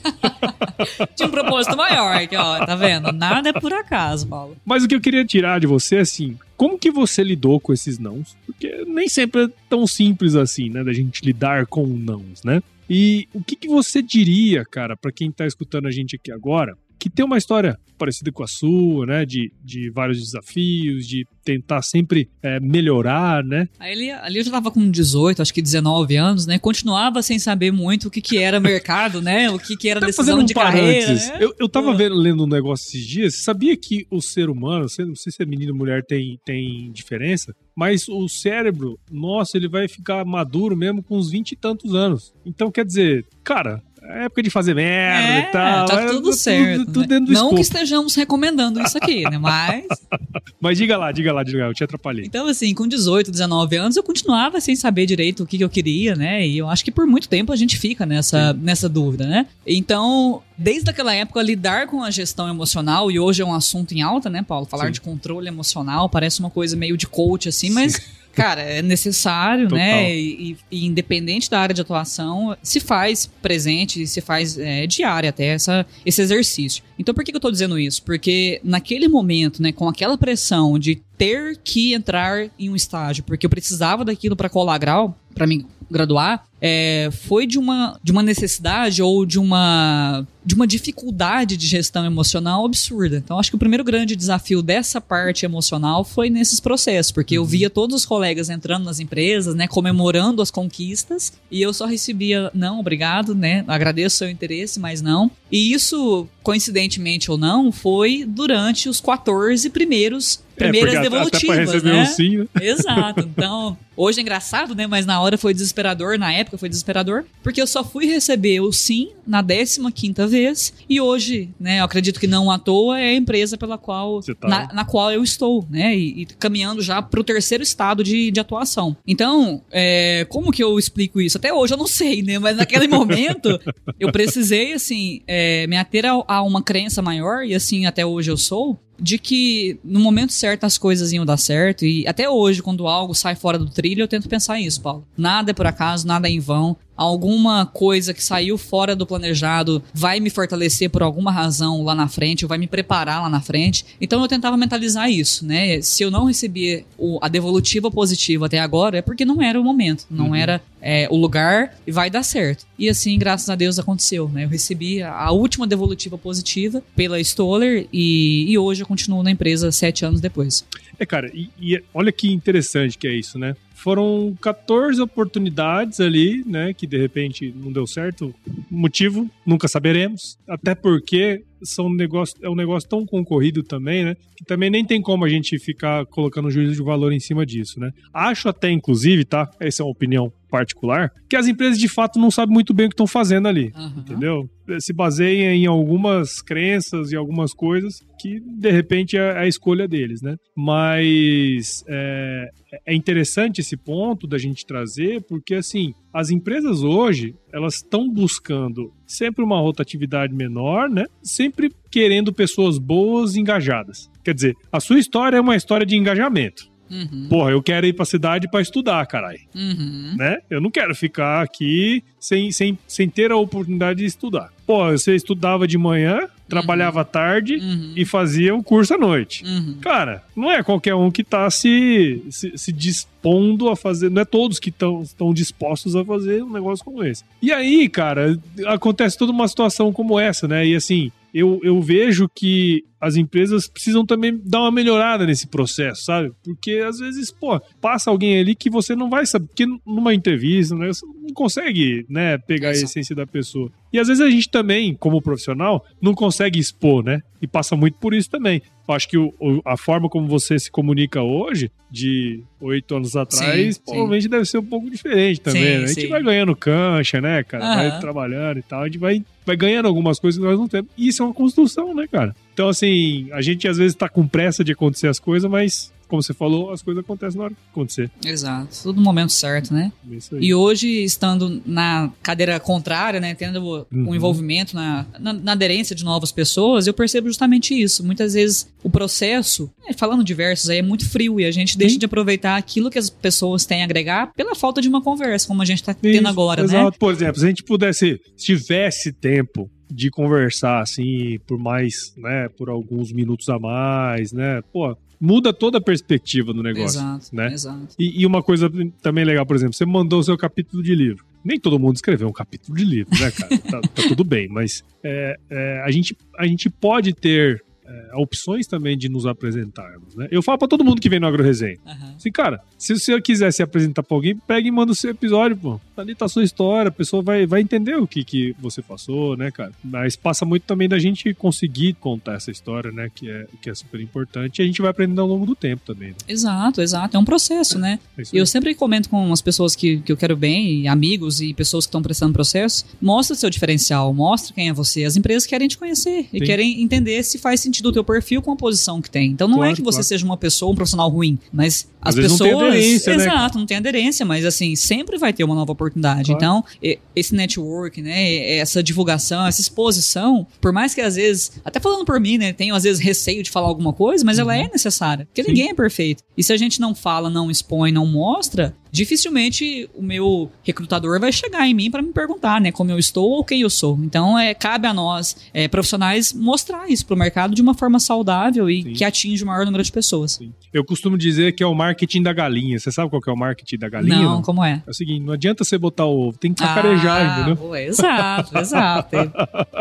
Tinha 1.15 1.27
um 1.27 1.31
propósito 1.31 1.77
maior 1.77 2.15
aqui, 2.15 2.35
ó. 2.35 2.65
Tá 2.65 2.75
vendo? 2.75 3.11
Nada 3.11 3.49
é 3.49 3.53
por 3.53 3.71
acaso, 3.71 4.27
Paulo. 4.27 4.57
Mas 4.65 4.83
o 4.83 4.87
que 4.87 4.95
eu 4.95 5.01
queria 5.01 5.23
tirar 5.23 5.59
de 5.59 5.67
você 5.67 5.97
é 5.97 6.01
assim, 6.01 6.37
como 6.57 6.79
que 6.79 6.89
você 6.89 7.23
lidou 7.23 7.59
com 7.59 7.71
esses 7.71 7.99
nãos? 7.99 8.35
Porque 8.45 8.83
nem 8.87 9.07
sempre 9.07 9.45
é 9.45 9.49
tão 9.69 9.85
simples 9.85 10.35
assim, 10.35 10.69
né, 10.69 10.83
da 10.83 10.93
gente 10.93 11.23
lidar 11.23 11.67
com 11.67 11.85
nãos, 11.85 12.43
né? 12.43 12.61
E 12.89 13.27
o 13.33 13.43
que, 13.43 13.55
que 13.55 13.67
você 13.67 14.01
diria, 14.01 14.65
cara, 14.65 14.95
para 14.95 15.11
quem 15.11 15.31
tá 15.31 15.45
escutando 15.45 15.87
a 15.87 15.91
gente 15.91 16.15
aqui 16.15 16.31
agora, 16.31 16.77
que 16.99 17.09
tem 17.09 17.25
uma 17.25 17.37
história 17.37 17.77
parecida 17.97 18.31
com 18.31 18.43
a 18.43 18.47
sua, 18.47 19.05
né? 19.05 19.25
De, 19.25 19.51
de 19.63 19.89
vários 19.89 20.19
desafios, 20.19 21.07
de 21.07 21.25
tentar 21.43 21.81
sempre 21.81 22.29
é, 22.41 22.59
melhorar, 22.59 23.43
né? 23.43 23.67
Aí 23.79 24.11
ali 24.11 24.37
eu 24.37 24.43
já 24.43 24.51
tava 24.51 24.71
com 24.71 24.89
18, 24.89 25.41
acho 25.41 25.53
que 25.53 25.61
19 25.61 26.15
anos, 26.15 26.45
né? 26.45 26.57
Continuava 26.57 27.21
sem 27.21 27.39
saber 27.39 27.71
muito 27.71 28.07
o 28.07 28.11
que, 28.11 28.21
que 28.21 28.37
era 28.37 28.59
mercado, 28.59 29.21
né? 29.21 29.49
O 29.49 29.59
que, 29.59 29.77
que 29.77 29.89
era 29.89 29.99
tá 29.99 30.07
decisão 30.07 30.39
um 30.39 30.43
de 30.43 30.53
carreira. 30.53 31.13
Né? 31.13 31.37
Eu, 31.39 31.53
eu 31.59 31.69
tava 31.69 31.93
vendo, 31.95 32.15
lendo 32.15 32.43
um 32.43 32.47
negócio 32.47 32.85
esses 32.87 33.07
dias. 33.07 33.43
Sabia 33.43 33.75
que 33.77 34.05
o 34.09 34.21
ser 34.21 34.49
humano, 34.49 34.85
não 34.99 35.15
sei 35.15 35.31
se 35.31 35.41
é 35.41 35.45
menino 35.45 35.71
ou 35.71 35.77
mulher 35.77 36.03
tem, 36.05 36.39
tem 36.45 36.91
diferença, 36.91 37.53
mas 37.75 38.07
o 38.07 38.27
cérebro, 38.27 38.99
nossa, 39.11 39.57
ele 39.57 39.67
vai 39.67 39.87
ficar 39.87 40.25
maduro 40.25 40.75
mesmo 40.75 41.01
com 41.03 41.17
uns 41.17 41.29
20 41.29 41.51
e 41.51 41.55
tantos 41.55 41.93
anos. 41.95 42.33
Então, 42.45 42.71
quer 42.71 42.85
dizer, 42.85 43.25
cara, 43.43 43.81
é 44.05 44.25
época 44.25 44.43
de 44.43 44.49
fazer 44.49 44.73
merda 44.73 45.33
é, 45.33 45.39
e 45.39 45.51
tal. 45.51 45.85
Tá 45.85 46.05
tudo 46.07 46.29
é, 46.29 46.33
certo. 46.33 46.79
Tudo, 46.79 46.93
tudo 46.93 47.01
né? 47.01 47.07
dentro 47.07 47.25
do 47.25 47.31
Não 47.31 47.41
escopo. 47.41 47.55
que 47.55 47.61
estejamos 47.61 48.15
recomendando 48.15 48.81
isso 48.81 48.97
aqui, 48.97 49.23
né? 49.23 49.37
Mas. 49.37 49.85
Mas 50.59 50.77
diga 50.77 50.97
lá, 50.97 51.11
diga 51.11 51.33
lá, 51.33 51.43
diga 51.43 51.63
lá, 51.63 51.69
eu 51.69 51.73
te 51.73 51.83
atrapalhei. 51.83 52.25
Então, 52.25 52.47
assim, 52.47 52.73
com 52.73 52.87
18, 52.87 53.31
19 53.31 53.75
anos, 53.75 53.97
eu 53.97 54.03
continuava 54.03 54.61
sem 54.61 54.75
saber 54.75 55.05
direito 55.05 55.43
o 55.43 55.45
que, 55.45 55.57
que 55.57 55.63
eu 55.63 55.69
queria, 55.69 56.15
né? 56.15 56.45
E 56.45 56.57
eu 56.57 56.69
acho 56.69 56.83
que 56.85 56.91
por 56.91 57.05
muito 57.05 57.27
tempo 57.27 57.51
a 57.51 57.55
gente 57.55 57.77
fica 57.77 58.05
nessa, 58.05 58.53
nessa 58.53 58.87
dúvida, 58.87 59.25
né? 59.25 59.45
Então, 59.65 60.41
desde 60.57 60.89
aquela 60.89 61.13
época, 61.13 61.41
lidar 61.41 61.87
com 61.87 62.03
a 62.03 62.09
gestão 62.09 62.47
emocional, 62.47 63.11
e 63.11 63.19
hoje 63.19 63.41
é 63.41 63.45
um 63.45 63.53
assunto 63.53 63.93
em 63.93 64.01
alta, 64.01 64.29
né, 64.29 64.41
Paulo? 64.41 64.65
Falar 64.65 64.85
Sim. 64.85 64.91
de 64.91 65.01
controle 65.01 65.47
emocional 65.47 66.09
parece 66.09 66.39
uma 66.39 66.49
coisa 66.49 66.75
meio 66.75 66.95
de 66.97 67.07
coach, 67.07 67.49
assim, 67.49 67.69
mas. 67.69 67.93
Sim 67.93 68.22
Cara, 68.33 68.61
é 68.61 68.81
necessário, 68.81 69.69
né? 69.69 70.13
E, 70.15 70.57
e, 70.71 70.85
independente 70.85 71.49
da 71.49 71.59
área 71.59 71.73
de 71.73 71.81
atuação, 71.81 72.57
se 72.63 72.79
faz 72.79 73.29
presente, 73.41 74.07
se 74.07 74.21
faz 74.21 74.57
é, 74.57 74.87
diária 74.87 75.29
até 75.29 75.45
essa, 75.45 75.85
esse 76.03 76.21
exercício. 76.21 76.83
Então 76.97 77.13
por 77.13 77.23
que, 77.23 77.31
que 77.31 77.37
eu 77.37 77.41
tô 77.41 77.51
dizendo 77.51 77.77
isso? 77.77 78.01
Porque 78.03 78.59
naquele 78.63 79.07
momento, 79.07 79.61
né, 79.61 79.71
com 79.71 79.87
aquela 79.87 80.17
pressão 80.17 80.79
de 80.79 81.01
ter 81.17 81.57
que 81.63 81.93
entrar 81.93 82.49
em 82.57 82.69
um 82.69 82.75
estágio, 82.75 83.23
porque 83.23 83.45
eu 83.45 83.49
precisava 83.49 84.03
daquilo 84.03 84.35
para 84.35 84.49
colar 84.49 84.77
grau, 84.77 85.17
para 85.33 85.47
me 85.47 85.65
graduar, 85.89 86.43
é, 86.59 87.09
foi 87.11 87.45
de 87.45 87.59
uma, 87.59 87.99
de 88.01 88.11
uma 88.11 88.23
necessidade 88.23 89.01
ou 89.01 89.25
de 89.25 89.37
uma, 89.37 90.25
de 90.45 90.55
uma 90.55 90.65
dificuldade 90.65 91.57
de 91.57 91.67
gestão 91.67 92.05
emocional 92.05 92.65
absurda. 92.65 93.17
Então, 93.17 93.37
acho 93.37 93.51
que 93.51 93.55
o 93.55 93.59
primeiro 93.59 93.83
grande 93.83 94.15
desafio 94.15 94.61
dessa 94.61 95.01
parte 95.01 95.45
emocional 95.45 96.03
foi 96.03 96.29
nesses 96.29 96.59
processos, 96.59 97.11
porque 97.11 97.37
eu 97.37 97.41
uhum. 97.41 97.47
via 97.47 97.69
todos 97.69 97.95
os 97.95 98.05
colegas 98.05 98.49
entrando 98.49 98.85
nas 98.85 98.99
empresas, 98.99 99.55
né, 99.55 99.67
comemorando 99.67 100.41
as 100.41 100.49
conquistas, 100.49 101.33
e 101.51 101.61
eu 101.61 101.73
só 101.73 101.85
recebia, 101.85 102.49
não, 102.53 102.79
obrigado, 102.79 103.35
né, 103.35 103.63
agradeço 103.67 104.15
o 104.15 104.17
seu 104.19 104.29
interesse, 104.29 104.79
mas 104.79 105.01
não. 105.01 105.29
E 105.51 105.73
isso, 105.73 106.27
coincidentemente 106.41 107.29
ou 107.29 107.37
não, 107.37 107.71
foi 107.71 108.25
durante 108.25 108.87
os 108.89 108.99
14 108.99 109.69
primeiros 109.69 110.39
primeiras 110.55 110.95
é, 110.95 111.01
devolutivas, 111.01 111.69
até 111.69 111.81
né? 111.81 112.01
Um 112.01 112.05
sim, 112.05 112.37
né? 112.37 112.47
Exato. 112.61 113.21
Então, 113.21 113.77
hoje 113.95 114.19
é 114.19 114.21
engraçado, 114.21 114.75
né? 114.75 114.87
Mas 114.87 115.05
na 115.05 115.19
hora 115.21 115.37
foi 115.37 115.53
desesperador, 115.53 116.17
na 116.17 116.31
época 116.31 116.57
foi 116.57 116.69
desesperador, 116.69 117.25
porque 117.41 117.61
eu 117.61 117.67
só 117.67 117.83
fui 117.83 118.05
receber 118.05 118.61
o 118.61 118.71
sim 118.71 119.11
na 119.25 119.43
15 119.43 119.91
quinta 119.93 120.27
vez 120.27 120.73
e 120.89 120.99
hoje, 120.99 121.49
né? 121.59 121.79
Eu 121.79 121.85
acredito 121.85 122.19
que 122.19 122.27
não 122.27 122.51
à 122.51 122.59
toa 122.59 122.99
é 122.99 123.09
a 123.09 123.15
empresa 123.15 123.57
pela 123.57 123.77
qual 123.77 124.21
tá. 124.21 124.47
na, 124.47 124.73
na, 124.73 124.85
qual 124.85 125.11
eu 125.11 125.23
estou, 125.23 125.65
né? 125.69 125.95
E, 125.95 126.21
e 126.21 126.25
caminhando 126.25 126.81
já 126.81 127.01
para 127.01 127.19
o 127.19 127.23
terceiro 127.23 127.63
estado 127.63 128.03
de, 128.03 128.31
de 128.31 128.39
atuação. 128.39 128.95
Então, 129.07 129.61
é, 129.71 130.25
como 130.29 130.51
que 130.51 130.63
eu 130.63 130.77
explico 130.77 131.21
isso? 131.21 131.37
Até 131.37 131.53
hoje 131.53 131.73
eu 131.73 131.77
não 131.77 131.87
sei, 131.87 132.21
né? 132.21 132.39
Mas 132.39 132.57
naquele 132.57 132.87
momento 132.89 133.59
eu 133.99 134.11
precisei 134.11 134.73
assim 134.73 135.21
é, 135.27 135.65
me 135.67 135.77
ater 135.77 136.05
a, 136.05 136.23
a 136.27 136.41
uma 136.41 136.61
crença 136.61 137.01
maior 137.01 137.45
e 137.45 137.53
assim 137.53 137.85
até 137.85 138.05
hoje 138.05 138.31
eu 138.31 138.37
sou 138.37 138.79
de 139.03 139.19
que 139.19 139.77
no 139.83 139.99
momento 139.99 140.31
certo 140.31 140.63
as 140.63 140.77
coisas 140.77 141.11
iam 141.11 141.25
dar 141.25 141.35
certo. 141.35 141.85
E 141.85 142.07
até 142.07 142.29
hoje, 142.29 142.63
quando 142.63 142.87
algo 142.87 143.13
sai 143.13 143.35
fora 143.35 143.59
do 143.59 143.69
trilho, 143.69 144.01
eu 144.01 144.07
tento 144.07 144.29
pensar 144.29 144.61
isso, 144.61 144.79
Paulo. 144.81 145.05
Nada 145.17 145.51
é 145.51 145.53
por 145.53 145.67
acaso, 145.67 146.07
nada 146.07 146.29
é 146.29 146.31
em 146.31 146.39
vão 146.39 146.77
alguma 146.95 147.65
coisa 147.65 148.13
que 148.13 148.23
saiu 148.23 148.57
fora 148.57 148.95
do 148.95 149.05
planejado 149.05 149.83
vai 149.93 150.19
me 150.19 150.29
fortalecer 150.29 150.89
por 150.89 151.01
alguma 151.01 151.31
razão 151.31 151.83
lá 151.83 151.95
na 151.95 152.07
frente, 152.07 152.45
ou 152.45 152.49
vai 152.49 152.57
me 152.57 152.67
preparar 152.67 153.21
lá 153.21 153.29
na 153.29 153.41
frente. 153.41 153.85
Então 153.99 154.21
eu 154.21 154.27
tentava 154.27 154.57
mentalizar 154.57 155.09
isso, 155.09 155.45
né? 155.45 155.81
Se 155.81 156.03
eu 156.03 156.11
não 156.11 156.25
recebi 156.25 156.85
o, 156.97 157.19
a 157.21 157.27
devolutiva 157.27 157.89
positiva 157.89 158.45
até 158.45 158.59
agora, 158.59 158.97
é 158.97 159.01
porque 159.01 159.25
não 159.25 159.41
era 159.41 159.59
o 159.59 159.63
momento, 159.63 160.05
não 160.09 160.27
uhum. 160.29 160.35
era 160.35 160.61
é, 160.81 161.07
o 161.09 161.15
lugar 161.15 161.77
e 161.87 161.91
vai 161.91 162.09
dar 162.09 162.23
certo. 162.23 162.65
E 162.77 162.89
assim, 162.89 163.17
graças 163.17 163.49
a 163.49 163.55
Deus, 163.55 163.79
aconteceu, 163.79 164.27
né? 164.29 164.43
Eu 164.43 164.49
recebi 164.49 165.01
a, 165.01 165.13
a 165.13 165.31
última 165.31 165.65
devolutiva 165.65 166.17
positiva 166.17 166.83
pela 166.95 167.19
Stoller 167.19 167.87
e, 167.91 168.51
e, 168.51 168.57
hoje 168.57 168.83
eu 168.83 168.87
continuo 168.87 169.23
na 169.23 169.31
empresa 169.31 169.71
sete 169.71 170.05
anos 170.05 170.19
depois. 170.19 170.65
É, 170.99 171.05
cara, 171.05 171.31
e, 171.33 171.49
e 171.59 171.81
olha 171.93 172.11
que 172.11 172.31
interessante 172.31 172.97
que 172.97 173.07
é 173.07 173.15
isso, 173.15 173.39
né? 173.39 173.55
Foram 173.83 174.33
14 174.39 175.01
oportunidades 175.01 175.99
ali, 175.99 176.41
né, 176.45 176.73
que 176.73 176.87
de 176.87 176.97
repente 176.97 177.53
não 177.53 177.69
deu 177.69 177.85
certo. 177.85 178.33
Motivo, 178.71 179.29
nunca 179.45 179.67
saberemos. 179.67 180.39
Até 180.47 180.73
porque 180.73 181.43
são 181.61 181.93
negócio, 181.93 182.37
é 182.41 182.49
um 182.49 182.55
negócio 182.55 182.87
tão 182.87 183.05
concorrido 183.05 183.61
também, 183.61 184.05
né? 184.05 184.15
Que 184.37 184.45
também 184.45 184.69
nem 184.69 184.85
tem 184.85 185.01
como 185.01 185.25
a 185.25 185.29
gente 185.29 185.59
ficar 185.59 186.05
colocando 186.05 186.49
juízo 186.49 186.73
de 186.73 186.81
valor 186.81 187.11
em 187.11 187.19
cima 187.19 187.45
disso, 187.45 187.79
né? 187.79 187.91
Acho 188.13 188.47
até, 188.47 188.71
inclusive, 188.71 189.25
tá? 189.25 189.49
Essa 189.59 189.81
é 189.81 189.85
uma 189.85 189.91
opinião 189.91 190.31
particular, 190.53 191.11
que 191.27 191.35
as 191.35 191.47
empresas 191.47 191.79
de 191.79 191.87
fato 191.87 192.19
não 192.19 192.29
sabem 192.29 192.53
muito 192.53 192.75
bem 192.75 192.85
o 192.85 192.89
que 192.89 192.93
estão 192.93 193.07
fazendo 193.07 193.47
ali, 193.47 193.73
uhum. 193.75 193.93
entendeu? 193.97 194.47
Se 194.79 194.93
baseia 194.93 195.51
em 195.51 195.65
algumas 195.65 196.43
crenças 196.43 197.11
e 197.11 197.15
algumas 197.15 197.55
coisas 197.55 198.01
que 198.19 198.39
de 198.39 198.69
repente 198.69 199.17
é 199.17 199.35
a 199.35 199.47
escolha 199.47 199.87
deles, 199.87 200.21
né? 200.21 200.35
Mas 200.55 201.83
é, 201.87 202.49
é 202.85 202.93
interessante 202.93 203.61
esse 203.61 203.75
ponto 203.75 204.27
da 204.27 204.37
gente 204.37 204.63
trazer, 204.63 205.23
porque 205.27 205.55
assim, 205.55 205.91
as 206.13 206.29
empresas 206.29 206.83
hoje, 206.83 207.33
elas 207.51 207.77
estão 207.77 208.07
buscando 208.07 208.93
sempre 209.07 209.43
uma 209.43 209.59
rotatividade 209.59 210.35
menor, 210.35 210.87
né? 210.87 211.05
Sempre 211.23 211.71
querendo 211.89 212.31
pessoas 212.31 212.77
boas 212.77 213.35
e 213.35 213.39
engajadas. 213.39 214.07
Quer 214.23 214.35
dizer, 214.35 214.53
a 214.71 214.79
sua 214.79 214.99
história 214.99 215.37
é 215.37 215.41
uma 215.41 215.55
história 215.55 215.85
de 215.85 215.97
engajamento. 215.97 216.71
Uhum. 216.89 217.27
Porra, 217.29 217.51
eu 217.51 217.61
quero 217.61 217.85
ir 217.87 217.93
pra 217.93 218.05
cidade 218.05 218.49
para 218.49 218.61
estudar, 218.61 219.05
caralho. 219.07 219.39
Uhum. 219.55 220.15
Né? 220.17 220.37
Eu 220.49 220.61
não 220.61 220.69
quero 220.69 220.93
ficar 220.95 221.41
aqui 221.41 222.03
sem, 222.19 222.51
sem, 222.51 222.77
sem 222.87 223.09
ter 223.09 223.31
a 223.31 223.35
oportunidade 223.35 223.99
de 223.99 224.05
estudar. 224.05 224.51
Pô, 224.65 224.89
você 224.91 225.15
estudava 225.15 225.67
de 225.67 225.77
manhã, 225.77 226.27
trabalhava 226.47 227.01
à 227.01 227.03
tarde 227.03 227.55
uhum. 227.55 227.93
e 227.95 228.05
fazia 228.05 228.55
o 228.55 228.63
curso 228.63 228.93
à 228.93 228.97
noite. 228.97 229.43
Uhum. 229.43 229.77
Cara, 229.81 230.23
não 230.35 230.51
é 230.51 230.63
qualquer 230.63 230.95
um 230.95 231.11
que 231.11 231.23
tá 231.23 231.49
se, 231.49 232.23
se, 232.29 232.57
se 232.57 232.71
dispondo 232.71 233.69
a 233.69 233.75
fazer, 233.75 234.09
não 234.09 234.21
é 234.21 234.25
todos 234.25 234.59
que 234.59 234.69
estão 234.69 235.33
dispostos 235.33 235.95
a 235.95 236.05
fazer 236.05 236.43
um 236.43 236.51
negócio 236.51 236.85
como 236.85 237.03
esse. 237.03 237.23
E 237.41 237.51
aí, 237.51 237.89
cara, 237.89 238.39
acontece 238.67 239.17
toda 239.17 239.31
uma 239.31 239.47
situação 239.47 239.91
como 239.91 240.19
essa, 240.19 240.47
né? 240.47 240.65
E 240.65 240.75
assim, 240.75 241.11
eu, 241.33 241.59
eu 241.63 241.81
vejo 241.81 242.29
que 242.29 242.83
as 243.01 243.15
empresas 243.15 243.67
precisam 243.67 244.05
também 244.05 244.39
dar 244.45 244.61
uma 244.61 244.71
melhorada 244.71 245.25
nesse 245.25 245.47
processo, 245.47 246.05
sabe? 246.05 246.31
Porque 246.43 246.75
às 246.87 246.99
vezes, 246.99 247.31
pô, 247.31 247.59
passa 247.81 248.09
alguém 248.09 248.39
ali 248.39 248.55
que 248.55 248.69
você 248.69 248.95
não 248.95 249.09
vai 249.09 249.25
saber, 249.25 249.47
porque 249.47 249.65
numa 249.85 250.13
entrevista, 250.13 250.75
né, 250.75 250.87
você 250.87 251.05
não 251.05 251.33
consegue, 251.33 252.05
né, 252.07 252.37
pegar 252.37 252.69
a 252.69 252.71
essência 252.71 253.15
da 253.15 253.25
pessoa. 253.25 253.69
E 253.91 253.99
às 253.99 254.07
vezes 254.07 254.21
a 254.21 254.29
gente 254.29 254.49
também, 254.49 254.93
como 254.93 255.21
profissional, 255.21 255.85
não 256.01 256.13
consegue 256.13 256.59
expor, 256.59 257.03
né? 257.03 257.21
E 257.41 257.47
passa 257.47 257.75
muito 257.75 257.97
por 257.97 258.13
isso 258.13 258.29
também. 258.29 258.61
Eu 258.87 258.93
acho 258.93 259.07
que 259.07 259.17
o, 259.17 259.33
a 259.63 259.77
forma 259.77 260.09
como 260.09 260.27
você 260.27 260.59
se 260.59 260.69
comunica 260.69 261.21
hoje, 261.21 261.71
de 261.89 262.41
oito 262.59 262.95
anos 262.95 263.15
atrás, 263.15 263.75
sim, 263.75 263.81
provavelmente 263.85 264.23
sim. 264.23 264.29
deve 264.29 264.45
ser 264.45 264.57
um 264.57 264.65
pouco 264.65 264.89
diferente 264.89 265.39
também. 265.39 265.61
Sim, 265.61 265.77
né? 265.77 265.83
A 265.83 265.87
gente 265.87 266.07
vai 266.07 266.23
ganhando 266.23 266.55
cancha, 266.55 267.21
né, 267.21 267.43
cara? 267.43 267.63
Uhum. 267.63 267.75
Vai 267.75 267.99
trabalhando 267.99 268.59
e 268.59 268.63
tal. 268.63 268.81
A 268.81 268.85
gente 268.85 268.97
vai, 268.97 269.23
vai 269.45 269.55
ganhando 269.55 269.87
algumas 269.87 270.19
coisas 270.19 270.39
que 270.39 270.45
nós 270.45 270.59
não 270.59 270.67
temos. 270.67 270.89
E 270.97 271.07
isso 271.07 271.21
é 271.21 271.25
uma 271.25 271.33
construção, 271.33 271.93
né, 271.93 272.07
cara? 272.11 272.35
Então, 272.53 272.67
assim, 272.67 273.29
a 273.31 273.41
gente 273.41 273.67
às 273.67 273.77
vezes 273.77 273.95
tá 273.95 274.09
com 274.09 274.27
pressa 274.27 274.63
de 274.63 274.71
acontecer 274.73 275.07
as 275.07 275.19
coisas, 275.19 275.49
mas 275.49 275.92
como 276.07 276.21
você 276.21 276.33
falou, 276.33 276.71
as 276.71 276.81
coisas 276.81 277.03
acontecem 277.03 277.37
na 277.37 277.45
hora 277.45 277.53
que 277.53 277.59
acontecer. 277.71 278.11
Exato, 278.25 278.69
tudo 278.83 278.97
no 278.97 279.01
momento 279.01 279.31
certo, 279.31 279.73
né? 279.73 279.91
Isso 280.09 280.35
aí. 280.35 280.45
E 280.45 280.53
hoje, 280.53 280.87
estando 281.03 281.61
na 281.65 282.11
cadeira 282.21 282.59
contrária, 282.59 283.19
né, 283.19 283.33
tendo 283.35 283.61
uhum. 283.61 283.85
um 283.91 284.15
envolvimento 284.15 284.75
na, 284.75 285.05
na, 285.19 285.33
na, 285.33 285.51
aderência 285.53 285.95
de 285.95 286.03
novas 286.03 286.31
pessoas, 286.31 286.87
eu 286.87 286.93
percebo 286.93 287.27
justamente 287.27 287.73
isso. 287.73 288.03
Muitas 288.03 288.33
vezes 288.33 288.67
o 288.83 288.89
processo, 288.89 289.71
é, 289.87 289.93
falando 289.93 290.23
diversos 290.23 290.69
aí, 290.69 290.79
é 290.79 290.81
muito 290.81 291.09
frio 291.09 291.39
e 291.39 291.45
a 291.45 291.51
gente 291.51 291.77
deixa 291.77 291.93
Sim. 291.93 291.99
de 291.99 292.05
aproveitar 292.05 292.57
aquilo 292.57 292.89
que 292.89 292.99
as 292.99 293.09
pessoas 293.09 293.65
têm 293.65 293.81
a 293.81 293.85
agregar 293.85 294.31
pela 294.33 294.55
falta 294.55 294.81
de 294.81 294.87
uma 294.87 295.01
conversa, 295.01 295.47
como 295.47 295.61
a 295.61 295.65
gente 295.65 295.81
está 295.81 295.93
tendo 295.93 296.27
agora, 296.27 296.61
exato. 296.61 296.73
né? 296.73 296.81
Exato. 296.81 296.99
Por 296.99 297.13
exemplo, 297.13 297.39
se 297.39 297.45
a 297.45 297.49
gente 297.49 297.63
pudesse, 297.63 298.19
se 298.35 298.45
tivesse 298.45 299.11
tempo 299.13 299.69
de 299.93 300.09
conversar 300.09 300.81
assim 300.81 301.39
por 301.45 301.59
mais, 301.59 302.13
né, 302.17 302.49
por 302.57 302.69
alguns 302.69 303.11
minutos 303.11 303.47
a 303.49 303.59
mais, 303.59 304.31
né? 304.31 304.61
Pô, 304.71 304.97
muda 305.23 305.53
toda 305.53 305.77
a 305.77 305.81
perspectiva 305.81 306.53
do 306.53 306.61
negócio, 306.61 306.99
exato, 306.99 307.33
né? 307.33 307.53
Exato. 307.53 307.95
E, 307.97 308.21
e, 308.21 308.25
uma 308.25 308.43
coisa 308.43 308.69
também 309.01 309.23
legal, 309.23 309.45
por 309.45 309.55
exemplo, 309.55 309.73
você 309.73 309.85
mandou 309.85 310.19
o 310.19 310.23
seu 310.23 310.37
capítulo 310.37 310.83
de 310.83 310.93
livro. 310.93 311.23
Nem 311.45 311.57
todo 311.57 311.79
mundo 311.79 311.95
escreveu 311.95 312.27
um 312.27 312.33
capítulo 312.33 312.77
de 312.77 312.83
livro, 312.83 313.17
né, 313.17 313.31
cara? 313.31 313.57
tá, 313.57 313.81
tá, 313.81 314.07
tudo 314.09 314.25
bem, 314.25 314.49
mas 314.49 314.83
é, 315.01 315.37
é, 315.49 315.81
a, 315.85 315.89
gente, 315.91 316.17
a 316.37 316.45
gente 316.45 316.69
pode 316.69 317.13
ter 317.13 317.63
é, 317.85 318.15
opções 318.15 318.65
também 318.65 318.97
de 318.97 319.09
nos 319.09 319.25
apresentarmos, 319.25 320.15
né? 320.15 320.27
Eu 320.31 320.41
falo 320.41 320.57
para 320.57 320.67
todo 320.67 320.83
mundo 320.83 321.01
que 321.01 321.09
vem 321.09 321.19
no 321.19 321.27
AgroResenha. 321.27 321.77
Uhum. 321.85 322.15
Assim, 322.15 322.31
cara, 322.31 322.61
se 322.77 322.97
você 322.97 323.19
quiser 323.21 323.51
se 323.51 323.61
apresentar 323.61 324.03
pra 324.03 324.15
alguém, 324.15 324.35
pega 324.35 324.67
e 324.67 324.71
manda 324.71 324.91
o 324.91 324.95
seu 324.95 325.11
episódio, 325.11 325.57
pô. 325.57 325.79
Ali 325.95 326.15
tá 326.15 326.25
a 326.25 326.29
sua 326.29 326.43
história, 326.43 326.89
a 326.89 326.91
pessoa 326.91 327.21
vai, 327.21 327.45
vai 327.45 327.61
entender 327.61 327.95
o 327.95 328.07
que, 328.07 328.23
que 328.23 328.55
você 328.59 328.81
passou, 328.81 329.37
né, 329.37 329.51
cara? 329.51 329.71
Mas 329.83 330.15
passa 330.15 330.45
muito 330.45 330.63
também 330.63 330.87
da 330.87 330.97
gente 330.97 331.33
conseguir 331.33 331.93
contar 331.95 332.35
essa 332.35 332.51
história, 332.51 332.91
né? 332.91 333.09
Que 333.13 333.29
é, 333.29 333.47
que 333.61 333.69
é 333.69 333.75
super 333.75 333.99
importante. 333.99 334.59
E 334.59 334.63
a 334.63 334.65
gente 334.65 334.81
vai 334.81 334.89
aprendendo 334.89 335.21
ao 335.21 335.27
longo 335.27 335.45
do 335.45 335.55
tempo 335.55 335.83
também. 335.85 336.09
Né? 336.09 336.15
Exato, 336.27 336.81
exato. 336.81 337.15
É 337.15 337.19
um 337.19 337.25
processo, 337.25 337.77
né? 337.77 337.99
É 338.17 338.23
eu 338.33 338.45
sempre 338.45 338.73
comento 338.73 339.09
com 339.09 339.31
as 339.31 339.41
pessoas 339.41 339.75
que, 339.75 339.97
que 339.99 340.11
eu 340.11 340.17
quero 340.17 340.35
bem, 340.35 340.87
amigos 340.87 341.41
e 341.41 341.53
pessoas 341.53 341.85
que 341.85 341.89
estão 341.89 342.01
prestando 342.01 342.33
processo, 342.33 342.85
mostra 343.01 343.35
o 343.35 343.37
seu 343.37 343.49
diferencial, 343.49 344.13
mostra 344.13 344.53
quem 344.53 344.69
é 344.69 344.73
você. 344.73 345.03
As 345.03 345.15
empresas 345.15 345.45
querem 345.45 345.67
te 345.67 345.77
conhecer 345.77 346.23
Sim. 346.23 346.27
e 346.33 346.41
querem 346.41 346.81
entender 346.81 347.21
se 347.23 347.37
faz 347.37 347.59
sentido 347.59 347.72
o 347.81 347.91
teu 347.91 348.03
perfil 348.03 348.41
com 348.41 348.51
a 348.51 348.55
posição 348.55 349.01
que 349.01 349.09
tem. 349.09 349.31
Então 349.31 349.47
não 349.47 349.57
é 349.57 349.59
claro, 349.59 349.73
é 349.73 349.75
que 349.75 349.81
você 349.81 349.97
claro. 349.97 350.07
seja 350.07 350.25
uma 350.25 350.37
pessoa, 350.37 350.71
um 350.71 350.75
profissional 350.75 351.09
ruim, 351.09 351.39
mas 351.51 351.87
as 352.01 352.17
Às 352.17 352.21
pessoas 352.21 352.53
aderência, 352.53 353.15
né? 353.15 353.23
Exato, 353.23 353.57
não 353.57 353.65
tem 353.65 353.77
aderência, 353.77 354.25
mas 354.25 354.45
assim, 354.45 354.75
sempre 354.75 355.17
vai 355.17 355.31
ter 355.31 355.43
uma 355.43 355.55
nova 355.55 355.71
oportunidade. 355.71 356.35
Claro. 356.35 356.63
Então, 356.81 356.97
esse 357.15 357.33
network, 357.33 358.01
né, 358.01 358.57
essa 358.57 358.83
divulgação, 358.83 359.47
essa 359.47 359.61
exposição, 359.61 360.45
por 360.59 360.71
mais 360.71 360.93
que 360.93 361.01
às 361.01 361.15
vezes, 361.15 361.53
até 361.63 361.79
falando 361.79 362.05
por 362.05 362.19
mim, 362.19 362.37
né, 362.37 362.51
tenho 362.51 362.75
às 362.75 362.83
vezes 362.83 363.01
receio 363.01 363.41
de 363.41 363.49
falar 363.49 363.67
alguma 363.67 363.93
coisa, 363.93 364.23
mas 364.25 364.37
uhum. 364.37 364.43
ela 364.43 364.57
é 364.57 364.67
necessária, 364.67 365.25
porque 365.25 365.43
Sim. 365.43 365.49
ninguém 365.49 365.69
é 365.69 365.73
perfeito. 365.73 366.23
E 366.37 366.43
se 366.43 366.51
a 366.51 366.57
gente 366.57 366.81
não 366.81 366.93
fala, 366.93 367.29
não 367.29 367.49
expõe, 367.49 367.91
não 367.91 368.05
mostra, 368.05 368.75
dificilmente 368.93 369.89
o 369.95 370.03
meu 370.03 370.51
recrutador 370.63 371.19
vai 371.19 371.31
chegar 371.31 371.67
em 371.67 371.73
mim 371.73 371.89
para 371.89 372.03
me 372.03 372.13
perguntar, 372.13 372.61
né, 372.61 372.71
como 372.71 372.91
eu 372.91 372.99
estou 372.99 373.27
ou 373.27 373.43
quem 373.43 373.61
eu 373.61 373.69
sou. 373.69 373.99
Então, 374.03 374.37
é, 374.37 374.53
cabe 374.53 374.85
a 374.85 374.93
nós, 374.93 375.35
é, 375.51 375.67
profissionais, 375.67 376.31
mostrar 376.31 376.87
isso 376.87 377.03
para 377.03 377.15
o 377.15 377.17
mercado 377.17 377.55
de 377.55 377.61
uma 377.61 377.73
forma 377.73 377.99
saudável 377.99 378.69
e 378.69 378.83
Sim. 378.83 378.93
que 378.93 379.03
atinja 379.03 379.43
o 379.43 379.47
maior 379.47 379.65
número 379.65 379.83
de 379.83 379.91
pessoas. 379.91 380.33
Sim. 380.33 380.53
Eu 380.71 380.85
costumo 380.85 381.17
dizer 381.17 381.53
que 381.53 381.63
é 381.63 381.65
o 381.65 381.73
marketing 381.73 382.21
da 382.21 382.31
galinha. 382.33 382.77
Você 382.77 382.91
sabe 382.91 383.09
qual 383.09 383.21
é 383.25 383.31
o 383.31 383.35
marketing 383.35 383.77
da 383.77 383.89
galinha? 383.89 384.15
Não, 384.15 384.35
não, 384.35 384.41
como 384.43 384.63
é? 384.63 384.83
É 384.85 384.91
o 384.91 384.93
seguinte, 384.93 385.25
não 385.25 385.33
adianta 385.33 385.63
você 385.63 385.75
botar 385.75 386.05
o 386.05 386.27
ovo, 386.27 386.37
tem 386.37 386.53
que 386.53 386.61
cacarejar, 386.61 387.21
ah, 387.21 387.41
entendeu? 387.41 387.75
exato, 387.75 388.57
exato. 388.59 389.15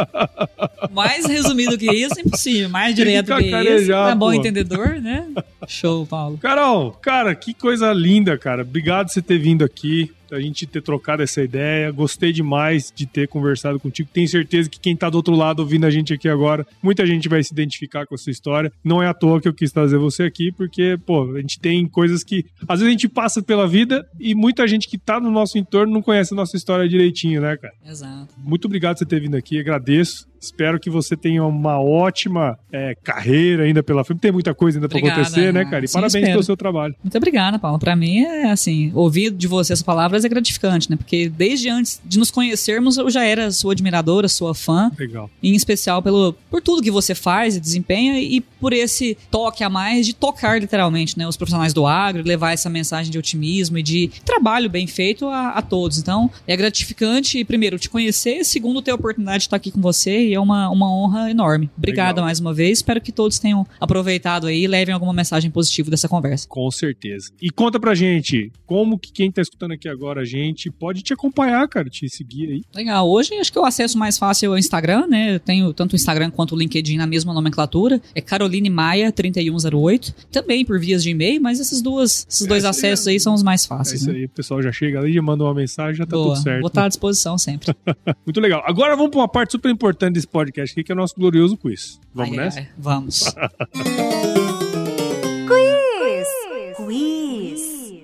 Mais 0.90 1.26
resumido 1.26 1.76
que 1.76 1.90
isso, 1.90 2.18
é 2.18 2.22
impossível. 2.22 2.70
Mais 2.70 2.94
direto 2.94 3.34
que, 3.36 3.42
que 3.42 3.70
isso. 3.74 3.92
É 3.92 4.14
bom 4.14 4.32
entendedor, 4.32 5.00
né? 5.00 5.26
Show, 5.68 6.06
Paulo. 6.06 6.38
Carol, 6.38 6.92
cara, 6.92 7.34
que 7.34 7.52
coisa 7.54 7.92
linda, 7.92 8.36
cara. 8.36 8.62
Obrigado 8.62 9.01
por 9.04 9.12
você 9.12 9.22
ter 9.22 9.38
vindo 9.38 9.64
aqui 9.64 10.10
a 10.36 10.40
gente 10.40 10.66
ter 10.66 10.82
trocado 10.82 11.22
essa 11.22 11.42
ideia. 11.42 11.90
Gostei 11.90 12.32
demais 12.32 12.92
de 12.94 13.06
ter 13.06 13.28
conversado 13.28 13.78
contigo. 13.78 14.08
Tenho 14.12 14.28
certeza 14.28 14.68
que 14.68 14.80
quem 14.80 14.96
tá 14.96 15.08
do 15.10 15.16
outro 15.16 15.34
lado 15.34 15.60
ouvindo 15.60 15.86
a 15.86 15.90
gente 15.90 16.12
aqui 16.12 16.28
agora, 16.28 16.66
muita 16.82 17.06
gente 17.06 17.28
vai 17.28 17.42
se 17.42 17.52
identificar 17.52 18.06
com 18.06 18.14
a 18.14 18.18
sua 18.18 18.30
história. 18.30 18.72
Não 18.84 19.02
é 19.02 19.06
à 19.06 19.14
toa 19.14 19.40
que 19.40 19.48
eu 19.48 19.54
quis 19.54 19.72
trazer 19.72 19.98
você 19.98 20.24
aqui, 20.24 20.52
porque, 20.52 20.98
pô, 21.04 21.34
a 21.34 21.40
gente 21.40 21.58
tem 21.60 21.86
coisas 21.86 22.24
que 22.24 22.44
às 22.68 22.80
vezes 22.80 22.88
a 22.88 22.90
gente 22.90 23.08
passa 23.08 23.42
pela 23.42 23.66
vida 23.66 24.06
e 24.18 24.34
muita 24.34 24.66
gente 24.66 24.88
que 24.88 24.98
tá 24.98 25.20
no 25.20 25.30
nosso 25.30 25.58
entorno 25.58 25.92
não 25.92 26.02
conhece 26.02 26.32
a 26.34 26.36
nossa 26.36 26.56
história 26.56 26.88
direitinho, 26.88 27.40
né, 27.40 27.56
cara? 27.56 27.74
Exato. 27.84 28.34
Muito 28.38 28.64
obrigado 28.66 28.94
por 28.94 28.98
você 29.00 29.06
ter 29.06 29.20
vindo 29.20 29.36
aqui, 29.36 29.58
agradeço. 29.58 30.30
Espero 30.42 30.80
que 30.80 30.90
você 30.90 31.16
tenha 31.16 31.44
uma 31.44 31.80
ótima 31.80 32.58
é, 32.72 32.96
carreira 33.04 33.62
ainda 33.62 33.80
pela 33.80 34.02
frente. 34.04 34.18
Tem 34.18 34.32
muita 34.32 34.52
coisa 34.52 34.76
ainda 34.76 34.88
para 34.88 34.98
acontecer, 34.98 35.52
né, 35.52 35.64
cara? 35.64 35.84
E 35.84 35.88
Sim, 35.88 35.94
parabéns 35.94 36.14
espero. 36.14 36.32
pelo 36.32 36.42
seu 36.42 36.56
trabalho. 36.56 36.96
Muito 37.00 37.16
obrigada, 37.16 37.60
Paulo. 37.60 37.78
Para 37.78 37.94
mim 37.94 38.24
é 38.24 38.50
assim, 38.50 38.90
ouvir 38.92 39.30
de 39.30 39.46
você 39.46 39.72
essas 39.72 39.84
palavras 39.84 40.21
é 40.24 40.28
gratificante, 40.28 40.90
né? 40.90 40.96
Porque 40.96 41.28
desde 41.28 41.68
antes 41.68 42.00
de 42.04 42.18
nos 42.18 42.30
conhecermos, 42.30 42.96
eu 42.96 43.10
já 43.10 43.24
era 43.24 43.50
sua 43.50 43.72
admiradora, 43.72 44.28
sua 44.28 44.54
fã. 44.54 44.90
Legal. 44.98 45.30
Em 45.42 45.54
especial 45.54 46.02
pelo, 46.02 46.34
por 46.50 46.60
tudo 46.60 46.82
que 46.82 46.90
você 46.90 47.14
faz 47.14 47.56
e 47.56 47.60
desempenha 47.60 48.20
e 48.20 48.40
por 48.40 48.72
esse 48.72 49.16
toque 49.30 49.64
a 49.64 49.70
mais 49.70 50.06
de 50.06 50.14
tocar 50.14 50.60
literalmente, 50.60 51.18
né? 51.18 51.26
Os 51.26 51.36
profissionais 51.36 51.72
do 51.72 51.86
agro, 51.86 52.22
levar 52.22 52.52
essa 52.52 52.70
mensagem 52.70 53.10
de 53.10 53.18
otimismo 53.18 53.78
e 53.78 53.82
de 53.82 54.10
trabalho 54.24 54.68
bem 54.70 54.86
feito 54.86 55.26
a, 55.26 55.50
a 55.50 55.62
todos. 55.62 55.98
Então, 55.98 56.30
é 56.46 56.56
gratificante, 56.56 57.44
primeiro, 57.44 57.78
te 57.78 57.88
conhecer, 57.88 58.44
segundo, 58.44 58.82
ter 58.82 58.90
a 58.90 58.94
oportunidade 58.94 59.38
de 59.38 59.44
estar 59.44 59.56
aqui 59.56 59.70
com 59.70 59.80
você 59.80 60.28
e 60.28 60.34
é 60.34 60.40
uma, 60.40 60.68
uma 60.70 60.92
honra 60.92 61.30
enorme. 61.30 61.70
Obrigada 61.76 62.12
Legal. 62.12 62.24
mais 62.24 62.40
uma 62.40 62.52
vez. 62.52 62.78
Espero 62.78 63.00
que 63.00 63.12
todos 63.12 63.38
tenham 63.38 63.66
aproveitado 63.80 64.46
aí 64.46 64.64
e 64.64 64.66
levem 64.66 64.94
alguma 64.94 65.12
mensagem 65.12 65.50
positiva 65.50 65.90
dessa 65.90 66.08
conversa. 66.08 66.46
Com 66.48 66.70
certeza. 66.70 67.30
E 67.40 67.50
conta 67.50 67.78
pra 67.78 67.94
gente, 67.94 68.52
como 68.66 68.98
que 68.98 69.12
quem 69.12 69.30
tá 69.30 69.42
escutando 69.42 69.72
aqui 69.72 69.88
agora 69.88 70.11
a 70.20 70.24
gente 70.24 70.70
pode 70.70 71.02
te 71.02 71.12
acompanhar, 71.12 71.66
cara, 71.68 71.88
te 71.88 72.08
seguir 72.08 72.48
aí. 72.50 72.62
Legal. 72.74 73.08
Hoje 73.08 73.34
acho 73.34 73.52
que 73.52 73.58
o 73.58 73.64
acesso 73.64 73.96
mais 73.98 74.18
fácil 74.18 74.46
é 74.46 74.48
o 74.54 74.58
Instagram, 74.58 75.06
né? 75.06 75.34
Eu 75.36 75.40
tenho 75.40 75.72
tanto 75.72 75.92
o 75.94 75.96
Instagram 75.96 76.30
quanto 76.30 76.54
o 76.54 76.58
LinkedIn 76.58 76.96
na 76.96 77.06
mesma 77.06 77.32
nomenclatura. 77.32 78.00
É 78.14 78.20
Caroline 78.20 78.68
Maia 78.70 79.10
3108. 79.10 80.14
Também 80.30 80.64
por 80.64 80.78
vias 80.78 81.02
de 81.02 81.10
e-mail, 81.10 81.40
mas 81.40 81.58
essas 81.60 81.80
duas, 81.80 82.26
esses 82.28 82.46
dois 82.46 82.64
Essa 82.64 82.70
acessos 82.70 83.06
aí 83.06 83.14
é- 83.14 83.16
aí 83.16 83.20
são 83.20 83.34
os 83.34 83.42
mais 83.42 83.64
É 83.64 83.68
fáceis. 83.68 84.00
isso 84.02 84.10
né? 84.12 84.18
aí, 84.18 84.24
o 84.24 84.28
pessoal 84.28 84.62
já 84.62 84.70
chega 84.72 84.98
ali, 85.00 85.12
já 85.12 85.22
manda 85.22 85.44
uma 85.44 85.54
mensagem, 85.54 85.94
já 85.94 86.06
tá 86.06 86.16
Boa. 86.16 86.34
tudo 86.34 86.42
certo. 86.42 86.60
Vou 86.60 86.68
estar 86.68 86.84
à 86.84 86.88
disposição 86.88 87.36
sempre. 87.38 87.74
Muito 88.26 88.40
legal. 88.40 88.62
Agora 88.66 88.94
vamos 88.96 89.10
pra 89.10 89.20
uma 89.20 89.28
parte 89.28 89.52
super 89.52 89.70
importante 89.70 90.14
desse 90.14 90.26
podcast 90.28 90.72
aqui, 90.72 90.84
que 90.84 90.92
é 90.92 90.94
o 90.94 90.98
nosso 90.98 91.14
glorioso 91.16 91.56
quiz. 91.56 91.98
Vamos 92.14 92.38
ai, 92.38 92.44
nessa? 92.44 92.58
ai. 92.60 92.68
Vamos. 92.78 93.34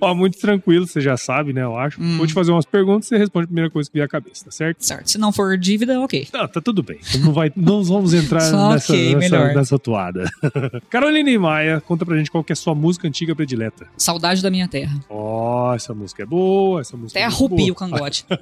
Ó, 0.01 0.13
muito 0.15 0.37
tranquilo, 0.39 0.87
você 0.87 1.01
já 1.01 1.17
sabe, 1.17 1.53
né, 1.53 1.63
eu 1.63 1.77
acho. 1.77 2.01
Hum. 2.01 2.17
Vou 2.17 2.27
te 2.27 2.33
fazer 2.33 2.51
umas 2.51 2.65
perguntas 2.65 3.05
e 3.05 3.09
você 3.09 3.17
responde 3.17 3.45
a 3.45 3.47
primeira 3.47 3.69
coisa 3.69 3.89
que 3.89 3.93
vier 3.95 4.05
à 4.05 4.09
cabeça, 4.09 4.45
tá 4.45 4.51
certo? 4.51 4.83
certo. 4.83 5.09
Se 5.09 5.17
não 5.17 5.31
for 5.31 5.57
dívida, 5.57 5.99
ok. 5.99 6.27
Não, 6.33 6.47
tá 6.47 6.61
tudo 6.61 6.81
bem. 6.83 6.99
Não, 7.19 7.33
vai, 7.33 7.51
não 7.55 7.83
vamos 7.83 8.13
entrar 8.13 8.39
nessa, 8.71 8.91
ok, 8.91 9.15
nessa, 9.15 9.53
nessa 9.53 9.79
toada. 9.79 10.29
Caroline 10.89 11.37
Maia, 11.37 11.81
conta 11.81 12.05
pra 12.05 12.17
gente 12.17 12.31
qual 12.31 12.43
que 12.43 12.51
é 12.51 12.53
a 12.53 12.57
sua 12.57 12.73
música 12.75 13.07
antiga 13.07 13.35
predileta. 13.35 13.87
Saudade 13.97 14.41
da 14.41 14.49
minha 14.49 14.67
terra. 14.67 14.99
Ó, 15.09 15.73
essa 15.73 15.93
música 15.93 16.23
é 16.23 16.25
boa, 16.25 16.81
essa 16.81 16.95
música 16.95 17.19
Até 17.19 17.23
é 17.23 17.27
arrupia 17.27 17.57
boa. 17.57 17.71
o 17.71 17.75
cangote. 17.75 18.25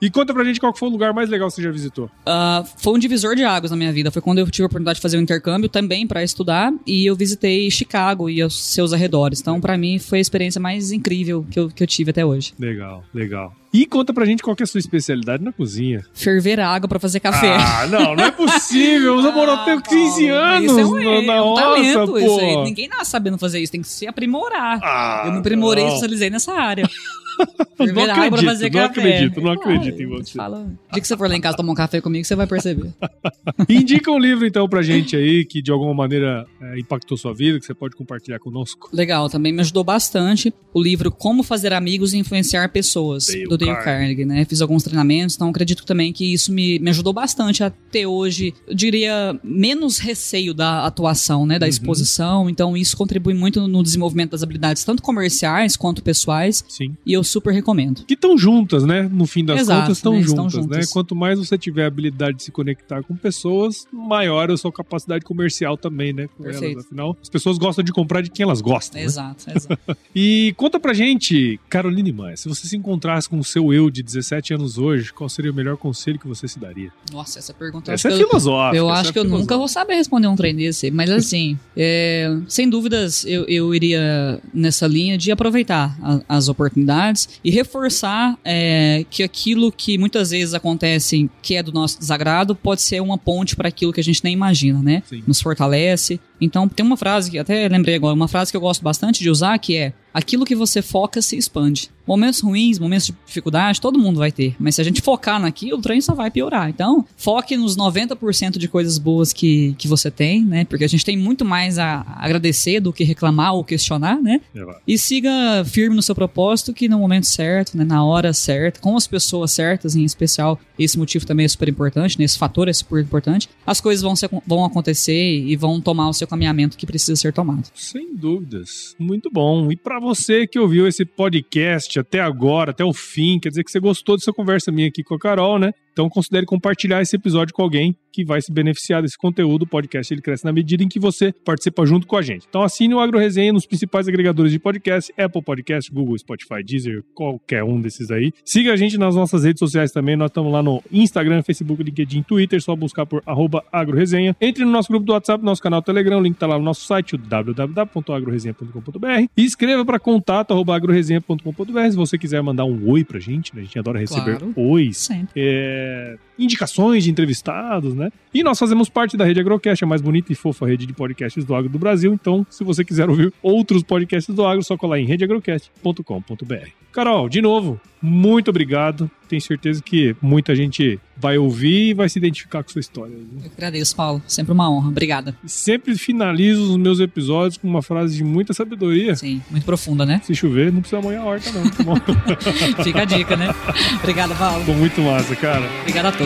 E 0.00 0.10
conta 0.10 0.34
pra 0.34 0.44
gente 0.44 0.60
qual 0.60 0.74
foi 0.76 0.88
o 0.88 0.92
lugar 0.92 1.14
mais 1.14 1.28
legal 1.30 1.48
que 1.48 1.54
você 1.54 1.62
já 1.62 1.70
visitou. 1.70 2.10
Ah, 2.26 2.62
foi 2.76 2.92
um 2.92 2.98
divisor 2.98 3.34
de 3.34 3.44
águas 3.44 3.70
na 3.70 3.76
minha 3.76 3.92
vida. 3.92 4.10
Foi 4.10 4.20
quando 4.20 4.38
eu 4.38 4.50
tive 4.50 4.64
a 4.64 4.66
oportunidade 4.66 4.96
de 4.96 5.02
fazer 5.02 5.16
um 5.16 5.22
intercâmbio 5.22 5.68
também 5.70 6.06
para 6.06 6.22
estudar 6.22 6.70
e 6.86 7.06
eu 7.06 7.16
visitei 7.16 7.70
Chicago 7.70 8.28
e 8.28 8.42
os 8.44 8.54
seus 8.74 8.92
arredores. 8.92 9.40
Então, 9.40 9.60
para 9.60 9.76
mim, 9.78 9.98
foi 9.98 10.20
experiência 10.26 10.60
mais 10.60 10.92
incrível 10.92 11.46
que 11.50 11.58
eu, 11.58 11.68
que 11.68 11.82
eu 11.82 11.86
tive 11.86 12.10
até 12.10 12.24
hoje. 12.24 12.52
Legal, 12.58 13.04
legal. 13.14 13.54
E 13.72 13.84
conta 13.84 14.12
pra 14.14 14.24
gente 14.24 14.42
qual 14.42 14.56
que 14.56 14.62
é 14.62 14.64
a 14.64 14.66
sua 14.66 14.78
especialidade 14.78 15.44
na 15.44 15.52
cozinha. 15.52 16.02
Ferver 16.14 16.60
água 16.60 16.88
para 16.88 16.98
fazer 16.98 17.20
café. 17.20 17.54
Ah, 17.56 17.86
não, 17.86 18.14
não 18.16 18.24
é 18.24 18.30
possível. 18.30 19.20
Eu 19.20 19.64
tenho 19.64 19.82
15 19.82 20.28
Paulo, 20.28 20.34
anos 20.34 20.70
isso 20.70 20.80
é 20.80 20.84
um, 20.86 20.94
na, 20.94 21.00
é 21.10 21.26
na 21.26 21.42
um 21.42 21.48
roça, 21.48 21.62
talento, 21.62 22.18
isso 22.18 22.40
aí. 22.40 22.54
pô. 22.54 22.64
Ninguém 22.64 22.88
nasce 22.88 23.10
sabendo 23.10 23.36
fazer 23.36 23.60
isso, 23.60 23.72
tem 23.72 23.82
que 23.82 23.88
se 23.88 24.06
aprimorar. 24.06 24.80
Ah, 24.82 25.24
eu 25.26 25.32
me 25.32 25.38
aprimorei 25.38 25.84
e 25.84 25.88
especializei 25.88 26.30
nessa 26.30 26.52
área. 26.54 26.88
Não 27.78 27.86
Ferver 27.86 28.08
a 28.10 28.14
água 28.14 28.14
pra 28.14 28.24
acredito, 28.26 28.46
fazer 28.48 28.64
não 28.72 28.80
café. 28.88 29.00
acredito, 29.00 29.40
não 29.42 29.52
acredito 29.52 30.02
em 30.02 30.06
você. 30.06 30.24
te 30.30 30.32
falo. 30.38 30.56
O 30.56 30.92
dia 30.92 31.02
que 31.02 31.06
você 31.06 31.14
for 31.14 31.28
lá 31.28 31.36
em 31.36 31.40
casa 31.42 31.58
tomar 31.58 31.72
um 31.72 31.74
café 31.74 32.00
comigo, 32.00 32.24
você 32.24 32.34
vai 32.34 32.46
perceber. 32.46 32.90
Indica 33.68 34.10
um 34.10 34.18
livro, 34.18 34.46
então, 34.46 34.66
pra 34.66 34.80
gente 34.82 35.14
aí, 35.14 35.44
que 35.44 35.60
de 35.60 35.70
alguma 35.70 35.92
maneira 35.92 36.46
é, 36.60 36.78
impactou 36.78 37.18
sua 37.18 37.34
vida, 37.34 37.58
que 37.60 37.66
você 37.66 37.74
pode 37.74 37.94
compartilhar 37.94 38.38
conosco. 38.38 38.88
Legal, 38.92 39.28
também 39.28 39.52
me 39.52 39.60
ajudou 39.60 39.84
bastante 39.84 40.54
o 40.72 40.82
livro 40.82 41.10
Como 41.10 41.42
Fazer 41.42 41.72
Amigos 41.74 42.14
e 42.14 42.18
Influenciar 42.18 42.68
Pessoas, 42.70 43.26
Dale 43.26 43.44
do 43.44 43.58
Dale 43.58 43.72
Carnegie. 43.72 43.84
Carnegie, 43.84 44.24
né? 44.24 44.44
Fiz 44.46 44.62
alguns 44.62 44.82
treinamentos, 44.82 45.36
então 45.36 45.48
acredito 45.50 45.84
também 45.84 46.12
que 46.14 46.32
isso 46.32 46.50
me, 46.52 46.78
me 46.78 46.88
ajudou 46.90 47.12
bastante 47.12 47.62
a 47.62 47.68
ter 47.68 48.06
hoje, 48.06 48.54
eu 48.66 48.74
diria, 48.74 49.38
menos 49.44 49.98
receio 49.98 50.54
da 50.54 50.86
atuação, 50.86 51.44
né? 51.44 51.58
Da 51.58 51.66
Uhum. 51.66 51.70
exposição, 51.70 52.48
então 52.50 52.74
isso 52.76 52.96
contribui 52.96 53.34
muito 53.34 53.68
no 53.68 53.82
desenvolvimento 53.82 54.30
das 54.30 54.42
habilidades, 54.42 54.82
tanto 54.82 55.02
comerciais 55.02 55.76
quanto 55.76 56.02
pessoais, 56.02 56.64
Sim. 56.68 56.96
e 57.04 57.12
eu 57.12 57.22
super 57.26 57.52
recomendo. 57.52 58.04
Que 58.06 58.14
estão 58.14 58.36
juntas, 58.38 58.84
né? 58.84 59.02
No 59.12 59.26
fim 59.26 59.44
das 59.44 59.60
Exato, 59.60 59.80
contas, 59.82 59.98
estão 59.98 60.12
né? 60.14 60.22
juntas, 60.22 60.30
Estão 60.54 60.62
né? 60.68 60.74
juntas. 60.76 60.92
Quanto 60.92 61.14
mais 61.14 61.38
você 61.38 61.58
tiver 61.58 61.84
a 61.84 61.86
habilidade 61.88 62.38
de 62.38 62.42
se 62.44 62.50
conectar 62.50 63.02
com 63.02 63.14
pessoas, 63.16 63.86
maior 63.92 64.50
a 64.50 64.56
sua 64.56 64.72
capacidade 64.72 65.24
comercial 65.24 65.76
também, 65.76 66.12
né? 66.12 66.28
Com 66.36 66.46
elas. 66.48 66.84
Afinal, 66.86 67.16
as 67.22 67.28
pessoas 67.28 67.58
gostam 67.58 67.84
de 67.84 67.92
comprar 67.92 68.20
de 68.22 68.30
quem 68.30 68.44
elas 68.44 68.60
gostam. 68.60 69.00
né? 69.00 69.04
Exato, 69.06 69.44
exato. 69.54 69.78
E 70.14 70.54
conta 70.56 70.80
pra 70.80 70.94
gente, 70.94 71.60
Caroline 71.68 72.12
Maia, 72.12 72.36
se 72.36 72.48
você 72.48 72.66
se 72.66 72.76
encontrasse 72.76 73.28
com 73.28 73.38
o 73.38 73.44
seu 73.44 73.72
eu 73.72 73.90
de 73.90 74.02
17 74.02 74.54
anos 74.54 74.78
hoje, 74.78 75.12
qual 75.12 75.28
seria 75.28 75.50
o 75.50 75.54
melhor 75.54 75.76
conselho 75.76 76.18
que 76.18 76.26
você 76.26 76.48
se 76.48 76.58
daria? 76.58 76.90
Nossa, 77.12 77.38
essa 77.38 77.52
pergunta 77.52 77.92
Essa 77.92 78.08
é 78.08 78.12
eu- 78.12 78.26
filosófica. 78.28 78.76
Eu 78.76 78.88
acho 78.88 79.10
é 79.10 79.12
que 79.12 79.18
eu 79.18 79.24
nunca 79.24 79.32
filosófica. 79.36 79.58
vou 79.58 79.68
saber 79.68 79.94
responder 79.94 80.26
um 80.28 80.36
trem 80.36 80.54
desse, 80.54 80.90
mas 80.90 81.10
assim, 81.10 81.58
é, 81.76 82.34
sem 82.48 82.68
dúvidas 82.68 83.24
eu, 83.26 83.44
eu 83.46 83.74
iria 83.74 84.40
nessa 84.54 84.86
linha 84.86 85.18
de 85.18 85.30
aproveitar 85.30 85.96
a- 86.02 86.20
as 86.28 86.48
oportunidades 86.48 87.15
e 87.42 87.50
reforçar 87.50 88.38
é, 88.44 89.04
que 89.10 89.22
aquilo 89.22 89.72
que 89.72 89.96
muitas 89.98 90.30
vezes 90.30 90.54
acontece 90.54 91.30
que 91.42 91.54
é 91.54 91.62
do 91.62 91.72
nosso 91.72 91.98
desagrado 91.98 92.54
pode 92.54 92.82
ser 92.82 93.00
uma 93.00 93.16
ponte 93.16 93.56
para 93.56 93.68
aquilo 93.68 93.92
que 93.92 94.00
a 94.00 94.04
gente 94.04 94.22
nem 94.22 94.32
imagina, 94.32 94.82
né? 94.82 95.02
Sim. 95.08 95.22
Nos 95.26 95.40
fortalece. 95.40 96.20
Então 96.40 96.68
tem 96.68 96.84
uma 96.84 96.96
frase 96.96 97.30
que 97.30 97.38
até 97.38 97.68
lembrei 97.68 97.94
agora, 97.94 98.14
uma 98.14 98.28
frase 98.28 98.50
que 98.50 98.56
eu 98.56 98.60
gosto 98.60 98.82
bastante 98.82 99.22
de 99.22 99.30
usar 99.30 99.58
que 99.58 99.76
é 99.76 99.92
aquilo 100.18 100.44
que 100.44 100.54
você 100.54 100.80
foca 100.80 101.20
se 101.20 101.36
expande. 101.36 101.90
Momentos 102.06 102.40
ruins, 102.40 102.78
momentos 102.78 103.06
de 103.08 103.14
dificuldade, 103.26 103.80
todo 103.80 103.98
mundo 103.98 104.18
vai 104.20 104.30
ter. 104.30 104.54
Mas 104.60 104.76
se 104.76 104.80
a 104.80 104.84
gente 104.84 105.00
focar 105.02 105.40
naquilo, 105.40 105.78
o 105.78 105.82
trem 105.82 106.00
só 106.00 106.14
vai 106.14 106.30
piorar. 106.30 106.68
Então, 106.70 107.04
foque 107.16 107.56
nos 107.56 107.76
90% 107.76 108.58
de 108.58 108.68
coisas 108.68 108.96
boas 108.96 109.32
que, 109.32 109.74
que 109.76 109.88
você 109.88 110.08
tem, 110.08 110.44
né? 110.44 110.64
Porque 110.64 110.84
a 110.84 110.88
gente 110.88 111.04
tem 111.04 111.16
muito 111.16 111.44
mais 111.44 111.78
a 111.80 112.04
agradecer 112.18 112.78
do 112.78 112.92
que 112.92 113.02
reclamar 113.02 113.54
ou 113.54 113.64
questionar, 113.64 114.22
né? 114.22 114.40
E 114.86 114.96
siga 114.96 115.64
firme 115.64 115.96
no 115.96 116.02
seu 116.02 116.14
propósito, 116.14 116.72
que 116.72 116.88
no 116.88 116.98
momento 117.00 117.26
certo, 117.26 117.76
né, 117.76 117.84
na 117.84 118.04
hora 118.04 118.32
certa, 118.32 118.78
com 118.80 118.96
as 118.96 119.06
pessoas 119.08 119.50
certas, 119.50 119.96
em 119.96 120.04
especial, 120.04 120.60
esse 120.78 120.96
motivo 120.96 121.26
também 121.26 121.44
é 121.44 121.48
super 121.48 121.68
importante, 121.68 122.18
né, 122.20 122.24
esse 122.24 122.38
fator 122.38 122.68
é 122.68 122.72
super 122.72 123.02
importante, 123.02 123.48
as 123.66 123.80
coisas 123.80 124.02
vão, 124.02 124.14
ser- 124.14 124.30
vão 124.46 124.64
acontecer 124.64 125.40
e 125.40 125.56
vão 125.56 125.80
tomar 125.80 126.08
o 126.08 126.12
seu 126.12 126.28
caminhamento 126.28 126.76
que 126.76 126.86
precisa 126.86 127.16
ser 127.16 127.32
tomado. 127.32 127.64
Sem 127.74 128.14
dúvidas. 128.14 128.94
Muito 128.98 129.28
bom. 129.28 129.72
E 129.72 129.76
pra 129.76 129.98
você 130.06 130.46
que 130.46 130.58
ouviu 130.58 130.86
esse 130.86 131.04
podcast 131.04 131.98
até 131.98 132.20
agora, 132.20 132.70
até 132.70 132.84
o 132.84 132.92
fim, 132.92 133.40
quer 133.40 133.48
dizer 133.48 133.64
que 133.64 133.70
você 133.72 133.80
gostou 133.80 134.16
dessa 134.16 134.32
conversa 134.32 134.70
minha 134.70 134.86
aqui 134.86 135.02
com 135.02 135.16
a 135.16 135.18
Carol, 135.18 135.58
né? 135.58 135.72
Então 135.96 136.10
considere 136.10 136.44
compartilhar 136.44 137.00
esse 137.00 137.16
episódio 137.16 137.54
com 137.54 137.62
alguém 137.62 137.96
que 138.12 138.22
vai 138.22 138.38
se 138.42 138.52
beneficiar 138.52 139.00
desse 139.00 139.16
conteúdo. 139.16 139.62
O 139.62 139.66
podcast 139.66 140.12
ele 140.12 140.20
cresce 140.20 140.44
na 140.44 140.52
medida 140.52 140.84
em 140.84 140.88
que 140.88 141.00
você 141.00 141.32
participa 141.32 141.86
junto 141.86 142.06
com 142.06 142.18
a 142.18 142.22
gente. 142.22 142.44
Então 142.46 142.62
assine 142.62 142.92
o 142.92 143.00
Agro 143.00 143.18
Resenha 143.18 143.50
nos 143.50 143.64
principais 143.64 144.06
agregadores 144.06 144.52
de 144.52 144.58
podcast, 144.58 145.10
Apple 145.16 145.40
Podcast, 145.42 145.90
Google, 145.90 146.18
Spotify, 146.18 146.62
Deezer, 146.62 147.02
qualquer 147.14 147.64
um 147.64 147.80
desses 147.80 148.10
aí. 148.10 148.30
Siga 148.44 148.74
a 148.74 148.76
gente 148.76 148.98
nas 148.98 149.14
nossas 149.16 149.42
redes 149.44 149.58
sociais 149.58 149.90
também. 149.90 150.16
Nós 150.16 150.28
estamos 150.30 150.52
lá 150.52 150.62
no 150.62 150.82
Instagram, 150.92 151.42
Facebook, 151.42 151.82
LinkedIn, 151.82 152.22
Twitter. 152.24 152.60
Só 152.60 152.76
buscar 152.76 153.06
por 153.06 153.22
arroba 153.24 153.64
agroresenha. 153.72 154.36
Entre 154.38 154.66
no 154.66 154.70
nosso 154.70 154.88
grupo 154.88 155.06
do 155.06 155.12
WhatsApp, 155.14 155.42
nosso 155.42 155.62
canal 155.62 155.80
Telegram. 155.80 156.18
O 156.18 156.22
link 156.22 156.36
tá 156.36 156.46
lá 156.46 156.58
no 156.58 156.64
nosso 156.64 156.84
site, 156.86 157.16
www.agroresenha.com.br. 157.16 159.06
E 159.36 159.44
escreva 159.44 159.82
para 159.84 159.98
contato 159.98 160.52
arroba 160.52 160.76
agroresenha.com.br 160.76 161.90
se 161.90 161.96
você 161.96 162.18
quiser 162.18 162.42
mandar 162.42 162.64
um 162.66 162.88
oi 162.90 163.02
pra 163.04 163.18
gente. 163.18 163.54
Né? 163.54 163.62
A 163.62 163.64
gente 163.64 163.78
adora 163.78 163.98
receber 163.98 164.38
Claro. 164.38 164.52
ois 164.56 164.98
Sempre. 164.98 165.32
é, 165.36 165.85
Yeah. 165.86 166.25
Indicações 166.38 167.04
de 167.04 167.10
entrevistados, 167.10 167.94
né? 167.94 168.10
E 168.32 168.42
nós 168.42 168.58
fazemos 168.58 168.88
parte 168.88 169.16
da 169.16 169.24
Rede 169.24 169.40
Agrocast, 169.40 169.82
a 169.82 169.86
mais 169.86 170.02
bonita 170.02 170.32
e 170.32 170.34
fofa 170.34 170.66
rede 170.66 170.86
de 170.86 170.92
podcasts 170.92 171.44
do 171.44 171.54
agro 171.54 171.70
do 171.70 171.78
Brasil. 171.78 172.12
Então, 172.12 172.46
se 172.50 172.62
você 172.64 172.84
quiser 172.84 173.08
ouvir 173.08 173.32
outros 173.42 173.82
podcasts 173.82 174.34
do 174.34 174.44
agro, 174.44 174.60
é 174.60 174.64
só 174.64 174.76
colar 174.76 174.98
em 174.98 175.06
redeagrocast.com.br. 175.06 176.68
Carol, 176.92 177.28
de 177.28 177.42
novo, 177.42 177.78
muito 178.00 178.48
obrigado. 178.48 179.10
Tenho 179.28 179.42
certeza 179.42 179.82
que 179.82 180.16
muita 180.22 180.54
gente 180.54 180.98
vai 181.16 181.36
ouvir 181.36 181.90
e 181.90 181.94
vai 181.94 182.08
se 182.08 182.18
identificar 182.18 182.62
com 182.62 182.70
sua 182.70 182.80
história. 182.80 183.14
viu? 183.14 183.40
Eu 183.44 183.50
agradeço, 183.54 183.94
Paulo. 183.94 184.22
Sempre 184.26 184.52
uma 184.52 184.70
honra. 184.70 184.88
Obrigada. 184.88 185.36
Sempre 185.44 185.96
finalizo 185.96 186.70
os 186.70 186.76
meus 186.76 187.00
episódios 187.00 187.58
com 187.58 187.68
uma 187.68 187.82
frase 187.82 188.16
de 188.16 188.24
muita 188.24 188.54
sabedoria. 188.54 189.14
Sim, 189.16 189.42
muito 189.50 189.64
profunda, 189.64 190.06
né? 190.06 190.22
Se 190.24 190.34
chover, 190.34 190.72
não 190.72 190.80
precisa 190.80 191.02
molhar 191.02 191.22
a 191.22 191.26
horta, 191.26 191.52
não, 191.52 191.68
tá 191.68 191.82
bom? 191.82 191.96
Fica 192.82 193.02
a 193.02 193.04
dica, 193.04 193.36
né? 193.36 193.48
Obrigada, 194.00 194.34
Paulo. 194.34 194.60
Ficou 194.60 194.74
muito 194.76 195.00
massa, 195.02 195.36
cara. 195.36 195.68
Obrigada 195.82 196.08
a 196.08 196.12
todos. 196.12 196.25